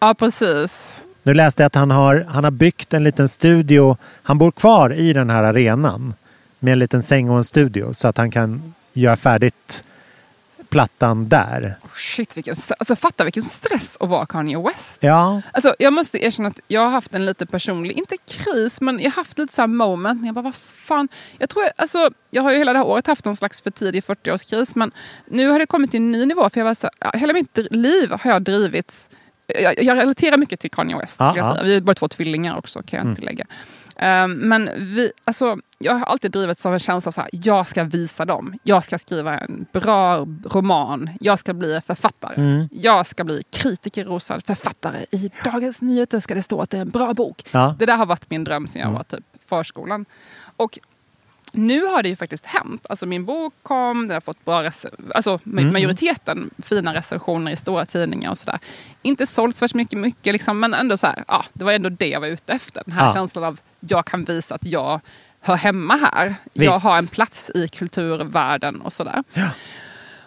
Ja, 0.00 0.14
precis. 0.14 1.02
Nu 1.28 1.34
läste 1.34 1.62
jag 1.62 1.66
att 1.66 1.74
han 1.74 1.90
har, 1.90 2.26
han 2.28 2.44
har 2.44 2.50
byggt 2.50 2.94
en 2.94 3.04
liten 3.04 3.28
studio. 3.28 3.96
Han 4.22 4.38
bor 4.38 4.50
kvar 4.50 4.92
i 4.94 5.12
den 5.12 5.30
här 5.30 5.42
arenan 5.42 6.14
med 6.58 6.72
en 6.72 6.78
liten 6.78 7.02
säng 7.02 7.30
och 7.30 7.38
en 7.38 7.44
studio 7.44 7.94
så 7.94 8.08
att 8.08 8.16
han 8.16 8.30
kan 8.30 8.74
göra 8.92 9.16
färdigt 9.16 9.84
plattan 10.68 11.28
där. 11.28 11.76
Oh, 11.82 11.90
shit, 11.94 12.36
vilken. 12.36 12.54
Alltså, 12.78 12.96
fatta 12.96 13.24
vilken 13.24 13.42
stress 13.42 13.96
att 14.00 14.08
vara 14.08 14.26
Kanye 14.26 14.62
West. 14.62 14.98
Ja, 15.00 15.42
Alltså, 15.52 15.74
jag 15.78 15.92
måste 15.92 16.24
erkänna 16.24 16.48
att 16.48 16.60
jag 16.68 16.80
har 16.80 16.90
haft 16.90 17.14
en 17.14 17.26
lite 17.26 17.46
personlig, 17.46 17.98
inte 17.98 18.16
kris, 18.26 18.80
men 18.80 19.00
jag 19.00 19.10
har 19.10 19.16
haft 19.16 19.38
lite 19.38 19.54
så 19.54 19.62
här 19.62 19.66
moment. 19.66 20.26
Jag 20.26 20.34
bara, 20.34 20.42
vad 20.42 20.54
fan. 20.54 21.08
Jag, 21.38 21.48
tror, 21.48 21.64
alltså, 21.76 22.10
jag 22.30 22.42
har 22.42 22.52
ju 22.52 22.58
hela 22.58 22.72
det 22.72 22.78
här 22.78 22.86
året 22.86 23.06
haft 23.06 23.24
någon 23.24 23.36
slags 23.36 23.62
för 23.62 23.70
tidig 23.70 24.02
40-årskris, 24.02 24.68
men 24.74 24.92
nu 25.26 25.48
har 25.48 25.58
det 25.58 25.66
kommit 25.66 25.90
till 25.90 26.00
en 26.00 26.12
ny 26.12 26.26
nivå. 26.26 26.50
För 26.50 26.60
jag 26.60 26.64
var 26.64 26.74
så 26.74 26.90
hela 27.14 27.32
mitt 27.32 27.58
liv 27.70 28.10
har 28.10 28.30
jag 28.30 28.42
drivits 28.42 29.10
jag, 29.48 29.82
jag 29.82 29.96
relaterar 29.96 30.36
mycket 30.36 30.60
till 30.60 30.70
Kanye 30.70 30.96
West. 30.96 31.16
Ja. 31.20 31.34
säga. 31.34 31.62
Vi 31.64 31.76
är 31.76 31.80
bara 31.80 31.94
två 31.94 32.08
tvillingar 32.08 32.56
också 32.56 32.82
kan 32.82 32.96
jag 32.96 33.04
Mm. 33.04 33.16
tillägga. 33.16 33.46
Um, 34.24 34.32
men 34.32 34.70
vi, 34.76 35.12
alltså, 35.24 35.58
jag 35.78 35.92
har 35.94 36.06
alltid 36.06 36.30
drivits 36.30 36.66
av 36.66 36.72
en 36.72 36.78
känsla 36.78 37.08
av 37.08 37.12
så 37.12 37.20
här, 37.20 37.30
jag 37.32 37.68
ska 37.68 37.84
visa 37.84 38.24
dem. 38.24 38.58
Jag 38.62 38.84
ska 38.84 38.98
skriva 38.98 39.38
en 39.38 39.66
bra 39.72 40.26
roman. 40.44 41.10
Jag 41.20 41.38
ska 41.38 41.54
bli 41.54 41.80
författare. 41.86 42.34
Mm. 42.34 42.68
Jag 42.72 43.06
ska 43.06 43.24
bli 43.24 43.42
kritikerrosad 43.50 44.42
författare. 44.46 44.98
I 45.10 45.30
Dagens 45.44 45.82
Nyheter 45.82 46.20
ska 46.20 46.34
det 46.34 46.42
stå 46.42 46.60
att 46.60 46.70
det 46.70 46.76
är 46.76 46.80
en 46.82 46.90
bra 46.90 47.14
bok. 47.14 47.42
Ja. 47.50 47.74
Det 47.78 47.86
där 47.86 47.96
har 47.96 48.06
varit 48.06 48.30
min 48.30 48.44
dröm 48.44 48.68
sedan 48.68 48.80
jag 48.80 48.88
Mm. 48.88 48.96
var 48.96 49.04
typ 49.04 49.24
förskolan. 49.44 50.04
Och 50.56 50.78
nu 51.52 51.84
har 51.84 52.02
det 52.02 52.08
ju 52.08 52.16
faktiskt 52.16 52.46
hänt. 52.46 52.86
Alltså 52.88 53.06
min 53.06 53.24
bok 53.24 53.54
kom, 53.62 54.08
den 54.08 54.14
har 54.14 54.20
fått 54.20 54.44
bra 54.44 54.70
alltså 55.14 55.40
Mm. 55.46 55.72
majoriteten 55.72 56.50
fina 56.62 56.94
recensioner 56.94 57.52
i 57.52 57.56
stora 57.56 57.86
tidningar 57.86 58.30
och 58.30 58.38
sådär. 58.38 58.58
Inte 59.02 59.26
sålt 59.26 59.56
så 59.56 59.64
värst 59.64 59.74
mycket, 59.74 59.98
mycket 59.98 60.32
liksom, 60.32 60.60
men 60.60 60.74
ändå 60.74 60.96
så 60.96 61.06
här, 61.06 61.24
ja, 61.28 61.44
det 61.52 61.64
var 61.64 61.72
ändå 61.72 61.88
det 61.88 62.08
jag 62.08 62.20
var 62.20 62.28
ute 62.28 62.52
efter. 62.52 62.82
Den 62.86 62.94
här 62.94 63.06
Ja. 63.06 63.14
känslan 63.14 63.44
av 63.44 63.60
jag 63.80 64.04
kan 64.06 64.24
visa 64.24 64.54
att 64.54 64.64
jag 64.66 65.00
hör 65.40 65.56
hemma 65.56 65.96
här. 65.96 66.34
Jag 66.52 66.72
Visst. 66.72 66.84
har 66.84 66.98
en 66.98 67.06
plats 67.06 67.50
i 67.54 67.68
kulturvärlden 67.68 68.80
och 68.80 68.92
sådär. 68.92 69.24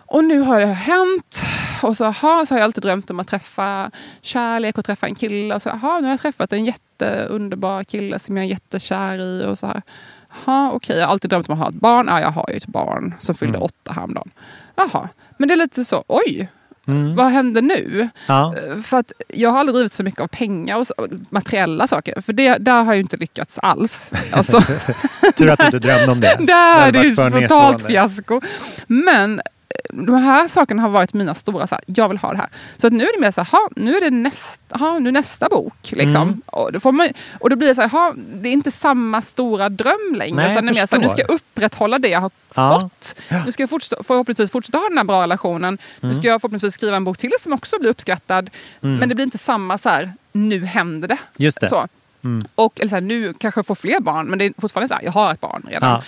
Och 0.05 0.23
nu 0.23 0.39
har 0.39 0.59
det 0.59 0.65
hänt 0.65 1.41
och 1.81 1.97
så, 1.97 2.05
aha, 2.05 2.45
så 2.45 2.53
har 2.53 2.59
jag 2.59 2.63
alltid 2.65 2.83
drömt 2.83 3.09
om 3.09 3.19
att 3.19 3.27
träffa 3.27 3.91
kärlek 4.21 4.77
och 4.77 4.85
träffa 4.85 5.07
en 5.07 5.15
kille. 5.15 5.55
Och 5.55 5.61
så, 5.61 5.69
aha, 5.69 5.97
nu 5.99 6.03
har 6.03 6.11
jag 6.13 6.21
träffat 6.21 6.53
en 6.53 6.65
jätteunderbar 6.65 7.83
kille 7.83 8.19
som 8.19 8.37
jag 8.37 8.45
är 8.45 8.49
jättekär 8.49 9.19
i. 9.19 9.45
Och 9.45 9.59
så 9.59 9.67
här. 9.67 9.81
Jaha, 10.45 10.71
okej, 10.71 10.97
jag 10.97 11.05
har 11.05 11.11
alltid 11.11 11.29
drömt 11.29 11.49
om 11.49 11.53
att 11.53 11.59
ha 11.59 11.69
ett 11.69 11.75
barn. 11.75 12.07
Ja, 12.07 12.21
jag 12.21 12.31
har 12.31 12.45
ju 12.51 12.57
ett 12.57 12.65
barn 12.67 13.13
som 13.19 13.35
fyllde 13.35 13.57
Mm. 13.57 13.63
åtta 13.65 13.93
häromdagen. 13.93 14.31
Jaha, 14.75 15.09
men 15.37 15.47
det 15.47 15.53
är 15.53 15.57
lite 15.57 15.85
så, 15.85 16.03
oj, 16.07 16.49
Mm. 16.87 17.15
vad 17.15 17.25
händer 17.31 17.61
nu? 17.61 18.09
Ja. 18.27 18.55
Eh, 18.57 18.81
För 18.81 18.97
att 18.97 19.11
jag 19.27 19.49
har 19.49 19.59
aldrig 19.59 19.75
drivit 19.75 19.93
så 19.93 20.03
mycket 20.03 20.21
av 20.21 20.27
pengar 20.27 20.77
och 20.77 20.87
så, 20.87 20.93
materiella 21.29 21.87
saker. 21.87 22.21
För 22.21 22.33
det, 22.33 22.57
där 22.57 22.71
har 22.73 22.85
jag 22.85 22.95
ju 22.95 23.01
inte 23.01 23.17
lyckats 23.17 23.59
alls. 23.59 24.11
Alltså, 24.31 24.61
Tur 25.37 25.49
att 25.49 25.59
du 25.59 25.65
inte 25.65 25.79
drömde 25.79 26.11
om 26.11 26.19
det. 26.19 26.37
där 26.39 26.87
är 26.87 26.91
det 26.91 27.01
ju 27.03 27.13
varit 27.13 27.33
för 27.33 27.41
totalt 27.41 27.87
fiasko. 27.87 28.41
Men 28.87 29.41
de 29.89 30.15
här 30.15 30.47
sakerna 30.47 30.81
har 30.81 30.89
varit 30.89 31.13
mina 31.13 31.33
stora, 31.33 31.67
så 31.67 31.75
här, 31.75 31.83
jag 31.87 32.09
vill 32.09 32.17
ha 32.17 32.31
det 32.31 32.37
här. 32.37 32.49
Så 32.77 32.87
att 32.87 32.93
nu 32.93 33.03
är 33.03 33.13
det 33.13 33.21
mer 33.21 33.31
så 33.31 33.41
här, 33.41 33.51
"Ha, 33.51 33.69
nu 33.75 33.97
är 33.97 34.01
det 34.01 34.09
nästa, 34.09 34.77
ha, 34.77 34.99
nu 34.99 35.11
nästa 35.11 35.49
bok. 35.49 35.91
Liksom. 35.91 36.21
Mm. 36.21 36.41
Och, 36.45 36.71
då 36.71 36.79
får 36.79 36.91
man, 36.91 37.09
och 37.39 37.49
då 37.49 37.55
blir 37.55 37.67
det 37.67 37.75
så 37.75 37.81
här, 37.81 37.89
ha, 37.89 38.13
det 38.33 38.49
är 38.49 38.53
inte 38.53 38.71
samma 38.71 39.21
stora 39.21 39.69
dröm 39.69 40.15
längre. 40.15 40.35
Nej, 40.35 40.51
utan 40.51 40.65
det 40.65 40.71
är 40.71 40.75
mer 40.75 40.87
så 40.87 40.95
här, 40.95 41.03
nu 41.03 41.09
ska 41.09 41.21
jag 41.21 41.29
upprätthålla 41.31 41.99
det 41.99 42.07
jag 42.09 42.19
har 42.21 42.31
Ja. 42.55 42.79
fått. 42.81 43.15
Nu 43.45 43.51
ska 43.51 43.63
jag 43.63 43.69
fortsätta, 43.69 44.03
förhoppningsvis 44.03 44.51
fortsätta 44.51 44.77
ha 44.77 44.89
den 44.89 44.97
här 44.97 45.05
bra 45.05 45.21
relationen. 45.21 45.77
Nu 45.99 46.07
Mm. 46.07 46.15
ska 46.19 46.27
jag 46.27 46.41
förhoppningsvis 46.41 46.73
skriva 46.73 46.95
en 46.95 47.03
bok 47.03 47.17
till 47.17 47.31
som 47.39 47.53
också 47.53 47.79
blir 47.79 47.89
uppskattad. 47.89 48.49
Mm. 48.83 48.95
Men 48.99 49.09
det 49.09 49.15
blir 49.15 49.25
inte 49.25 49.37
samma 49.37 49.77
så 49.77 49.89
här, 49.89 50.13
nu 50.31 50.65
händer 50.65 51.07
det. 51.07 51.17
Just 51.37 51.61
det. 51.61 51.67
Så. 51.67 51.87
Mm. 52.23 52.45
Och 52.55 52.79
eller 52.79 52.89
så 52.89 52.95
här, 52.95 53.01
nu 53.01 53.33
kanske 53.33 53.57
jag 53.59 53.65
får 53.65 53.75
fler 53.75 53.99
barn, 53.99 54.27
men 54.27 54.39
det 54.39 54.45
är 54.45 54.53
fortfarande 54.57 54.87
så 54.87 54.93
här, 54.93 55.01
jag 55.03 55.11
har 55.11 55.31
ett 55.31 55.41
barn 55.41 55.65
redan. 55.69 55.89
Ja. 55.89 56.03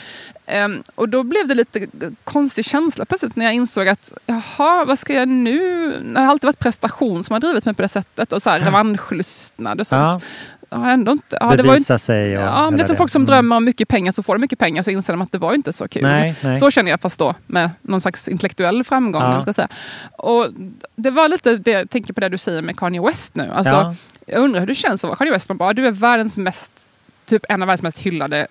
Ehm, 0.53 0.83
och 0.95 1.09
då 1.09 1.23
blev 1.23 1.47
det 1.47 1.55
lite 1.55 1.87
konstig 2.23 2.65
känsla 2.65 3.05
plötsligt 3.05 3.35
när 3.35 3.45
jag 3.45 3.53
insåg 3.53 3.87
att 3.87 4.13
jaha, 4.25 4.85
vad 4.85 4.99
ska 4.99 5.13
jag 5.13 5.27
nu? 5.27 5.91
Det 6.13 6.19
har 6.19 6.27
alltid 6.27 6.47
varit 6.47 6.59
prestation 6.59 7.23
som 7.23 7.33
har 7.33 7.39
drivit 7.39 7.65
mig 7.65 7.75
på 7.75 7.81
det 7.81 7.87
sättet 7.87 8.33
och 8.33 8.41
så 8.41 8.49
här 8.49 8.59
revanschlystnad 8.59 9.81
och 9.81 9.87
Ja. 9.91 10.11
sånt. 10.11 10.23
Jag 10.69 10.77
har 10.79 10.91
ändå 10.91 11.11
inte, 11.11 11.37
ja, 11.39 11.55
det 11.55 11.63
var 11.63 11.77
ju 11.77 11.99
sig. 11.99 12.37
Och 12.37 12.43
Ja, 12.43 12.69
men 12.69 12.77
det 12.77 12.83
är 12.83 12.87
som 12.87 12.97
folk 12.97 13.11
som 13.11 13.21
Mm. 13.21 13.27
drömmer 13.27 13.55
om 13.55 13.65
mycket 13.65 13.87
pengar, 13.87 14.11
så 14.11 14.23
får 14.23 14.33
de 14.35 14.39
mycket 14.41 14.59
pengar 14.59 14.83
så 14.83 14.91
inser 14.91 15.13
de 15.13 15.21
att 15.21 15.31
det 15.31 15.37
var 15.37 15.53
inte 15.53 15.73
så 15.73 15.87
kul. 15.87 16.01
Nej, 16.03 16.35
nej. 16.41 16.57
Så 16.59 16.71
känner 16.71 16.91
jag 16.91 17.01
fast 17.01 17.19
då 17.19 17.35
med 17.47 17.69
någon 17.81 18.01
slags 18.01 18.27
intellektuell 18.27 18.83
framgång. 18.83 19.21
Ja. 19.21 19.41
Ska 19.41 19.53
säga. 19.53 19.67
Och 20.11 20.47
det 20.95 21.11
var 21.11 21.27
lite 21.29 21.57
det 21.57 21.71
jag 21.71 21.89
tänker 21.89 22.13
på 22.13 22.21
det 22.21 22.29
du 22.29 22.37
säger 22.37 22.61
med 22.61 22.77
Kanye 22.79 23.01
West 23.01 23.35
nu. 23.35 23.51
Alltså, 23.53 23.73
Ja. 23.73 23.95
Jag 24.25 24.41
undrar 24.41 24.59
hur 24.59 24.67
det 24.67 24.75
känns 24.75 25.03
att 25.03 25.07
vara 25.07 25.17
Kanye 25.17 25.33
West. 25.33 25.49
Man 25.49 25.57
bara, 25.57 25.69
ah, 25.69 25.73
du 25.73 25.87
är 25.87 25.91
världens 25.91 26.37
mest, 26.37 26.87
typ 27.25 27.45
en 27.49 27.61
av 27.61 27.67
världens 27.67 27.83
mest 27.83 27.99
hyllade 27.99 28.47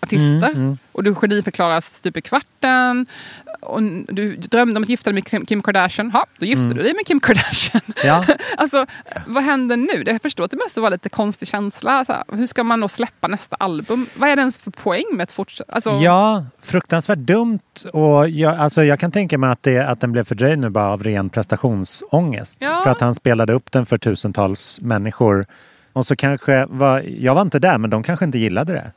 artister. 0.00 0.48
Mm, 0.48 0.56
mm. 0.56 0.78
Och 0.92 1.04
du 1.04 1.14
geniförklaras 1.14 1.94
stup 1.94 2.16
i 2.16 2.20
kvarten. 2.20 3.06
Och 3.60 3.82
du 4.08 4.36
drömde 4.36 4.76
om 4.76 4.82
att 4.82 4.88
gifta 4.88 5.10
dig 5.12 5.14
med 5.14 5.24
Kim- 5.46 5.62
Kardashian. 5.62 6.10
Ja, 6.14 6.26
då 6.38 6.46
gifte 6.46 6.64
Mm. 6.64 6.76
du 6.76 6.82
dig 6.82 6.94
med 6.94 7.06
Kim 7.06 7.20
Kardashian. 7.20 7.82
Ja. 8.04 8.24
alltså, 8.56 8.86
vad 9.26 9.42
händer 9.42 9.76
nu? 9.76 10.02
Jag 10.06 10.22
förstår 10.22 10.44
att 10.44 10.50
det 10.50 10.56
måste 10.56 10.80
vara 10.80 10.90
lite 10.90 11.08
konstig 11.08 11.48
känsla. 11.48 12.04
Så 12.04 12.12
här, 12.12 12.22
hur 12.32 12.46
ska 12.46 12.64
man 12.64 12.80
då 12.80 12.88
släppa 12.88 13.28
nästa 13.28 13.56
album? 13.56 14.06
Vad 14.16 14.30
är 14.30 14.36
det 14.36 14.40
ens 14.40 14.58
för 14.58 14.70
poäng 14.70 15.04
med 15.12 15.22
att 15.24 15.32
fortsätta? 15.32 15.72
Alltså, 15.72 15.90
Ja, 15.90 16.44
fruktansvärt 16.62 17.18
dumt. 17.18 17.58
Och 17.92 18.28
jag, 18.28 18.54
alltså 18.58 18.84
jag 18.84 19.00
kan 19.00 19.12
tänka 19.12 19.38
mig 19.38 19.50
att, 19.50 19.62
det, 19.62 19.78
att 19.78 20.00
den 20.00 20.12
blev 20.12 20.24
fördröjd 20.24 20.58
nu 20.58 20.70
bara 20.70 20.88
av 20.92 21.02
ren 21.04 21.30
prestationsångest. 21.30 22.58
Ja. 22.60 22.80
För 22.84 22.90
att 22.90 23.00
han 23.00 23.14
spelade 23.14 23.52
upp 23.52 23.72
den 23.72 23.86
för 23.86 23.98
tusentals 23.98 24.80
människor. 24.80 25.46
Och 25.92 26.06
så 26.06 26.16
kanske, 26.16 26.66
var, 26.66 27.00
jag 27.00 27.34
var 27.34 27.42
inte 27.42 27.58
där, 27.58 27.78
men 27.78 27.90
de 27.90 28.02
kanske 28.02 28.24
inte 28.24 28.38
gillade 28.38 28.72
det. 28.72 28.92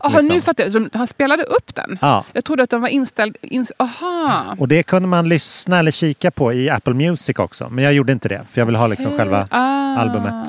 Aha, 0.00 0.18
liksom. 0.18 0.34
nu 0.36 0.40
fattar 0.42 0.64
jag. 0.64 0.88
Han 0.92 1.06
spelade 1.06 1.42
upp 1.42 1.74
den? 1.74 1.98
Ja. 2.00 2.24
Jag 2.32 2.44
trodde 2.44 2.62
att 2.62 2.70
den 2.70 2.80
var 2.80 2.88
inställd... 2.88 3.36
Ins 3.42 3.72
aha! 3.76 4.56
Och 4.58 4.68
det 4.68 4.82
kunde 4.82 5.08
man 5.08 5.28
lyssna 5.28 5.78
eller 5.78 5.90
kika 5.90 6.30
på 6.30 6.52
i 6.52 6.70
Apple 6.70 6.94
Music 6.94 7.38
också. 7.38 7.68
Men 7.70 7.84
jag 7.84 7.92
gjorde 7.92 8.12
inte 8.12 8.28
det, 8.28 8.42
för 8.50 8.60
jag 8.60 8.66
vill 8.66 8.76
ha 8.76 8.86
liksom 8.86 9.06
Okej. 9.06 9.18
själva 9.18 9.48
Ah. 9.50 9.96
albumet 9.96 10.48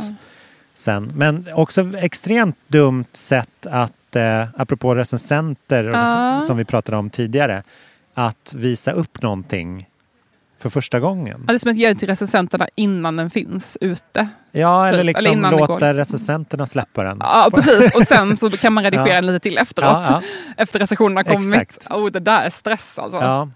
sen. 0.75 1.11
Men 1.15 1.47
också 1.53 1.97
extremt 1.97 2.57
dumt 2.67 3.05
sätt 3.13 3.65
att, 3.65 4.15
eh, 4.15 4.43
apropå 4.57 4.95
recensenter 4.95 5.83
Ja. 5.83 6.41
som 6.47 6.57
vi 6.57 6.65
pratade 6.65 6.97
om 6.97 7.09
tidigare, 7.09 7.63
att 8.13 8.53
visa 8.55 8.91
upp 8.91 9.21
någonting 9.21 9.87
för 10.65 10.69
första 10.69 10.99
gången. 10.99 11.37
Ja, 11.47 11.47
det 11.47 11.53
är 11.53 11.57
som 11.57 11.71
att 11.71 11.77
ge 11.77 11.87
den 11.87 11.97
till 11.97 12.07
recensenterna 12.07 12.67
innan 12.75 13.15
den 13.15 13.29
finns 13.29 13.77
ute. 13.81 14.27
Ja, 14.51 14.87
eller 14.87 14.97
Typ, 14.97 15.05
liksom 15.05 15.25
eller 15.25 15.37
innan 15.37 15.53
det 15.53 15.59
låta 15.59 15.93
recensenterna 15.93 16.67
släppa 16.67 17.03
den. 17.03 17.17
Ja, 17.19 17.49
precis. 17.53 17.95
Och 17.95 18.03
sen 18.03 18.37
så 18.37 18.49
kan 18.51 18.73
man 18.73 18.83
redigera 18.83 19.07
Ja. 19.09 19.15
den 19.15 19.25
lite 19.27 19.39
till 19.39 19.57
efteråt. 19.57 20.05
Ja, 20.09 20.21
Efter 20.57 20.79
recensionen 20.79 21.17
har 21.17 21.23
kommit. 21.23 21.61
Exakt. 21.61 21.91
Oh, 21.91 22.11
det 22.11 22.19
där 22.19 22.45
är 22.45 22.49
stress 22.49 22.99
alltså. 22.99 23.17
Ja. 23.17 23.49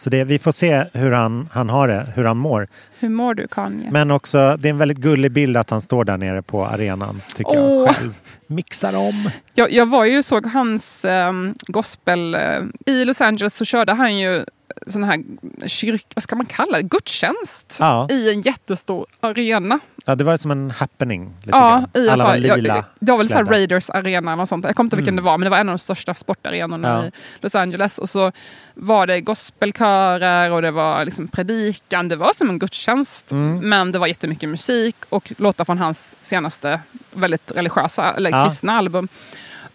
Så 0.00 0.10
det, 0.10 0.24
vi 0.24 0.38
får 0.38 0.52
se 0.52 0.84
hur 0.92 1.12
han, 1.12 1.48
han 1.52 1.68
har 1.68 1.88
det, 1.88 2.06
hur 2.14 2.24
han 2.24 2.36
mår. 2.36 2.68
Hur 2.98 3.08
mår 3.08 3.34
du 3.34 3.48
Kanye? 3.48 3.90
Men 3.90 4.10
också, 4.10 4.56
det 4.56 4.68
är 4.68 4.70
en 4.70 4.78
väldigt 4.78 4.98
gullig 4.98 5.32
bild 5.32 5.56
att 5.56 5.70
han 5.70 5.80
står 5.80 6.04
där 6.04 6.16
nere 6.16 6.42
på 6.42 6.66
arenan, 6.66 7.20
tycker 7.36 7.58
Åh. 7.58 7.86
jag 7.86 7.96
själv. 7.96 8.14
Mixar 8.46 8.96
om. 8.96 9.30
Jag, 9.54 9.72
jag 9.72 9.88
var 9.88 10.04
ju 10.04 10.22
såg 10.22 10.46
hans 10.46 11.04
um, 11.04 11.54
gospel... 11.66 12.34
eh, 12.34 12.40
I 12.86 13.04
Los 13.04 13.20
Angeles 13.20 13.54
så 13.54 13.64
körde 13.64 13.92
han 13.92 14.18
ju 14.18 14.44
sån 14.86 15.04
här 15.04 15.22
kyrk... 15.66 16.06
Vad 16.14 16.22
ska 16.22 16.36
man 16.36 16.46
kalla 16.46 16.76
det? 16.76 16.82
Gudstjänst. 16.82 17.76
Ja. 17.80 18.08
I 18.10 18.32
en 18.34 18.40
jättestor 18.40 19.06
arena. 19.20 19.78
Ja, 20.06 20.14
det 20.14 20.24
var 20.24 20.36
som 20.36 20.50
en 20.50 20.70
happening. 20.70 21.32
Lite 21.40 21.50
Ja, 21.58 21.84
grann. 21.92 22.04
i 22.04 22.08
alla 22.08 22.24
fall. 22.24 22.44
Jag- 22.44 22.56
lila. 22.58 22.84
Det 23.00 23.12
var 23.12 23.18
väl 23.18 23.28
så. 23.28 23.42
Raiders 23.42 23.90
arena 23.90 24.32
eller 24.32 24.44
sånt. 24.46 24.64
Jag 24.64 24.76
kommer 24.76 24.86
inte 24.86 24.96
ihåg 24.96 24.98
vilken 25.00 25.14
Mm. 25.14 25.24
det 25.24 25.30
var, 25.30 25.38
men 25.38 25.44
det 25.44 25.50
var 25.50 25.58
en 25.58 25.68
av 25.68 25.72
de 25.72 25.78
största 25.78 26.14
sportarenorna 26.14 26.88
Ja. 26.88 27.04
i 27.06 27.10
Los 27.40 27.54
Angeles. 27.54 27.98
Och 27.98 28.10
så 28.10 28.32
var 28.74 29.06
det 29.06 29.20
gospelkörer 29.20 30.50
och 30.50 30.62
det 30.62 30.70
var 30.70 31.04
liksom 31.04 31.28
predikan. 31.28 32.08
Det 32.08 32.16
var 32.16 32.32
som 32.36 32.50
en 32.50 32.58
gudstjänst. 32.58 33.30
Mm. 33.30 33.68
Men 33.68 33.92
det 33.92 33.98
var 33.98 34.06
jättemycket 34.06 34.48
musik 34.48 34.96
och 35.08 35.32
låtar 35.38 35.64
från 35.64 35.78
hans 35.78 36.16
senaste 36.20 36.80
väldigt 37.12 37.52
religiösa, 37.56 38.12
eller 38.16 38.30
Ja. 38.30 38.46
kristna 38.48 38.72
album. 38.78 39.08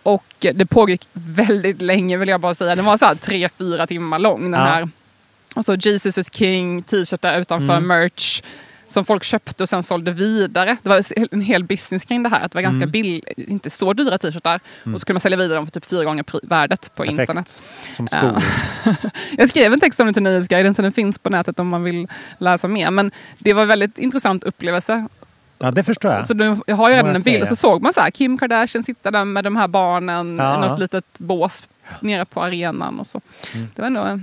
Och 0.03 0.25
det 0.39 0.65
pågick 0.65 1.07
väldigt 1.13 1.81
länge 1.81 2.17
vill 2.17 2.29
jag 2.29 2.41
bara 2.41 2.55
säga. 2.55 2.75
Den 2.75 2.85
var 2.85 2.97
så 2.97 3.05
här 3.05 3.15
tre, 3.15 3.49
fyra 3.49 3.88
timmar 3.88 4.19
lång. 4.19 4.51
Den 4.51 4.61
Ja. 4.61 4.67
här. 4.67 4.89
Och 5.55 5.65
så 5.65 5.75
Jesus 5.75 6.17
is 6.17 6.33
King, 6.33 6.83
t-shirtar 6.83 7.39
utanför, 7.39 7.73
Mm. 7.77 7.88
merch 7.88 8.41
som 8.88 9.06
folk 9.06 9.24
köpte 9.24 9.63
och 9.63 9.69
sen 9.69 9.84
sålde 9.84 10.12
vidare. 10.12 10.78
Det 10.84 10.89
var 10.89 11.04
en 11.34 11.41
hel 11.41 11.63
business 11.63 12.06
kring 12.06 12.24
det 12.24 12.30
här. 12.30 12.41
Att 12.41 12.52
det 12.52 12.56
var 12.58 12.62
ganska 12.62 12.84
Mm. 12.84 12.91
bill, 12.91 13.24
inte 13.38 13.69
så 13.69 13.93
dyra 13.93 14.17
t-shirtar. 14.17 14.60
Och 14.93 15.00
så 15.00 15.06
kunde 15.06 15.13
man 15.15 15.19
sälja 15.21 15.38
vidare 15.38 15.56
dem 15.56 15.65
för 15.67 15.71
typ 15.71 15.86
fyra 15.86 16.04
gånger 16.04 16.26
värdet 16.48 16.91
på 16.95 17.04
Perfekt. 17.04 17.19
internet. 17.19 17.62
Som 17.93 18.08
skor. 18.08 18.43
Jag 19.38 19.50
skrev 19.50 19.74
en 19.74 19.80
text 19.80 20.00
om 20.00 20.08
det 20.08 20.13
till 20.13 20.24
Nyhetsguiden 20.24 20.76
så 20.76 20.82
den 20.82 20.91
finns 20.91 21.19
på 21.19 21.30
nätet 21.30 21.60
om 21.60 21.67
man 21.67 21.84
vill 21.84 22.08
läsa 22.38 22.67
mer. 22.67 22.91
Men 22.91 23.12
det 23.39 23.54
var 23.54 23.62
en 23.62 23.67
väldigt 23.67 23.98
intressant 23.98 24.43
upplevelse. 24.43 25.08
Ja, 25.60 25.71
det 25.71 25.84
förstår 25.84 26.12
jag. 26.12 26.28
Så 26.28 26.34
nu, 26.34 26.58
jag 26.67 26.76
har 26.76 26.89
ju 26.89 26.95
redan 26.95 27.15
en 27.15 27.21
bild 27.21 27.41
och 27.41 27.48
så 27.48 27.56
såg 27.56 27.82
man 27.82 27.93
så 27.93 28.02
här, 28.02 28.12
Kim 28.12 28.38
Kardashian 28.38 28.84
sitta 28.84 29.12
där 29.12 29.26
med 29.26 29.43
de 29.43 29.56
här 29.56 29.67
barnen 29.67 30.38
Ja. 30.38 30.65
i 30.65 30.67
något 30.67 30.80
litet 30.80 31.06
bås 31.17 31.63
nere 32.00 32.26
på 32.26 32.43
arenan 32.43 33.00
och 33.00 33.08
så. 33.08 33.21
Mm. 33.54 33.67
Det 33.76 33.82
var 33.82 33.89
nog, 33.89 34.21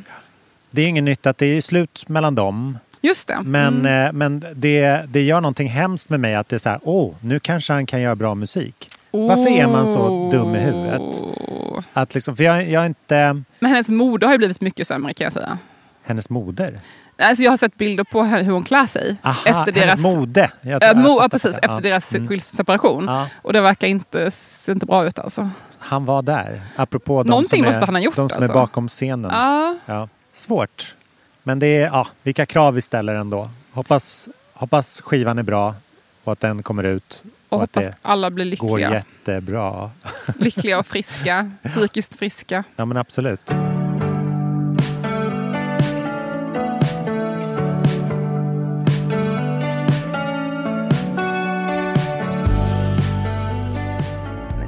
Det 0.71 0.83
är 0.83 0.87
inget 0.87 1.05
nytt 1.05 1.27
att 1.27 1.39
det 1.39 1.47
är 1.47 1.61
slut 1.61 2.09
mellan 2.09 2.35
dem. 2.35 2.79
Just 3.03 3.29
det. 3.29 3.39
Men, 3.45 3.79
Mm. 3.79 4.07
eh, 4.07 4.13
men 4.13 4.45
det, 4.57 5.03
det 5.09 5.23
gör 5.23 5.41
någonting 5.41 5.69
hemskt 5.69 6.09
med 6.11 6.21
mig 6.21 6.35
att 6.35 6.49
det 6.49 6.57
är 6.57 6.59
så 6.59 6.69
här, 6.69 6.81
åh, 6.83 7.15
nu 7.21 7.41
kanske 7.41 7.73
han 7.73 7.87
kan 7.87 8.01
göra 8.01 8.17
bra 8.17 8.35
musik. 8.35 8.89
Varför 9.11 9.49
är 9.51 9.67
man 9.67 9.87
så 9.87 10.31
dum 10.33 10.55
i 10.55 10.59
huvudet? 10.59 11.03
Att 11.93 12.15
liksom, 12.15 12.37
för 12.37 12.45
jag, 12.45 12.69
jag 12.71 12.83
är 12.83 12.87
inte 12.87 13.43
Men 13.61 13.71
hennes 13.71 13.89
mode 13.89 14.27
har 14.27 14.33
ju 14.33 14.39
blivit 14.39 14.61
mycket 14.61 14.87
sämre 14.87 15.15
kan 15.15 15.25
jag 15.25 15.33
säga. 15.33 15.59
hennes 16.05 16.31
moder. 16.31 16.81
Alltså 17.19 17.43
jag 17.45 17.51
har 17.53 17.57
sett 17.57 17.77
bilder 17.79 18.05
på 18.05 18.23
hur 18.23 18.51
hon 18.53 18.63
klär 18.63 18.87
sig. 18.87 19.17
Aha, 19.23 19.37
efter 19.45 19.73
deras, 19.73 20.01
mode. 20.01 20.51
Jag 20.61 20.83
Äh, 20.83 20.95
mo, 20.97 21.09
ja, 21.23 21.29
precis, 21.29 21.57
efter 21.59 21.69
Ja. 21.77 21.81
deras 21.81 22.15
Mm. 22.15 22.41
separation. 22.41 23.05
Ja, 23.05 23.27
Och 23.43 23.53
det 23.53 23.61
verkar 23.61 23.87
inte, 23.89 24.31
ser 24.31 24.73
inte 24.73 24.87
bra 24.87 25.07
ut 25.07 25.19
alltså. 25.19 25.51
han 25.79 26.05
var 26.05 26.23
där. 26.23 26.61
Apropå 26.77 27.23
de 27.23 27.29
Någonting 27.29 27.59
som, 27.59 27.65
är, 27.67 27.71
måste 27.71 27.85
han 27.85 27.95
ha 27.95 28.03
gjort, 28.03 28.17
de 28.17 28.29
som 28.29 28.37
alltså. 28.39 28.53
är 28.53 28.55
bakom 28.55 28.89
scenen. 28.89 29.31
Ja. 29.87 30.09
Svårt. 30.33 30.95
Men 31.43 31.59
det 31.59 31.67
är, 31.67 31.87
ja, 31.87 32.07
vilka 32.23 32.47
krav 32.47 32.75
vi 32.75 32.81
ställer 32.81 33.15
ändå. 33.15 33.51
Hoppas, 33.73 34.29
hoppas 34.53 35.01
skivan 35.01 35.39
är 35.39 35.43
bra 35.43 35.75
och 36.25 36.33
att 36.33 36.41
den 36.41 36.63
kommer 36.63 36.85
ut. 36.85 37.25
och 37.49 37.63
att 37.63 37.71
hoppas 37.75 37.85
det 37.91 37.97
alla 38.03 38.31
blir 38.31 38.57
går 38.57 38.79
lyckliga. 38.79 38.93
jättebra. 38.93 39.91
lyckliga 40.39 40.79
och 40.79 40.87
friska. 40.87 41.51
Psykiskt 41.65 42.17
friska. 42.17 42.65
Ja 42.77 42.85
men 42.85 42.97
absolut. 42.97 43.51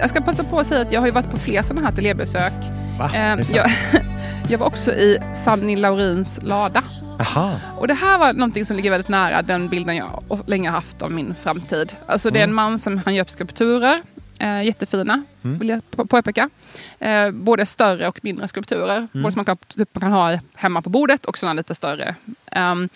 Jag 0.00 0.10
ska 0.10 0.20
passa 0.20 0.44
på 0.44 0.58
att 0.58 0.66
säga 0.66 0.80
att 0.80 0.92
jag 0.92 1.00
har 1.00 1.06
ju 1.06 1.12
varit 1.12 1.30
på 1.30 1.36
fler 1.36 1.62
sådana 1.62 1.80
här 1.80 1.88
ateljébesök. 1.92 2.52
Va? 2.98 3.04
Eh, 3.14 3.42
sant? 3.42 3.50
jag, 3.54 3.70
jag 4.48 4.58
var 4.58 4.66
också 4.66 4.92
i 4.92 5.18
Sanni 5.44 5.76
Laurins 5.76 6.38
lada. 6.42 6.82
Jaha. 7.18 7.60
Och 7.78 7.88
det 7.88 7.94
här 7.94 8.18
var 8.18 8.32
någonting 8.32 8.64
som 8.64 8.76
ligger 8.76 8.90
väldigt 8.90 9.08
nära 9.08 9.42
den 9.42 9.68
bilden 9.68 9.96
jag 9.96 10.40
länge 10.46 10.70
haft 10.70 11.02
av 11.02 11.12
min 11.12 11.34
framtid. 11.40 11.96
Alltså 12.06 12.30
det 12.30 12.38
är 12.38 12.44
en 12.44 12.50
Mm. 12.50 12.54
man 12.56 12.78
som 12.78 12.98
han 13.04 13.14
gör 13.14 13.24
skulpturer. 13.24 14.00
Eh, 14.38 14.62
jättefina, 14.62 15.22
Mm. 15.44 15.58
vill 15.58 15.68
jag 15.68 15.90
på- 15.90 16.06
påpeka. 16.06 16.50
Eh, 16.98 17.30
både 17.30 17.66
större 17.66 18.08
och 18.08 18.18
mindre 18.22 18.48
skulpturer. 18.48 18.96
Mm. 18.96 19.08
Både 19.12 19.32
som 19.32 19.38
man 19.38 19.44
kan, 19.44 19.56
typ, 19.56 19.88
man 19.92 20.00
kan 20.00 20.12
ha 20.12 20.38
hemma 20.54 20.82
på 20.82 20.90
bordet 20.90 21.24
och 21.24 21.38
sådana 21.38 21.52
lite 21.54 21.74
större. 21.74 22.14
Ehm, 22.52 22.88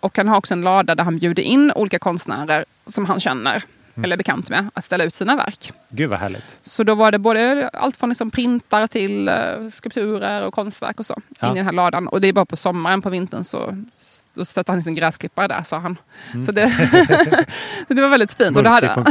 och 0.00 0.16
han 0.16 0.28
har 0.28 0.36
också 0.36 0.54
en 0.54 0.62
lada 0.62 0.94
där 0.94 1.04
han 1.04 1.18
bjuder 1.18 1.42
in 1.42 1.72
olika 1.74 1.98
konstnärer 1.98 2.64
som 2.86 3.06
han 3.06 3.20
känner 3.20 3.62
eller 3.96 4.12
är 4.12 4.16
bekant 4.16 4.48
med 4.48 4.70
att 4.74 4.84
ställa 4.84 5.04
ut 5.04 5.14
sina 5.14 5.36
verk. 5.36 5.72
Gud 5.88 6.10
vad 6.10 6.18
härligt. 6.18 6.58
Så 6.62 6.84
då 6.84 6.94
var 6.94 7.12
det 7.12 7.18
både 7.18 7.70
allt 7.72 7.96
från 7.96 8.08
liksom 8.08 8.30
printar 8.30 8.86
till 8.86 9.28
uh, 9.28 9.70
skulpturer 9.70 10.46
och 10.46 10.54
konstverk 10.54 11.00
och 11.00 11.06
så. 11.06 11.20
Ja. 11.40 11.48
In 11.48 11.56
i 11.56 11.56
den 11.56 11.66
här 11.66 11.72
ladan. 11.72 12.08
Och 12.08 12.20
det 12.20 12.28
är 12.28 12.32
bara 12.32 12.46
på 12.46 12.56
sommaren, 12.56 13.02
på 13.02 13.10
vintern 13.10 13.44
så 13.44 13.84
då 14.34 14.44
stötte 14.44 14.72
han 14.72 14.82
sin 14.82 14.94
gräsklippare 14.94 15.48
där, 15.48 15.62
sa 15.62 15.78
han. 15.78 15.98
Mm. 16.32 16.46
Så, 16.46 16.52
det, 16.52 16.70
så 17.88 17.94
det 17.94 18.02
var 18.02 18.08
väldigt 18.08 18.34
fint. 18.34 18.56
Och 18.56 18.64
hade, 18.64 19.04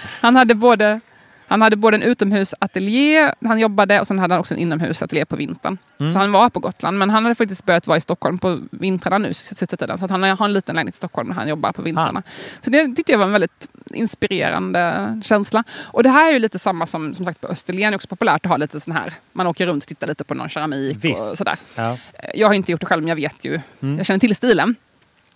han 0.20 0.36
hade 0.36 0.54
både 0.54 1.00
han 1.48 1.62
hade 1.62 1.76
både 1.76 1.96
en 1.96 2.02
utomhusateljé, 2.02 3.32
han 3.44 3.58
jobbade 3.60 4.00
och 4.00 4.06
sen 4.06 4.18
hade 4.18 4.34
han 4.34 4.40
också 4.40 4.54
en 4.54 4.60
inomhusateljé 4.60 5.24
på 5.24 5.36
vintern. 5.36 5.78
Mm. 6.00 6.12
Så 6.12 6.18
han 6.18 6.32
var 6.32 6.50
på 6.50 6.60
Gotland, 6.60 6.98
men 6.98 7.10
han 7.10 7.22
hade 7.24 7.34
faktiskt 7.34 7.64
börjat 7.64 7.86
vara 7.86 7.98
i 7.98 8.00
Stockholm 8.00 8.38
på 8.38 8.60
vintrarna 8.70 9.18
nu. 9.18 9.34
Så 9.34 9.64
att 10.04 10.10
han 10.10 10.22
har 10.22 10.44
en 10.44 10.52
liten 10.52 10.74
lägenhet 10.74 10.94
i 10.94 10.96
Stockholm 10.96 11.28
när 11.28 11.34
han 11.34 11.48
jobbar 11.48 11.72
på 11.72 11.82
vintrarna. 11.82 12.22
Så 12.60 12.70
det 12.70 12.94
tyckte 12.96 13.12
jag 13.12 13.18
var 13.18 13.26
en 13.26 13.32
väldigt 13.32 13.68
inspirerande 13.94 15.20
känsla. 15.24 15.64
Och 15.84 16.02
det 16.02 16.08
här 16.08 16.28
är 16.28 16.32
ju 16.32 16.38
lite 16.38 16.58
samma 16.58 16.86
som, 16.86 17.14
som 17.14 17.24
sagt 17.24 17.40
på 17.40 17.46
Österlen, 17.46 17.80
det 17.80 17.84
är 17.84 17.94
också 17.94 18.08
populärt 18.08 18.46
att 18.46 18.50
ha 18.50 18.56
lite 18.56 18.80
sån 18.80 18.94
här, 18.94 19.12
man 19.32 19.46
åker 19.46 19.66
runt 19.66 19.84
och 19.84 19.88
tittar 19.88 20.06
lite 20.06 20.24
på 20.24 20.34
någon 20.34 20.48
keramik 20.48 20.96
och 20.96 21.04
Visst. 21.04 21.36
sådär. 21.36 21.54
Ja. 21.76 21.98
Jag 22.34 22.46
har 22.46 22.54
inte 22.54 22.72
gjort 22.72 22.80
det 22.80 22.86
själv, 22.86 23.02
men 23.02 23.08
jag 23.08 23.16
vet 23.16 23.44
ju, 23.44 23.60
Mm. 23.82 23.96
jag 23.96 24.06
känner 24.06 24.20
till 24.20 24.36
stilen. 24.36 24.74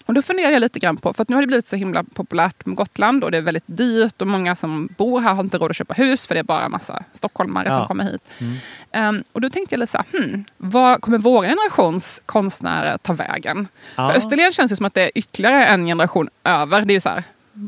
Och 0.06 0.14
då 0.14 0.22
funderar 0.22 0.50
jag 0.50 0.60
lite 0.60 0.78
grann 0.78 0.96
på, 0.96 1.12
för 1.12 1.22
att 1.22 1.28
nu 1.28 1.36
har 1.36 1.42
det 1.42 1.46
blivit 1.46 1.68
så 1.68 1.76
himla 1.76 2.04
populärt 2.04 2.66
med 2.66 2.76
Gotland 2.76 3.24
och 3.24 3.30
det 3.30 3.36
är 3.36 3.42
väldigt 3.42 3.64
dyrt 3.66 4.20
och 4.20 4.26
många 4.26 4.56
som 4.56 4.88
bor 4.98 5.20
här 5.20 5.34
har 5.34 5.44
inte 5.44 5.58
råd 5.58 5.70
att 5.70 5.76
köpa 5.76 5.94
hus 5.94 6.26
för 6.26 6.34
det 6.34 6.38
är 6.38 6.44
bara 6.44 6.64
en 6.64 6.70
massa 6.70 7.02
stockholmare 7.12 7.68
Ja. 7.68 7.78
som 7.78 7.86
kommer 7.86 8.04
hit. 8.04 8.20
Mm. 8.40 8.54
Ehm, 8.92 9.24
och 9.32 9.40
då 9.40 9.50
tänkte 9.50 9.74
jag 9.74 9.80
lite 9.80 9.92
så 9.92 9.98
här, 9.98 10.18
hmm, 10.22 10.44
vad 10.56 11.00
kommer 11.00 11.18
vår 11.18 11.42
generations 11.44 12.22
konstnärer 12.26 12.98
ta 12.98 13.12
vägen? 13.12 13.68
Ja. 13.96 14.08
För 14.08 14.16
Österlen 14.16 14.52
känns 14.52 14.70
det 14.70 14.76
som 14.76 14.86
att 14.86 14.94
det 14.94 15.02
är 15.02 15.10
ytterligare 15.14 15.66
en 15.66 15.86
generation 15.86 16.28
över. 16.44 16.80
Det 16.84 16.92
är 16.92 16.94
ju 16.94 17.00
så 17.00 17.08
här, 17.08 17.22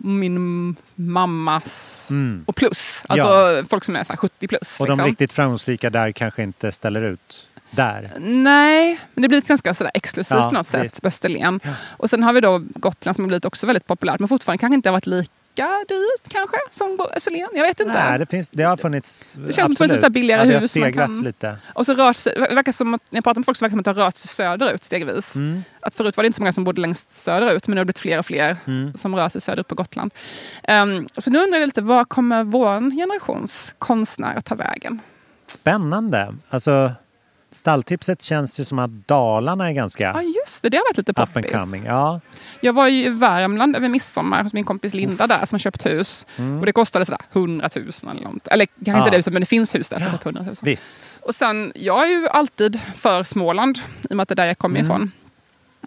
min 0.05 0.77
mammas 0.95 2.09
Mm. 2.11 2.45
och 2.47 2.57
plus. 2.57 3.05
Alltså 3.07 3.29
Ja. 3.29 3.65
folk 3.71 3.85
som 3.85 3.97
är 3.97 4.05
så 4.05 4.13
här 4.13 4.17
70 4.19 4.49
plus. 4.49 4.81
Och 4.81 4.87
de 4.87 4.93
liksom. 4.93 5.07
riktigt 5.07 5.33
framgångsrika 5.33 5.91
där 5.91 6.13
kanske 6.13 6.43
inte 6.43 6.73
ställer 6.73 7.03
ut 7.03 7.49
där. 7.73 8.13
Nej, 8.19 8.99
men 9.15 9.23
det 9.23 9.29
blir 9.29 9.41
ganska 9.41 9.75
sådär 9.75 9.91
exklusivt 9.95 10.39
Ja, 10.39 10.49
på 10.49 10.55
något 10.55 10.67
sätt 10.69 10.85
visst. 10.85 11.03
på 11.03 11.09
Österlen. 11.09 11.61
Och 11.97 12.11
sen 12.11 12.23
har 12.23 12.33
vi 12.33 12.41
då 12.41 12.59
Gotland 12.75 13.17
som 13.17 13.25
har 13.25 13.29
blivit 13.29 13.45
också 13.45 13.67
väldigt 13.67 13.87
populärt, 13.87 14.21
men 14.21 14.29
fortfarande 14.29 14.61
kanske 14.61 14.75
inte 14.75 14.89
har 14.89 14.93
varit 14.93 15.07
lika 15.07 15.33
dyrt 15.89 16.29
kanske 16.29 16.57
som 16.71 16.99
Österlen. 17.17 17.49
Jag 17.55 17.63
vet 17.63 17.81
inte. 17.81 17.93
Nej, 18.09 18.19
det, 18.19 18.27
finns, 18.27 18.51
det 18.51 18.63
har 18.63 18.77
funnits. 18.77 19.33
Det 19.33 19.53
känns 19.53 19.57
som 19.57 19.77
finns 19.77 19.93
lite 19.93 20.11
billigare 20.11 20.41
ja, 20.41 20.47
det 20.47 20.55
har 20.55 20.61
hus 20.61 20.77
man 20.77 20.93
kan- 20.93 21.21
lite. 21.23 21.57
Och 21.75 21.87
så 21.87 21.95
rört 21.95 22.17
sig, 22.17 22.35
det 22.49 22.55
verkar 22.55 22.73
som 22.73 22.95
att, 22.95 23.01
när 23.11 23.17
jag 23.17 23.25
pratar 23.25 23.41
med 23.41 23.47
folk 23.47 23.59
så 23.59 23.65
verkar 23.65 23.77
det 23.77 23.85
som 23.85 23.91
att 23.91 23.97
det 23.97 24.01
har 24.01 24.07
rört 24.07 24.17
sig 24.17 24.29
söderut 24.29 24.85
stegvis. 24.85 25.37
Mm. 25.37 25.65
Att 25.81 25.95
förut 25.95 26.17
var 26.17 26.23
det 26.25 26.27
inte 26.27 26.37
så 26.37 26.43
många 26.43 26.53
som 26.53 26.65
bodde 26.65 26.81
längst 26.81 27.15
söderut, 27.15 27.69
men 27.69 27.75
nu 27.75 27.81
har 27.81 27.85
det 27.85 27.87
blivit 27.87 27.99
fler 27.99 28.19
och 28.19 28.27
fler 28.27 28.57
Mm. 28.67 28.95
som 28.95 29.17
rör 29.17 29.29
sig 29.29 29.41
söderut 29.41 29.69
på 29.69 29.75
Gotland. 29.75 30.11
Ehm, 30.63 31.09
så 31.19 31.31
nu 31.31 31.39
undrar 31.43 31.59
jag 31.59 31.67
lite, 31.67 31.83
var 31.83 32.05
kommer 32.05 32.45
vår 32.45 32.91
generations 32.97 33.75
konstnärer 33.79 34.41
ta 34.41 34.55
vägen? 34.55 35.01
Spännande. 35.47 36.35
Alltså, 36.51 36.91
stalltipset 37.53 38.23
känns 38.23 38.61
ju 38.61 38.65
som 38.65 38.79
att 38.79 38.91
Dalarna 38.91 39.69
är 39.69 39.73
ganska 39.73 40.03
Ja, 40.15 40.23
just 40.23 40.63
det. 40.63 40.69
Det 40.69 40.77
har 40.77 40.85
varit 40.85 40.97
lite 40.99 41.13
poppis. 41.15 41.53
coming. 41.53 41.85
Ja. 41.87 42.21
Jag 42.61 42.73
var 42.73 42.89
ju 42.89 43.05
i 43.05 43.09
Värmland 43.09 43.77
över 43.77 43.89
midsommar 43.89 44.43
hos 44.43 44.53
min 44.53 44.65
kompis 44.65 44.95
Linda 44.95 45.27
där 45.27 45.47
som 45.47 45.55
har 45.55 45.59
köpt 45.59 45.87
hus. 45.87 46.27
Mm. 46.37 46.61
Och 46.61 46.67
det 46.67 46.73
kostade 46.73 47.05
sådär 47.05 47.21
100 47.33 47.69
000 47.77 47.85
eller 48.11 48.21
något. 48.23 48.47
Eller 48.49 48.67
kanske 48.67 48.91
Ja. 48.93 48.99
inte 48.99 49.11
det 49.11 49.17
huset, 49.17 49.33
men 49.33 49.43
det 49.43 49.47
finns 49.47 49.75
hus 49.75 49.89
där 49.89 49.99
för 50.01 50.11
typ 50.11 50.25
100 50.27 50.43
000. 50.43 50.55
Visst. 50.63 50.95
Och 51.23 51.35
sen, 51.35 51.73
jag 51.75 52.05
är 52.07 52.11
ju 52.11 52.29
alltid 52.29 52.81
för 52.97 53.25
Småland 53.25 53.79
i 53.79 54.13
och 54.13 54.17
med 54.17 54.23
att 54.23 54.29
det 54.29 54.35
är 54.35 54.37
där 54.37 54.47
jag 54.47 54.59
kommer 54.59 54.81
Mm. 54.81 54.91
ifrån. 54.91 55.13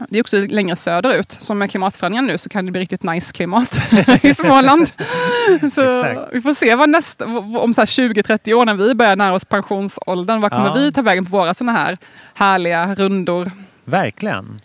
Det 0.10 0.18
är 0.18 0.24
också 0.24 0.38
längre 0.38 0.76
söderut. 0.76 1.32
Som 1.32 1.58
med 1.58 1.70
klimatförändringen 1.72 2.26
nu 2.26 2.38
så 2.38 2.50
kan 2.50 2.66
det 2.66 2.72
bli 2.72 2.82
riktigt 2.82 3.04
nice 3.04 3.34
klimat 3.34 3.82
i 4.22 4.34
Småland. 4.34 4.88
så 5.74 6.06
vi 6.32 6.42
får 6.42 6.54
se 6.54 6.76
vad 6.76 6.90
nästa, 6.90 7.26
om 7.38 7.74
så 7.74 7.82
här 7.82 7.86
20-30 7.86 8.54
år 8.54 8.66
när 8.66 8.74
vi 8.74 8.96
börjar 8.96 9.16
nära 9.16 9.34
oss 9.34 9.46
pensionsåldern. 9.46 10.42
Vad 10.42 10.52
kommer 10.52 10.66
Ja. 10.68 10.74
vi 10.74 10.92
ta 10.92 11.02
vägen 11.02 11.26
på 11.26 11.32
våra 11.38 11.54
sådana 11.54 11.72
här 11.72 11.98
härliga 12.34 12.96
rundor? 12.96 13.52
Verkligen. 13.86 14.60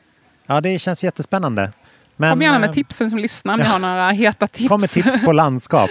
Ja, 0.46 0.60
det 0.60 0.78
känns 0.78 1.04
jättespännande. 1.04 1.72
Men, 2.16 2.30
Kom 2.32 2.42
gärna 2.42 2.58
med 2.58 2.68
eh, 2.68 2.74
tipsen 2.74 3.10
som 3.10 3.18
lyssnar 3.18 3.54
om 3.54 3.60
ni 3.60 3.66
ja. 3.66 3.72
har 3.72 3.78
några 3.78 4.10
heta 4.10 4.46
tips. 4.46 4.68
Kom 4.68 4.80
med 4.80 4.90
tips 4.90 5.24
på 5.24 5.32
landskap. 5.32 5.90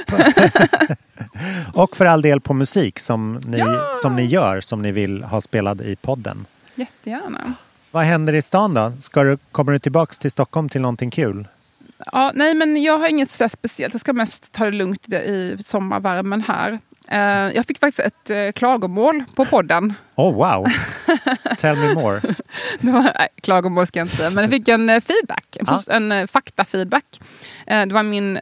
och 1.74 1.98
för 1.98 2.06
all 2.06 2.22
del 2.22 2.42
på 2.42 2.54
musik 2.54 3.00
som 3.00 3.42
ni, 3.46 3.64
som 4.02 4.16
ni 4.16 4.26
gör, 4.26 4.62
som 4.62 4.82
ni 4.82 4.92
vill 4.92 5.24
ha 5.24 5.42
spelad 5.42 5.82
i 5.82 5.96
podden. 5.96 6.46
Jättegärna. 6.76 7.54
Vad 7.92 8.04
händer 8.04 8.34
i 8.34 8.42
stan 8.42 8.74
då? 8.74 8.94
Ska 9.00 9.24
du, 9.24 9.38
kommer 9.52 9.72
du 9.72 9.80
tillbaks 9.80 10.20
till 10.20 10.32
Stockholm 10.32 10.70
till 10.70 10.82
någonting 10.82 11.12
kul? 11.12 11.48
Ja, 12.12 12.32
nej, 12.36 12.54
men 12.54 12.84
jag 12.84 12.98
har 12.98 13.08
inget 13.08 13.32
sådär 13.32 13.50
speciellt. 13.50 13.94
Jag 13.94 14.02
ska 14.02 14.14
mest 14.14 14.52
ta 14.52 14.66
det 14.66 14.72
lugnt 14.72 15.14
i, 15.14 15.58
sommarvärmen 15.66 16.42
här. 16.42 16.80
Eh, 17.08 17.56
jag 17.56 17.66
fick 17.66 17.80
faktiskt 17.80 18.00
ett 18.00 18.30
uh, 18.30 18.52
klagomål 18.52 19.24
på 19.36 19.46
podden. 19.46 19.94
Oh 20.16 20.36
wow! 20.36 20.68
Tell 21.58 21.78
me 21.78 21.94
more. 21.94 22.22
Det 22.80 22.92
var, 22.92 23.02
nej, 23.02 23.28
klagomål 23.42 23.88
ska 23.88 24.00
jag 24.00 24.06
inte 24.06 24.16
säga, 24.16 24.30
men 24.30 24.44
jag 24.44 24.52
fick 24.52 24.68
en 24.68 24.90
eh, 24.90 25.02
feedback. 25.02 25.58
En, 25.60 25.66
pos- 25.66 25.92
en 25.92 26.12
uh, 26.12 26.28
faktafeedback. 26.28 27.22
Det 27.66 27.94
var 27.94 28.04
min 28.04 28.40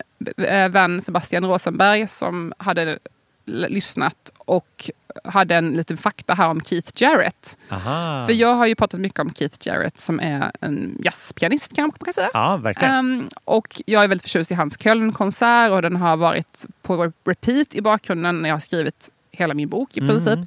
vän 0.69 1.01
Sebastian 1.01 1.45
Rosenberg 1.45 2.07
som 2.07 2.53
hade 2.57 2.99
lyssnat 3.45 4.31
och 4.37 4.89
hade 5.24 5.55
en 5.55 5.72
liten 5.72 5.97
fakta 5.97 6.34
här 6.34 6.49
om 6.49 6.61
Keith 6.61 6.91
Jarrett. 7.03 7.57
Aha. 7.72 8.26
För 8.26 8.34
jag 8.34 8.53
har 8.53 8.65
ju 8.65 8.76
pratat 8.76 8.99
mycket 8.99 9.20
om 9.20 9.34
Keith 9.34 9.68
Jarrett 9.68 9.99
som 9.99 10.20
är 10.20 10.51
en 10.61 10.97
jazzpianist 11.03 11.76
kan 11.76 11.84
man 11.84 11.91
kan 11.91 12.13
säga. 12.13 12.30
Ja, 12.34 12.57
verkligen. 12.57 12.93
Ehm, 12.93 13.28
och 13.45 13.82
jag 13.86 14.03
är 14.03 14.07
väldigt 14.07 14.24
förtjust 14.24 14.51
i 14.51 14.53
hans 14.53 14.78
Köln-konsert 14.78 15.72
och 15.72 15.82
den 15.82 15.95
har 15.95 16.18
varit 16.18 16.65
på 16.82 17.11
repeat 17.26 17.76
i 17.76 17.82
bakgrunden 17.82 18.41
när 18.41 18.49
jag 18.49 18.55
har 18.55 18.59
skrivit 18.59 19.09
hela 19.32 19.53
min 19.53 19.70
bok 19.70 19.97
i 19.97 19.99
Mm. 19.99 20.09
princip. 20.15 20.39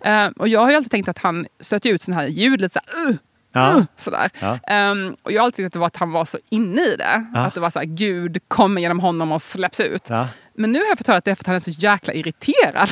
Ehm, 0.00 0.32
och 0.32 0.48
jag 0.48 0.60
har 0.60 0.70
ju 0.70 0.76
alltid 0.76 0.90
tänkt 0.90 1.08
att 1.08 1.18
han 1.18 1.46
stöter 1.60 1.90
ut 1.90 2.02
sådana 2.02 2.20
här 2.22 2.28
ljud, 2.28 2.60
lite 2.60 2.80
såhär, 2.92 3.10
uh, 3.10 3.16
Ja. 3.52 3.74
uh, 3.78 3.84
sådär. 3.96 4.30
Ja. 4.40 4.58
Ehm, 4.66 5.16
och 5.22 5.32
jag 5.32 5.40
har 5.40 5.44
alltid 5.44 5.56
tyckt 5.56 5.66
att 5.66 5.72
det 5.72 5.78
var 5.78 5.86
att 5.86 5.96
han 5.96 6.10
var 6.12 6.24
så 6.24 6.38
inne 6.50 6.82
i 6.82 6.96
det. 6.96 7.26
Ja. 7.34 7.40
Att 7.40 7.54
det 7.54 7.60
var 7.60 7.70
såhär, 7.70 7.86
Gud 7.86 8.38
kommer 8.48 8.80
genom 8.80 9.00
honom 9.00 9.32
och 9.32 9.42
släpps 9.42 9.80
ut. 9.80 10.06
Ja. 10.08 10.28
Men 10.60 10.72
nu 10.72 10.78
har 10.78 10.86
jag 10.86 10.98
fått 10.98 11.06
höra 11.06 11.16
att 11.16 11.24
det 11.24 11.30
är 11.30 11.34
för 11.34 11.42
att 11.42 11.46
han 11.46 11.56
är 11.56 11.60
så 11.60 11.70
jäkla 11.70 12.14
irriterad. 12.14 12.88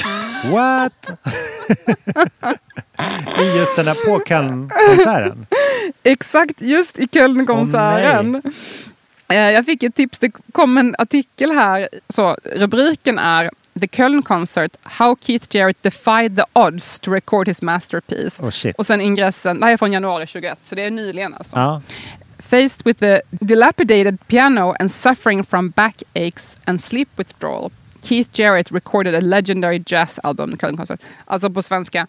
What? 0.52 1.10
I 3.38 3.58
just 3.58 3.76
den 3.76 3.86
här 3.86 4.06
på 4.06 4.18
Cannes-konserten? 4.18 5.46
Exakt, 6.02 6.60
just 6.60 6.98
i 6.98 7.08
Kölnkonserten. 7.12 8.42
Eh, 9.28 9.36
jag 9.36 9.64
fick 9.64 9.82
ett 9.82 9.94
tips, 9.94 10.18
det 10.18 10.30
kom 10.52 10.78
en 10.78 10.94
artikel 10.98 11.50
här. 11.50 11.88
Så, 12.08 12.36
rubriken 12.56 13.18
är 13.18 13.50
The 13.80 13.88
Köln 13.88 14.22
Concert, 14.22 14.76
How 14.82 15.16
Keith 15.20 15.56
Jarrett 15.56 15.82
defied 15.82 16.36
the 16.36 16.44
odds 16.52 17.00
to 17.00 17.10
record 17.10 17.48
his 17.48 17.62
masterpiece. 17.62 18.40
Oh. 18.40 18.72
Och 18.78 18.86
sen 18.86 19.00
ingressen, 19.00 19.60
det 19.60 19.66
här 19.66 19.72
är 19.72 19.76
från 19.76 19.92
januari 19.92 20.26
21, 20.26 20.58
så 20.62 20.74
det 20.74 20.84
är 20.84 20.90
nyligen 20.90 21.34
alltså. 21.34 21.56
Ja. 21.56 21.82
Faced 22.50 22.86
with 22.86 23.00
the 23.00 23.20
dilapidated 23.30 24.18
piano 24.26 24.74
and 24.80 24.90
suffering 24.90 25.44
from 25.44 25.68
backaches 25.70 26.56
and 26.66 26.80
sleep 26.82 27.08
withdrawal, 27.16 27.70
Keith 28.02 28.28
Jarrett 28.32 28.70
recorded 28.72 29.14
a 29.14 29.20
legendary 29.20 29.82
jazz 29.86 30.18
album, 30.22 30.56
Köln 30.56 30.76
Concert. 30.76 31.00
Alltså 31.24 31.50
på 31.50 31.62
svenska. 31.62 32.06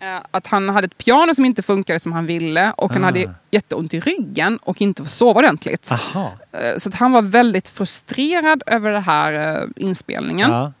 eh, 0.00 0.16
Att 0.30 0.46
han 0.46 0.68
hade 0.68 0.84
ett 0.84 0.98
piano 0.98 1.34
som 1.34 1.44
inte 1.44 1.62
funkade 1.62 2.00
som 2.00 2.12
han 2.12 2.26
ville 2.26 2.72
och 2.76 2.92
han 2.92 3.02
Ah. 3.04 3.06
hade 3.06 3.34
jätteont 3.50 3.94
i 3.94 4.00
ryggen 4.00 4.56
och 4.62 4.80
inte 4.82 5.02
får 5.02 5.08
sova 5.10 5.38
ordentligt. 5.38 5.92
Aha. 5.92 6.32
Eh, 6.52 6.78
Så 6.78 6.88
att 6.88 6.94
han 6.94 7.12
var 7.12 7.22
väldigt 7.22 7.68
frustrerad 7.68 8.62
över 8.66 8.90
den 8.92 9.02
här 9.02 9.60
eh, 9.62 9.68
inspelningen. 9.76 10.50
Ja. 10.50 10.72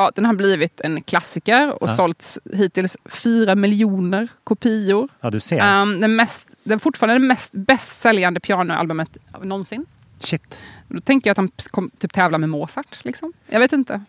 Ja, 0.00 0.10
den 0.14 0.24
har 0.24 0.34
blivit 0.34 0.80
en 0.80 1.02
klassiker 1.02 1.82
och 1.82 1.88
Ja. 1.88 1.94
sålts 1.96 2.38
hittills 2.54 2.96
fyra 3.04 3.54
miljoner 3.54 4.28
kopior. 4.44 5.08
ja, 5.20 5.30
du 5.30 5.40
ser. 5.40 5.82
Um, 5.82 6.00
den, 6.00 6.16
mest, 6.16 6.48
den 6.64 6.80
fortfarande 6.80 7.14
det 7.14 7.26
mest 7.28 7.52
bäst 7.52 8.00
säljande 8.00 8.40
pianoalbumet 8.40 9.16
någonsin. 9.42 9.86
Shit. 10.20 10.60
Då 10.88 11.00
tänker 11.00 11.30
jag 11.30 11.32
att 11.32 11.36
han 11.38 11.48
kom, 11.70 11.90
typ 11.98 12.12
tävla 12.12 12.38
med 12.38 12.48
Mozart. 12.48 13.04
Liksom. 13.04 13.32
Jag 13.46 13.60
vet 13.60 13.72
inte. 13.72 14.00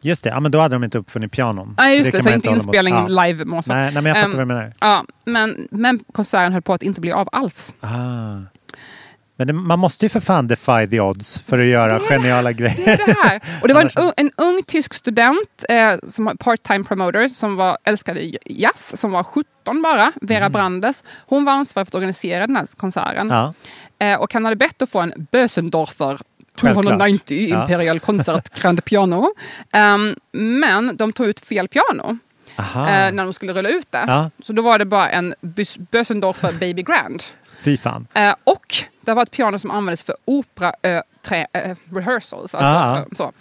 Just 0.00 0.22
det, 0.22 0.28
ja, 0.30 0.40
men 0.40 0.50
då 0.52 0.60
hade 0.60 0.74
de 0.74 0.84
inte 0.84 0.98
uppfunnit 0.98 1.32
pianon. 1.32 1.74
Nej, 1.78 1.98
just 1.98 2.12
det. 2.12 2.18
kan 2.18 2.22
Så 2.24 2.30
inte 2.34 2.48
inspelning 2.48 2.94
Ja. 2.94 3.06
live 3.24 3.44
Mozart. 3.44 3.66
Nej, 3.74 3.84
nej, 3.94 4.02
men 4.02 4.06
jag 4.06 4.16
fattar 4.16 4.28
Ehm, 4.28 4.48
vad 4.48 4.48
du 4.48 4.54
menar. 4.54 4.72
Ja, 4.80 5.04
men, 5.24 5.68
men 5.70 5.98
konserten 6.12 6.52
höll 6.52 6.62
på 6.62 6.72
att 6.74 6.82
inte 6.82 7.00
bli 7.00 7.12
av 7.12 7.28
alls. 7.32 7.74
Ah. 7.80 8.36
Men 9.38 9.46
det, 9.46 9.52
man 9.52 9.78
måste 9.78 10.04
ju 10.04 10.08
för 10.08 10.20
fan 10.20 10.46
defy 10.48 10.86
the 10.90 11.00
odds 11.00 11.40
för 11.42 11.58
att 11.58 11.66
göra 11.66 12.00
geniala 12.00 12.52
grejer. 12.52 12.76
Det 12.96 13.02
är 13.02 13.06
det 13.06 13.16
här. 13.28 13.40
Och 13.62 13.68
det 13.68 13.74
var 13.74 13.80
en, 13.96 14.12
en 14.16 14.30
ung 14.36 14.62
tysk 14.62 14.94
student, 14.94 15.64
eh, 15.68 15.92
som 16.02 16.36
part-time 16.40 16.84
promoter, 16.84 17.28
som 17.28 17.56
var, 17.56 17.78
älskade 17.84 18.20
jazz, 18.46 19.00
som 19.00 19.10
var 19.12 19.22
17 19.22 19.82
bara, 19.82 20.12
Vera 20.22 20.50
Brandes. 20.50 21.04
Hon 21.26 21.44
var 21.44 21.52
ansvarig 21.52 21.86
för 21.86 21.90
att 21.90 21.94
organisera 21.94 22.46
den 22.46 22.56
här 22.56 22.66
konserten. 22.76 23.28
Ja. 23.30 23.54
Eh, 23.98 24.20
och 24.20 24.32
han 24.34 24.44
hade 24.44 24.56
bett 24.56 24.82
att 24.82 24.90
få 24.90 25.00
en 25.00 25.12
Bösendorfer 25.32 26.18
Självklart. 26.60 26.84
290 26.84 27.48
Ja. 27.50 27.62
Imperial 27.62 28.00
Concert 28.00 28.62
Grand 28.62 28.84
Piano. 28.84 29.34
Ehm, 29.72 30.16
men 30.32 30.96
de 30.96 31.12
tog 31.12 31.26
ut 31.26 31.40
fel 31.40 31.68
piano 31.68 32.18
eh, 32.58 32.64
när 33.12 33.24
de 33.24 33.32
skulle 33.32 33.52
rulla 33.52 33.68
ut 33.68 33.86
det. 33.92 34.04
Ja. 34.06 34.30
Så 34.44 34.52
då 34.52 34.62
var 34.62 34.78
det 34.78 34.84
bara 34.84 35.10
en 35.10 35.34
Bös- 35.40 35.78
Bösendorfer 35.90 36.52
Baby 36.60 36.82
Grand. 36.82 37.22
Fy 37.66 37.76
fan. 37.76 38.06
Eh, 38.14 38.34
och 38.44 38.74
Det 39.00 39.14
var 39.14 39.22
ett 39.22 39.30
piano 39.30 39.58
som 39.58 39.70
användes 39.70 40.02
för 40.02 40.16
opera 40.24 40.72
äh, 40.82 41.00
trä, 41.22 41.46
äh, 41.52 41.76
rehearsals. 41.94 42.54
Alltså, 42.54 42.56
Ah. 42.58 42.98
äh, 42.98 43.04
så. 43.16 43.32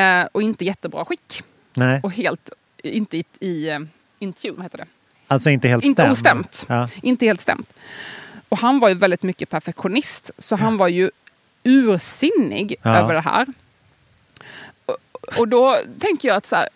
Eh, 0.00 0.26
och 0.32 0.42
inte 0.42 0.64
jättebra 0.64 1.04
skick. 1.04 1.42
Nej, 1.74 2.00
Och 2.02 2.12
helt, 2.12 2.50
inte 2.82 3.16
i, 3.16 3.24
i 3.40 3.70
eh, 3.70 3.78
in 4.18 4.32
tune, 4.32 4.62
heter 4.62 4.78
det? 4.78 4.86
alltså 5.28 5.50
inte 5.50 5.68
helt 5.68 5.84
Inte 5.84 6.02
stämd. 6.02 6.12
ostämt. 6.12 6.66
Ja. 6.68 6.88
Inte 7.02 7.26
helt 7.26 7.40
stämt. 7.40 7.72
Och 8.48 8.58
han 8.58 8.80
var 8.80 8.88
ju 8.88 8.94
väldigt 8.94 9.22
mycket 9.22 9.50
perfektionist. 9.50 10.30
Så 10.38 10.56
han 10.56 10.76
var 10.76 10.88
ju 10.88 11.10
ursinnig 11.64 12.76
Ja. 12.82 12.96
över 12.96 13.14
det 13.14 13.20
här. 13.20 13.46
Och, 14.86 14.96
och 15.38 15.48
då 15.48 15.76
tänker 16.00 16.28
jag 16.28 16.36
att 16.36 16.46
så 16.46 16.56
här, 16.56 16.68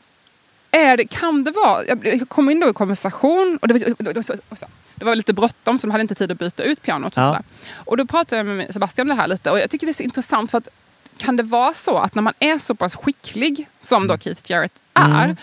är 0.70 0.96
det, 0.96 1.04
kan 1.04 1.44
det 1.44 1.50
vara... 1.50 1.84
Jag 1.84 2.28
kom 2.28 2.50
in 2.50 2.60
då 2.60 2.68
i 2.68 2.72
konversation 2.72 3.58
och 3.62 3.68
det 3.68 3.74
var, 3.74 3.80
det, 4.04 4.12
var, 4.28 4.38
och 4.48 4.58
så- 4.58 4.66
det 4.96 5.04
var 5.04 5.16
lite 5.16 5.32
bråttom 5.32 5.78
så 5.78 5.86
de 5.86 5.90
hade 5.90 6.02
inte 6.02 6.14
tid 6.14 6.32
att 6.32 6.38
byta 6.38 6.62
ut 6.62 6.82
pianot. 6.82 7.12
Och, 7.16 7.22
Ja. 7.22 7.26
sådär. 7.28 7.42
och 7.74 7.96
då 7.96 8.06
pratade 8.06 8.36
jag 8.36 8.46
med 8.46 8.72
Sebastian 8.72 9.10
om 9.10 9.16
det 9.16 9.22
här 9.22 9.28
lite 9.28 9.50
och 9.50 9.58
jag 9.58 9.70
tycker 9.70 9.86
det 9.86 9.90
är 9.90 9.94
så 9.94 10.02
intressant 10.02 10.50
för 10.50 10.58
att 10.58 10.68
kan 11.16 11.36
det 11.36 11.42
vara 11.42 11.74
så 11.74 11.98
att 11.98 12.14
när 12.14 12.22
man 12.22 12.34
är 12.38 12.58
så 12.58 12.74
pass 12.74 12.96
skicklig 12.96 13.68
som 13.78 13.96
Mm. 14.02 14.08
då 14.08 14.18
Keith 14.24 14.42
Jarrett 14.52 14.72
är 14.94 15.36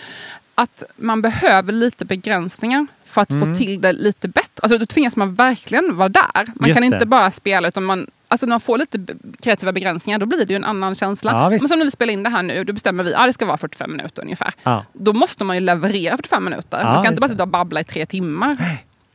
att 0.56 0.84
man 0.96 1.22
behöver 1.22 1.74
lite 1.74 2.06
begränsningar 2.06 2.88
för 3.06 3.22
att 3.22 3.32
Mm. 3.32 3.54
få 3.54 3.58
till 3.60 3.82
det 3.82 3.94
lite 3.94 4.28
bättre. 4.28 4.50
Alltså 4.62 4.78
då 4.78 4.86
tvingas 4.86 5.16
man 5.16 5.36
verkligen 5.36 5.96
vara 5.98 6.10
där. 6.10 6.46
Man 6.56 6.70
Just 6.70 6.74
kan 6.82 6.90
det. 6.90 6.96
inte 6.96 7.06
bara 7.06 7.32
spela 7.32 7.68
utan 7.68 7.84
man, 7.84 8.08
alltså 8.28 8.46
när 8.46 8.50
man 8.54 8.60
får 8.60 8.78
lite 8.78 9.00
kreativa 9.42 9.72
begränsningar 9.72 10.20
då 10.20 10.26
blir 10.26 10.46
det 10.46 10.54
ju 10.54 10.56
en 10.56 10.64
annan 10.64 10.96
känsla. 10.96 11.32
Ja. 11.32 11.50
Men 11.50 11.60
som 11.60 11.80
när 11.80 11.86
vi 11.86 11.92
spelar 11.92 12.14
in 12.14 12.24
det 12.24 12.30
här 12.30 12.44
nu, 12.44 12.64
då 12.64 12.74
bestämmer 12.74 13.04
vi 13.04 13.14
att 13.14 13.28
det 13.28 13.34
ska 13.34 13.46
vara 13.46 13.58
45 13.58 13.92
minuter 13.92 14.22
ungefär. 14.22 14.54
Ja. 14.64 14.86
Då 14.94 15.14
måste 15.14 15.44
man 15.44 15.56
ju 15.56 15.60
leverera 15.60 16.18
45 16.18 16.44
minuter. 16.44 16.80
Ja, 16.80 16.94
man 16.94 17.04
kan 17.04 17.14
inte 17.14 17.22
bara 17.22 17.30
sitta 17.30 17.44
och 17.44 17.50
babbla 17.50 17.80
i 17.80 17.84
tre 17.84 18.06
timmar. 18.06 18.58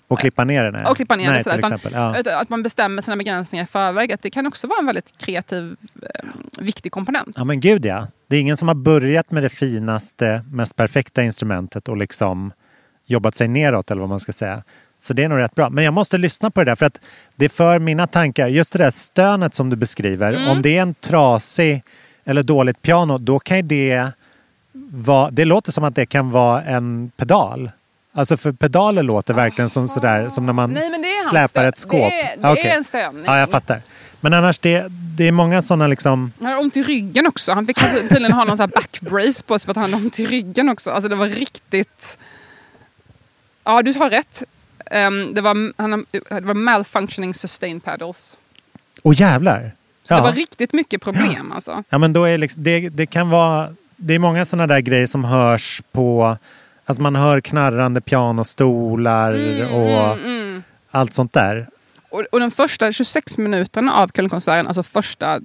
Och 0.08 0.18
klippa 0.20 0.44
ner 0.44 0.64
den? 0.64 0.74
här. 0.74 0.90
Och 0.90 0.96
klippa 0.96 1.16
ner 1.16 1.30
Nej, 1.30 1.44
till 1.44 1.52
utan-. 1.58 1.78
Ja. 1.92 2.40
Att 2.40 2.48
man 2.48 2.62
bestämmer 2.62 3.02
sina 3.02 3.16
begränsningar 3.16 3.64
i 3.64 3.66
förväg. 3.66 4.12
Att 4.12 4.22
det 4.22 4.30
kan 4.30 4.46
också 4.46 4.66
vara 4.66 4.78
en 4.78 4.86
väldigt 4.86 5.18
kreativ, 5.18 5.76
eh, 6.02 6.28
viktig 6.60 6.92
komponent. 6.92 7.34
ja, 7.36 7.44
men 7.44 7.60
gud 7.60 7.86
ja. 7.86 8.06
Det 8.28 8.36
är 8.36 8.40
ingen 8.40 8.56
som 8.56 8.68
har 8.68 8.74
börjat 8.74 9.30
med 9.30 9.42
det 9.42 9.48
finaste, 9.48 10.44
mest 10.52 10.76
perfekta 10.76 11.22
instrumentet 11.22 11.88
och 11.88 11.96
liksom 11.96 12.52
jobbat 13.06 13.34
sig 13.34 13.48
neråt 13.48 13.90
eller 13.90 14.00
vad 14.00 14.08
man 14.08 14.20
ska 14.20 14.32
säga. 14.32 14.62
Så 15.00 15.12
det 15.14 15.24
är 15.24 15.28
nog 15.28 15.38
rätt 15.38 15.54
bra. 15.54 15.70
Men 15.70 15.84
jag 15.84 15.94
måste 15.94 16.18
lyssna 16.18 16.50
på 16.50 16.60
det 16.64 16.70
där 16.70 16.76
för 16.76 16.86
att 16.86 17.00
det 17.36 17.48
för 17.48 17.78
mina 17.78 18.06
tankar, 18.06 18.48
just 18.48 18.72
det 18.72 18.78
där 18.78 18.90
stönet 18.90 19.54
som 19.54 19.70
du 19.70 19.76
beskriver, 19.76 20.32
Mm. 20.32 20.48
om 20.48 20.62
det 20.62 20.76
är 20.78 20.82
en 20.82 20.94
trasig 20.94 21.82
eller 22.24 22.42
dåligt 22.42 22.82
piano, 22.82 23.18
då 23.18 23.38
kan 23.38 23.56
ju 23.56 23.62
det 23.62 24.06
vara, 24.90 25.30
det 25.30 25.44
låter 25.44 25.72
som 25.72 25.84
att 25.84 25.94
det 25.94 26.06
kan 26.06 26.30
vara 26.30 26.62
en 26.62 27.10
pedal. 27.16 27.70
Alltså 28.12 28.36
för 28.36 28.52
pedaler 28.52 29.02
låter 29.02 29.34
verkligen 29.34 29.70
som 29.70 29.88
sådär 29.88 30.28
som 30.28 30.46
när 30.46 30.52
man 30.52 30.72
Nej, 30.72 30.82
det 31.02 31.28
släpar 31.30 31.64
ett 31.64 31.78
skåp. 31.78 31.90
Det 32.10 32.22
är, 32.22 32.36
det 32.36 32.48
Ah, 32.48 32.52
okej. 32.52 32.66
är 32.66 32.76
en 32.76 32.84
stämning. 32.84 33.24
Ja, 33.26 33.38
jag 33.38 33.50
fattar. 33.50 33.82
Men 34.20 34.34
annars, 34.34 34.58
det, 34.58 34.86
det 34.90 35.28
är 35.28 35.32
många 35.32 35.62
sådana 35.62 35.86
liksom... 35.86 36.32
Han 36.40 36.52
har 36.52 36.60
ont 36.60 36.76
i 36.76 36.82
ryggen 36.82 37.26
också. 37.26 37.52
Han 37.52 37.66
fick 37.66 37.78
tydligen 38.08 38.32
ha 38.32 38.44
någon 38.44 38.56
sån 38.56 38.70
backbrace 38.74 39.44
på 39.44 39.58
sig 39.58 39.64
för 39.66 39.70
att 39.70 39.76
han 39.76 39.92
hade 39.92 40.04
ont 40.04 40.20
i 40.20 40.26
ryggen 40.26 40.68
också. 40.68 40.90
Alltså 40.90 41.08
det 41.08 41.14
var 41.16 41.26
riktigt... 41.28 42.18
Ja, 43.64 43.82
du 43.82 43.92
har 43.98 44.10
rätt. 44.10 44.42
Ehm, 44.90 45.34
det, 45.34 45.40
var, 45.40 45.72
han, 45.82 46.06
det 46.10 46.40
var 46.40 46.54
malfunctioning 46.54 47.34
sustain 47.34 47.80
pedals. 47.80 48.38
Åh 49.02 49.20
jävlar! 49.20 49.72
Så 50.02 50.14
det 50.14 50.18
Ja. 50.20 50.24
var 50.24 50.32
riktigt 50.32 50.72
mycket 50.72 51.02
problem 51.02 51.52
alltså. 51.52 51.84
Ja, 51.88 51.98
men 51.98 52.12
då 52.12 52.24
är 52.24 52.38
liksom, 52.38 52.62
det, 52.62 52.88
det 52.88 53.06
kan 53.06 53.30
vara... 53.30 53.74
Det 53.96 54.14
är 54.14 54.18
många 54.18 54.44
sådana 54.44 54.66
där 54.66 54.80
grejer 54.80 55.06
som 55.06 55.24
hörs 55.24 55.82
på... 55.92 56.36
Alltså 56.88 57.02
man 57.02 57.16
hör 57.16 57.40
knarrande 57.40 58.00
pianostolar 58.00 59.32
och 59.72 59.88
Mm, 60.12 60.24
mm. 60.24 60.62
allt 60.90 61.14
sånt 61.14 61.32
där. 61.32 61.66
Och, 62.10 62.24
och 62.32 62.40
den 62.40 62.50
första 62.50 62.92
26 62.92 63.38
minuterna 63.38 63.92
av 63.94 64.08
Kölnkonserten, 64.14 64.66
alltså 64.66 64.82
första 64.82 65.34
eh, 65.34 65.40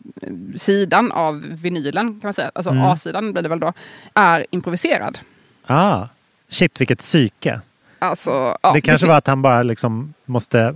sidan 0.55 1.11
av 1.11 1.43
vinylen, 1.61 2.07
kan 2.07 2.19
man 2.23 2.33
säga, 2.33 2.51
alltså 2.55 2.71
Mm. 2.71 2.83
A-sidan 2.83 3.31
blir 3.33 3.43
det 3.43 3.49
väl 3.49 3.59
då, 3.59 3.73
är 4.13 4.45
improviserad. 4.49 5.19
Ah, 5.65 6.07
shit 6.49 6.81
vilket 6.81 6.99
psyke. 6.99 7.61
Alltså, 7.99 8.57
ja, 8.61 8.73
det 8.73 8.81
kanske 8.81 9.07
var 9.07 9.17
att 9.17 9.27
han 9.27 9.41
bara 9.41 9.63
liksom 9.63 10.13
måste 10.25 10.75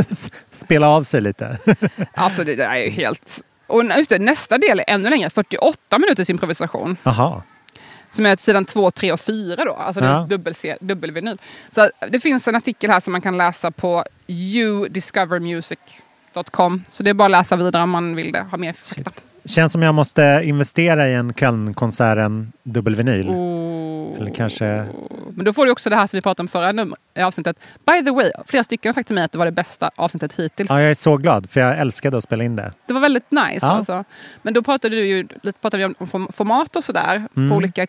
spela 0.50 0.88
av 0.88 1.02
sig 1.02 1.20
lite. 1.20 1.58
Alltså 2.12 2.44
det 2.44 2.56
där 2.56 2.70
är 2.70 2.78
ju 2.84 2.90
helt... 2.90 3.44
Och 3.66 3.84
just 3.84 4.10
det, 4.10 4.18
nästa 4.18 4.58
del 4.58 4.80
är 4.80 4.84
ännu 4.88 5.10
längre, 5.10 5.30
48 5.30 5.98
minuters 5.98 6.30
improvisation. 6.30 6.96
Jaha. 7.02 7.42
Som 8.10 8.26
är 8.26 8.36
sidan 8.36 8.64
2, 8.64 8.90
3 8.90 9.12
och 9.12 9.20
4 9.20 9.64
då. 9.64 9.74
Alltså 9.74 10.00
det 10.00 10.06
Ja. 10.06 10.22
är 10.22 10.26
dubbel, 10.26 10.54
dubbelvinyl. 10.80 11.38
Så 11.70 11.90
det 12.10 12.20
finns 12.20 12.48
en 12.48 12.54
artikel 12.56 12.90
här 12.90 13.00
som 13.00 13.12
man 13.12 13.20
kan 13.20 13.36
läsa 13.36 13.70
på 13.70 14.04
youdiscovermusic.com. 14.26 16.82
Så 16.90 17.02
det 17.02 17.10
är 17.10 17.14
bara 17.14 17.24
att 17.24 17.30
läsa 17.30 17.56
vidare 17.56 17.82
om 17.82 17.90
man 17.90 18.16
vill 18.16 18.32
det, 18.32 18.40
ha 18.50 18.58
mer 18.58 18.72
fakta. 18.72 19.10
Känns 19.44 19.72
som 19.72 19.82
jag 19.82 19.94
måste 19.94 20.42
investera 20.44 21.08
i 21.08 21.14
en 21.14 21.34
Kölnkonserten 21.34 22.52
dubbelvinyl. 22.62 23.28
Oh. 23.28 23.67
Eller 24.16 24.30
kanske... 24.34 24.86
Men 25.30 25.44
då 25.44 25.52
får 25.52 25.66
du 25.66 25.72
också 25.72 25.90
det 25.90 25.96
här 25.96 26.06
som 26.06 26.16
vi 26.16 26.22
pratade 26.22 26.42
om 26.44 26.48
förra 26.48 26.86
avsnittet. 27.26 27.56
By 27.86 28.04
the 28.04 28.10
way, 28.10 28.30
flera 28.46 28.64
stycken 28.64 28.88
har 28.88 28.94
sagt 28.94 29.06
till 29.06 29.14
mig 29.14 29.24
att 29.24 29.32
det 29.32 29.38
var 29.38 29.44
det 29.46 29.52
bästa 29.52 29.90
avsnittet 29.96 30.32
hittills. 30.32 30.70
Ja, 30.70 30.80
jag 30.80 30.90
är 30.90 30.94
så 30.94 31.16
glad 31.16 31.50
för 31.50 31.60
jag 31.60 31.78
älskade 31.78 32.18
att 32.18 32.24
spela 32.24 32.44
in 32.44 32.56
det. 32.56 32.72
Det 32.86 32.92
var 32.94 33.00
väldigt 33.00 33.30
nice. 33.30 33.66
Ja. 33.66 33.68
Alltså. 33.70 34.04
Men 34.42 34.54
då 34.54 34.62
pratade 34.62 34.96
du 34.96 35.06
ju 35.06 35.28
lite 35.42 35.58
pratade 35.60 35.88
vi 35.88 35.94
om 35.98 36.06
form- 36.06 36.32
format 36.32 36.76
och 36.76 36.84
sådär. 36.84 37.22
Mm. 37.36 37.50
På 37.50 37.56
olika 37.56 37.86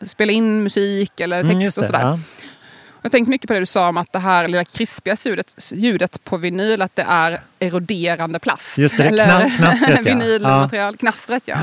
spela 0.00 0.32
in 0.32 0.62
musik 0.62 1.20
eller 1.20 1.40
text 1.42 1.52
Mm, 1.52 1.66
och 1.66 1.72
sådär. 1.72 2.00
ja. 2.00 2.18
Jag 3.02 3.12
tänkte 3.12 3.30
mycket 3.30 3.46
på 3.48 3.54
det 3.54 3.60
du 3.60 3.66
sa 3.66 3.88
om 3.88 3.96
att 3.96 4.12
det 4.12 4.18
här 4.18 4.48
lilla 4.48 4.64
krispiga 4.64 5.16
ljudet, 5.24 5.54
ljudet 5.72 6.24
på 6.24 6.36
vinyl, 6.36 6.82
att 6.82 6.96
det 6.96 7.04
är 7.08 7.40
eroderande 7.58 8.38
plast. 8.38 8.78
Just 8.78 8.96
det, 8.96 9.08
kna- 9.10 9.48
knastret, 9.56 9.96
ja. 9.96 10.02
Vinylmaterial, 10.02 10.96
knastret 10.96 11.42
ja. 11.46 11.56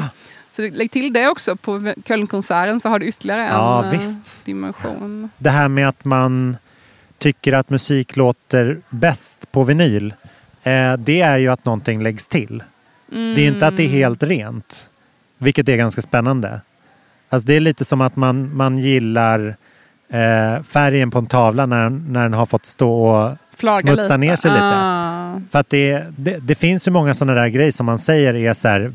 Så 0.56 0.62
lägg 0.62 0.91
till 0.91 1.14
det 1.14 1.28
också 1.28 1.56
på 1.56 1.93
Kölnkonserten 2.06 2.80
så 2.80 2.89
har 2.89 2.99
du 2.99 3.06
ytterligare 3.06 3.41
en 3.41 3.47
Ja, 3.47 3.93
eh, 3.93 3.99
dimension. 4.45 5.30
Det 5.38 5.49
här 5.49 5.68
med 5.68 5.88
att 5.88 6.06
man 6.06 6.58
tycker 7.18 7.53
att 7.53 7.70
musik 7.70 8.16
låter 8.16 8.78
bäst 8.89 9.51
på 9.51 9.64
vinyl. 9.64 10.14
Eh, 10.64 10.93
det 10.97 11.22
är 11.22 11.38
ju 11.38 11.49
att 11.49 11.66
någonting 11.66 12.03
läggs 12.03 12.28
till. 12.28 12.64
Det 13.10 13.18
är 13.41 13.47
inte 13.47 13.68
att 13.68 13.78
det 13.78 13.84
är 13.84 13.88
Mm. 13.88 13.97
helt 13.97 14.24
rent. 14.24 14.89
Vilket 15.38 15.70
är 15.70 15.76
ganska 15.76 16.01
spännande. 16.01 16.62
Alltså 17.30 17.47
det 17.47 17.53
är 17.53 17.60
lite 17.60 17.86
som 17.86 18.01
att 18.01 18.16
man, 18.16 18.56
man 18.56 18.78
gillar 18.78 19.56
eh, 20.10 20.62
färgen 20.64 21.12
på 21.12 21.18
en 21.18 21.26
tavla 21.28 21.66
när, 21.66 21.89
när 21.89 22.24
den 22.24 22.34
har 22.34 22.45
fått 22.45 22.66
stå 22.66 23.06
och 23.06 23.38
Flaga 23.56 23.80
smutsa 23.82 24.01
lite. 24.03 24.18
ner 24.18 24.36
sig 24.36 24.51
lite. 24.51 24.64
Ah. 24.64 25.41
För 25.51 25.60
att 25.60 25.70
det, 25.70 26.03
det, 26.18 26.38
det 26.38 26.56
finns 26.56 26.88
ju 26.88 26.91
många 26.91 27.14
sådana 27.14 27.41
där 27.41 27.47
grejer 27.47 27.72
som 27.72 27.86
man 27.86 27.99
säger 27.99 28.34
är 28.36 28.53
så 28.53 28.68
här 28.68 28.93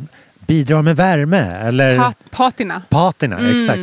bidrar 0.51 0.83
med 0.83 0.97
värme 0.97 1.39
eller 1.63 1.99
Pat- 1.99 2.31
patina. 2.31 2.83
patina. 2.89 3.39
Mm. 3.39 3.57
Exakt. 3.63 3.81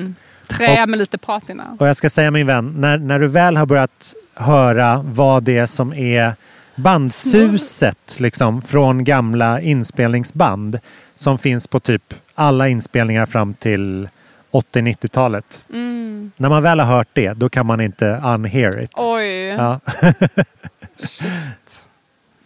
Trä 0.58 0.84
Och- 0.84 0.90
med 0.90 1.00
lite 1.00 1.18
patina. 1.18 1.78
Och 1.80 1.88
jag 1.88 1.98
ska 1.98 2.10
säga 2.10 2.32
min 2.32 2.48
vän, 2.48 2.74
när, 2.78 2.98
när 2.98 3.20
du 3.20 3.28
väl 3.28 3.58
har 3.58 3.66
börjat 3.66 4.14
höra 4.34 5.02
vad 5.06 5.44
det 5.44 5.58
är 5.58 5.66
som 5.66 5.94
är 5.94 6.34
bandsuset 6.76 8.20
liksom, 8.20 8.62
från 8.62 9.04
gamla 9.04 9.62
inspelningsband 9.62 10.80
som 11.16 11.38
finns 11.38 11.68
på 11.68 11.80
typ 11.80 12.14
alla 12.36 12.68
inspelningar 12.68 13.26
fram 13.26 13.54
till 13.54 14.10
80-90-talet. 14.52 15.64
Mm. 15.74 16.32
När 16.38 16.50
man 16.50 16.64
väl 16.64 16.80
har 16.80 16.96
hört 16.98 17.08
det, 17.14 17.34
då 17.34 17.50
kan 17.50 17.66
man 17.66 17.82
inte 17.82 18.22
unhear 18.26 18.82
it. 18.84 18.92
Oj. 18.96 19.48
Ja. 19.48 19.80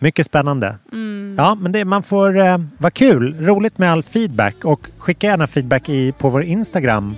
Mycket 0.04 0.26
spännande. 0.26 0.76
Mm. 0.92 1.36
Ja, 1.38 1.56
men 1.56 1.72
det, 1.72 1.86
man 1.86 2.04
får... 2.04 2.40
Eh, 2.40 2.58
vad 2.78 2.94
kul! 2.94 3.36
Roligt 3.40 3.78
med 3.78 3.92
all 3.92 4.04
feedback 4.04 4.56
och 4.66 4.90
skicka 4.98 5.28
gärna 5.28 5.48
feedback 5.48 5.90
i, 5.90 6.12
på 6.12 6.30
vår 6.30 6.44
Instagram 6.44 7.16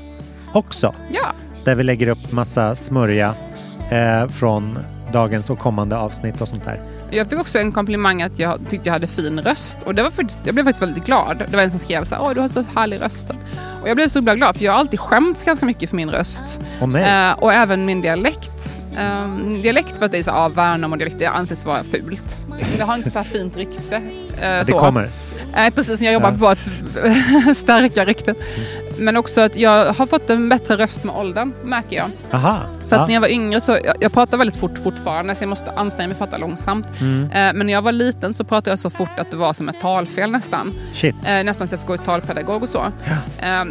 också. 0.53 0.93
Ja. 1.11 1.25
Där 1.65 1.75
vi 1.75 1.84
lägger 1.84 2.07
upp 2.07 2.31
massa 2.31 2.75
smörja 2.75 3.34
eh, 3.91 4.27
från 4.27 4.79
dagens 5.13 5.49
och 5.49 5.59
kommande 5.59 5.97
avsnitt 5.97 6.41
och 6.41 6.47
sånt 6.47 6.65
där. 6.65 6.81
Jag 7.11 7.29
fick 7.29 7.39
också 7.39 7.59
en 7.59 7.71
komplimang 7.71 8.21
att 8.21 8.39
jag 8.39 8.59
tyckte 8.69 8.89
jag 8.89 8.93
hade 8.93 9.07
fin 9.07 9.41
röst. 9.41 9.79
Och 9.86 9.95
det 9.95 10.03
var 10.03 10.11
faktiskt, 10.11 10.45
jag 10.45 10.55
blev 10.55 10.63
faktiskt 10.63 10.81
väldigt 10.81 11.05
glad. 11.05 11.45
Det 11.49 11.55
var 11.55 11.63
en 11.63 11.71
som 11.71 11.79
skrev 11.79 12.03
så 12.03 12.15
här, 12.15 12.21
åh 12.23 12.34
du 12.34 12.41
har 12.41 12.49
så 12.49 12.63
härlig 12.75 13.01
röst. 13.01 13.29
Och 13.81 13.89
jag 13.89 13.95
blev 13.95 14.07
så 14.07 14.21
glad 14.21 14.55
för 14.55 14.65
jag 14.65 14.71
har 14.71 14.79
alltid 14.79 14.99
skämts 14.99 15.45
ganska 15.45 15.65
mycket 15.65 15.89
för 15.89 15.97
min 15.97 16.09
röst. 16.11 16.59
Åh 16.81 16.88
nej. 16.88 17.29
Eh, 17.29 17.43
och 17.43 17.53
även 17.53 17.86
min 17.86 18.01
dialekt. 18.01 18.82
Um, 19.00 19.62
dialekt 19.62 19.98
för 19.98 20.06
att 20.06 20.12
det 20.12 20.18
är 20.18 20.24
så, 20.24 20.32
ah, 20.32 20.48
Värnamo 20.50 20.96
dialekt, 20.96 21.20
det 21.20 21.26
anses 21.26 21.66
vara 21.66 21.84
fult. 21.84 22.36
Det 22.78 22.84
har 22.84 22.96
inte 22.96 23.10
så 23.10 23.20
här 23.20 23.26
fint 23.26 23.58
rykte. 23.58 23.96
eh, 23.96 24.02
det 24.41 24.66
så. 24.66 24.80
kommer. 24.80 25.10
Nej, 25.56 25.72
precis. 25.72 26.02
Jag 26.02 26.14
jobbar 26.14 26.32
Ja. 26.32 26.38
på 26.38 26.48
att 26.48 27.58
stärka 27.58 28.06
ryktet. 28.06 28.38
Men 28.98 29.18
också 29.18 29.41
att 29.41 29.56
jag 29.56 29.94
har 29.94 30.06
fått 30.06 30.30
en 30.30 30.50
bättre 30.50 30.78
röst 30.78 31.04
med 31.04 31.16
åldern, 31.16 31.54
märker 31.64 31.96
jag. 31.96 32.10
Aha. 32.32 32.60
För 32.89 32.96
att 32.96 33.02
ja. 33.02 33.08
när 33.08 33.14
jag 33.14 33.22
var 33.22 33.28
yngre 33.28 33.62
så, 33.62 33.72
jag, 33.72 33.96
jag 34.00 34.14
pratar 34.14 34.38
väldigt 34.38 34.56
fort 34.60 34.78
fortfarande 34.84 35.36
så 35.36 35.44
jag 35.44 35.50
måste 35.50 35.72
anstränga 35.72 36.08
mig 36.08 36.18
för 36.18 36.24
att 36.26 36.32
prata 36.32 36.41
långsamt. 36.41 36.88
Mm. 37.02 37.24
Eh, 37.32 37.54
men 37.54 37.66
när 37.68 37.74
jag 37.74 37.82
var 37.82 37.91
liten 37.91 38.34
så 38.34 38.44
pratade 38.44 38.72
jag 38.72 38.80
så 38.80 38.89
fort 38.89 39.20
att 39.20 39.32
det 39.32 39.38
var 39.38 39.54
som 39.54 39.70
ett 39.70 39.82
talfel 39.82 40.32
nästan. 40.32 40.74
Shit. 40.94 41.16
Eh, 41.26 41.44
nästan 41.44 41.68
så 41.68 41.74
jag 41.74 41.80
fick 41.80 41.88
gå 41.88 41.96
i 41.96 41.98
talpedagog 41.98 42.64
och 42.64 42.70
så. 42.70 42.86
Eh, 43.39 43.64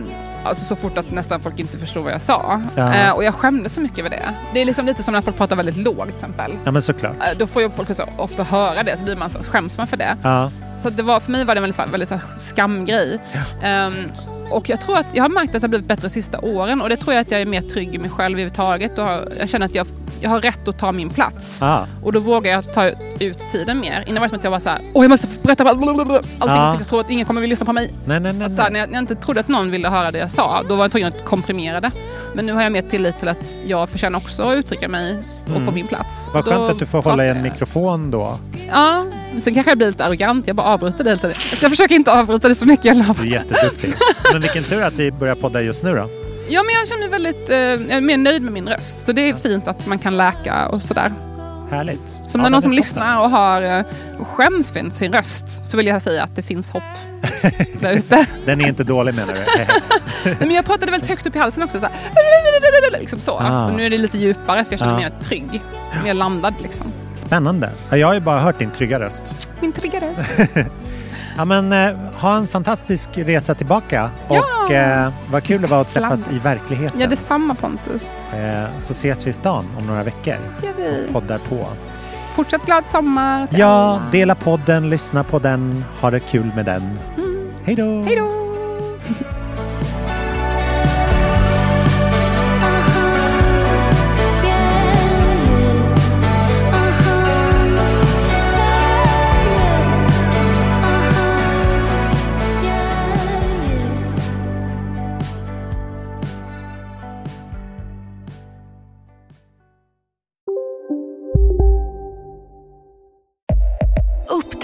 Alltså 0.45 0.65
så 0.65 0.77
fort 0.77 0.99
att 0.99 1.11
nästan 1.11 1.41
folk 1.41 1.59
inte 1.59 1.79
förstod 1.79 2.05
vad 2.05 2.13
jag 2.13 2.23
sa. 2.23 2.61
Ja. 2.77 2.95
Eh, 2.95 3.11
och 3.11 3.25
jag 3.25 3.35
skämdes 3.35 3.75
så 3.75 3.81
mycket 3.81 3.99
över 3.99 4.11
det. 4.11 4.23
Det 4.55 4.61
är 4.61 4.65
liksom 4.65 4.87
lite 4.87 5.03
som 5.03 5.15
när 5.15 5.21
folk 5.23 5.37
pratar 5.37 5.57
väldigt 5.57 5.77
lågt 5.77 6.07
till 6.07 6.15
exempel. 6.15 6.53
Ja, 6.65 6.71
men 6.71 6.83
såklart. 6.83 7.13
Eh, 7.21 7.39
då 7.39 7.47
får 7.47 7.63
ju 7.63 7.71
folk 7.71 7.97
så 7.97 8.05
ofta 8.19 8.43
höra 8.43 8.83
det, 8.83 8.97
så 8.99 9.05
blir 9.05 9.17
man 9.17 9.31
så, 9.31 9.39
skäms 9.39 9.79
man 9.79 9.87
för 9.87 9.97
det. 9.97 10.17
Ja. 10.23 10.51
Så 10.79 10.91
det 10.91 11.03
var, 11.03 11.21
för 11.21 11.33
mig 11.33 11.45
var 11.45 11.55
det 11.55 11.59
en 11.59 11.63
väldigt, 11.63 11.79
här- 11.79 11.87
väldigt 11.87 12.09
så 12.09 12.15
här 12.15 12.25
skamgrej. 12.41 13.19
Och 14.53 14.69
jag 14.69 14.81
tror 14.81 14.99
att 14.99 15.07
jag 15.13 15.25
har 15.25 15.29
märkt 15.29 15.49
att 15.49 15.55
jag 15.55 15.61
har 15.63 15.69
blivit 15.69 15.89
bättre 15.89 16.03
de 16.09 16.11
sista 16.11 16.41
åren 16.41 16.81
och 16.83 16.89
det 16.89 16.97
tror 16.97 17.15
jag 17.15 17.21
att 17.21 17.31
jag 17.31 17.41
är 17.41 17.47
mer 17.47 17.61
trygg 17.61 17.95
i 17.95 17.99
mig 17.99 18.11
själv 18.11 18.33
överhuvudtaget. 18.35 18.99
Och 18.99 19.05
har- 19.05 19.29
jag 19.39 19.49
känner 19.49 19.67
att 19.67 19.75
jag, 19.75 19.87
jag 20.21 20.31
har 20.31 20.41
rätt 20.41 20.69
att 20.69 20.79
ta 20.79 20.93
min 20.93 21.11
plats. 21.11 21.63
Ah. 21.63 21.87
Och 22.03 22.13
då 22.13 22.21
vågar 22.21 22.53
jag 22.53 22.73
ta 22.75 22.87
ut 23.21 23.39
tiden 23.53 23.81
mer. 23.81 24.05
Innan 24.07 24.21
var 24.21 24.23
det 24.23 24.29
som 24.29 24.39
att 24.39 24.45
jag 24.45 24.51
var 24.51 24.59
så 24.61 24.69
här, 24.69 24.79
åh 24.95 25.05
jag 25.05 25.11
måste 25.11 25.27
berätta 25.43 25.65
blablabla." 25.65 26.15
allting. 26.15 26.27
Ja. 26.39 26.75
Jag 26.79 26.89
tror 26.89 27.01
att 27.01 27.11
ingen 27.11 27.27
kommer 27.27 27.41
vilja 27.41 27.53
lyssna 27.53 27.67
på 27.67 27.73
mig. 27.73 27.93
Nej, 28.05 28.21
nej, 28.21 28.33
nej. 28.33 28.49
Här, 28.51 28.57
nej. 28.59 28.71
när, 28.73 28.81
jag, 28.81 28.89
när 28.89 28.95
jag 28.97 29.03
inte 29.03 29.15
trodde 29.15 29.41
att 29.41 29.49
någon 29.49 29.71
ville 29.71 29.89
höra 29.89 30.11
det 30.11 30.19
jag 30.19 30.31
sa, 30.33 30.63
då 30.69 30.75
var 30.75 30.85
jag 30.85 30.91
tvungen 30.93 31.09
att 31.09 31.25
komprimera 31.25 31.81
det. 31.81 31.91
Men 32.35 32.47
nu 32.47 32.53
har 32.53 32.63
jag 32.63 32.73
mer 32.73 32.83
tillit 32.83 33.19
till 33.19 33.29
att 33.29 33.39
jag 33.67 33.89
förtjänar 33.89 34.19
också 34.19 34.43
att 34.43 34.55
uttrycka 34.57 34.89
mig 34.89 35.19
och 35.45 35.51
Mm. 35.51 35.67
få 35.67 35.73
min 35.73 35.87
plats. 35.87 36.31
Vad 36.35 36.45
Då 36.45 36.51
skönt 36.51 36.71
att 36.73 36.79
du 36.79 36.87
får 36.87 37.03
hålla 37.03 37.27
i 37.27 37.29
en 37.29 37.43
mikrofon 37.43 38.11
då. 38.11 38.39
Ja, 38.71 39.05
sen 39.45 39.55
kanske 39.55 39.71
jag 39.71 39.79
blir 39.79 39.87
lite 39.87 40.05
arrogant. 40.05 40.47
Jag 40.47 40.57
bara 40.57 40.67
avbryter 40.67 41.05
hela 41.05 41.17
tiden. 41.17 41.37
Jag 41.63 41.71
försöker 41.71 41.95
inte 41.95 42.13
avbryta 42.13 42.49
det 42.49 42.55
så 42.55 42.67
mycket 42.67 42.85
jag 42.85 42.97
lovar. 42.97 43.15
Du 43.15 43.29
är 43.29 43.33
jätteduktig. 43.33 43.95
Men 44.33 44.41
vilken 44.43 44.63
tur 44.65 44.83
att 44.83 44.95
vi 44.95 45.13
börjar 45.13 45.35
podda 45.35 45.61
just 45.63 45.83
nu 45.83 45.95
då. 45.95 46.11
Ja, 46.49 46.63
men 46.63 46.75
jag 46.75 46.89
känner 46.89 47.01
mig 47.01 47.09
väldigt 47.09 47.51
eh, 47.51 47.57
jag 47.57 47.91
är 47.91 48.01
mer 48.01 48.17
nöjd 48.19 48.43
med 48.43 48.53
min 48.53 48.69
röst. 48.69 49.07
Så 49.07 49.13
det 49.13 49.29
är 49.29 49.35
fint 49.37 49.69
att 49.69 49.87
man 49.87 49.99
kan 49.99 50.17
läka 50.17 50.69
och 50.69 50.83
sådär. 50.83 51.13
Härligt. 51.71 52.01
Så 52.29 52.39
om 52.39 52.41
Ja, 52.41 52.41
det 52.41 52.47
är 52.49 52.51
någon 52.51 52.63
som 52.63 52.73
lyssnar 52.73 53.21
och 53.25 53.31
har 53.31 53.63
eh, 53.63 53.85
skäms 54.25 54.73
för 54.73 54.91
sin 54.91 55.13
röst 55.13 55.45
så 55.71 55.77
vill 55.77 55.87
jag 55.87 56.03
säga 56.03 56.23
att 56.23 56.37
det 56.37 56.43
finns 56.43 56.71
hopp 56.71 56.83
där 57.81 57.93
ute. 57.93 58.27
Den 58.47 58.61
är 58.61 58.69
inte 58.69 58.85
dålig 58.85 59.15
menar 59.15 59.35
du? 59.35 59.41
Nej, 60.25 60.37
Men 60.41 60.51
jag 60.51 60.65
pratade 60.65 60.91
väldigt 60.93 61.11
högt 61.11 61.27
upp 61.27 61.37
i 61.37 61.39
halsen 61.39 61.63
också. 61.63 61.81
Så 61.81 61.87
här, 61.87 61.95
liksom 63.01 63.21
så. 63.21 63.39
Ah. 63.41 63.67
Och 63.67 63.75
nu 63.77 63.87
är 63.87 63.91
det 63.91 63.99
lite 63.99 64.19
djupare 64.19 64.65
för 64.65 64.73
jag 64.73 64.79
känner 64.81 64.93
Ah. 64.93 64.97
mig 64.97 65.05
mer 65.05 65.25
trygg. 65.25 65.63
Mer 66.05 66.15
landad 66.15 66.55
liksom. 66.63 66.87
Spännande. 67.33 67.71
Ja, 67.91 67.97
Jag 67.97 68.07
har 68.07 68.15
ju 68.15 68.21
bara 68.21 68.41
hört 68.41 68.59
din 68.59 68.71
trygga 68.71 69.01
röst. 69.01 69.23
Min 69.61 69.73
triggare. 69.73 70.15
Ja, 71.37 71.45
men 71.45 71.73
eh, 71.73 71.95
ha 72.15 72.37
en 72.37 72.49
fantastisk 72.49 73.09
resa 73.15 73.55
tillbaka 73.55 74.11
Ja. 74.29 74.45
och 74.65 74.73
eh, 74.73 75.13
vad 75.31 75.43
kul 75.43 75.63
det 75.63 75.69
var 75.69 75.81
att 75.81 75.93
träffas 75.95 76.27
i 76.33 76.39
verkligheten. 76.39 77.01
Ja, 77.01 77.07
detsamma 77.07 77.55
Pontus. 77.55 78.13
eh, 78.35 78.65
så 78.81 78.93
ses 78.93 79.27
vi 79.27 79.31
i 79.31 79.33
stan 79.33 79.65
om 79.79 79.87
några 79.87 80.03
veckor 80.03 80.35
och 81.09 81.13
poddar 81.13 81.39
på. 81.39 81.67
Fortsatt 82.37 82.67
glad 82.67 82.87
sommar. 82.87 83.49
Ja, 83.51 83.67
alla. 83.67 84.03
dela 84.13 84.35
podden, 84.35 84.91
lyssna 84.91 85.25
på 85.25 85.39
den, 85.39 85.85
ha 86.01 86.11
det 86.11 86.21
kul 86.21 86.51
med 86.57 86.65
den. 86.65 86.99
Hej 87.65 87.75
då! 87.75 88.03
Hej 88.03 88.17
då! 88.17 88.29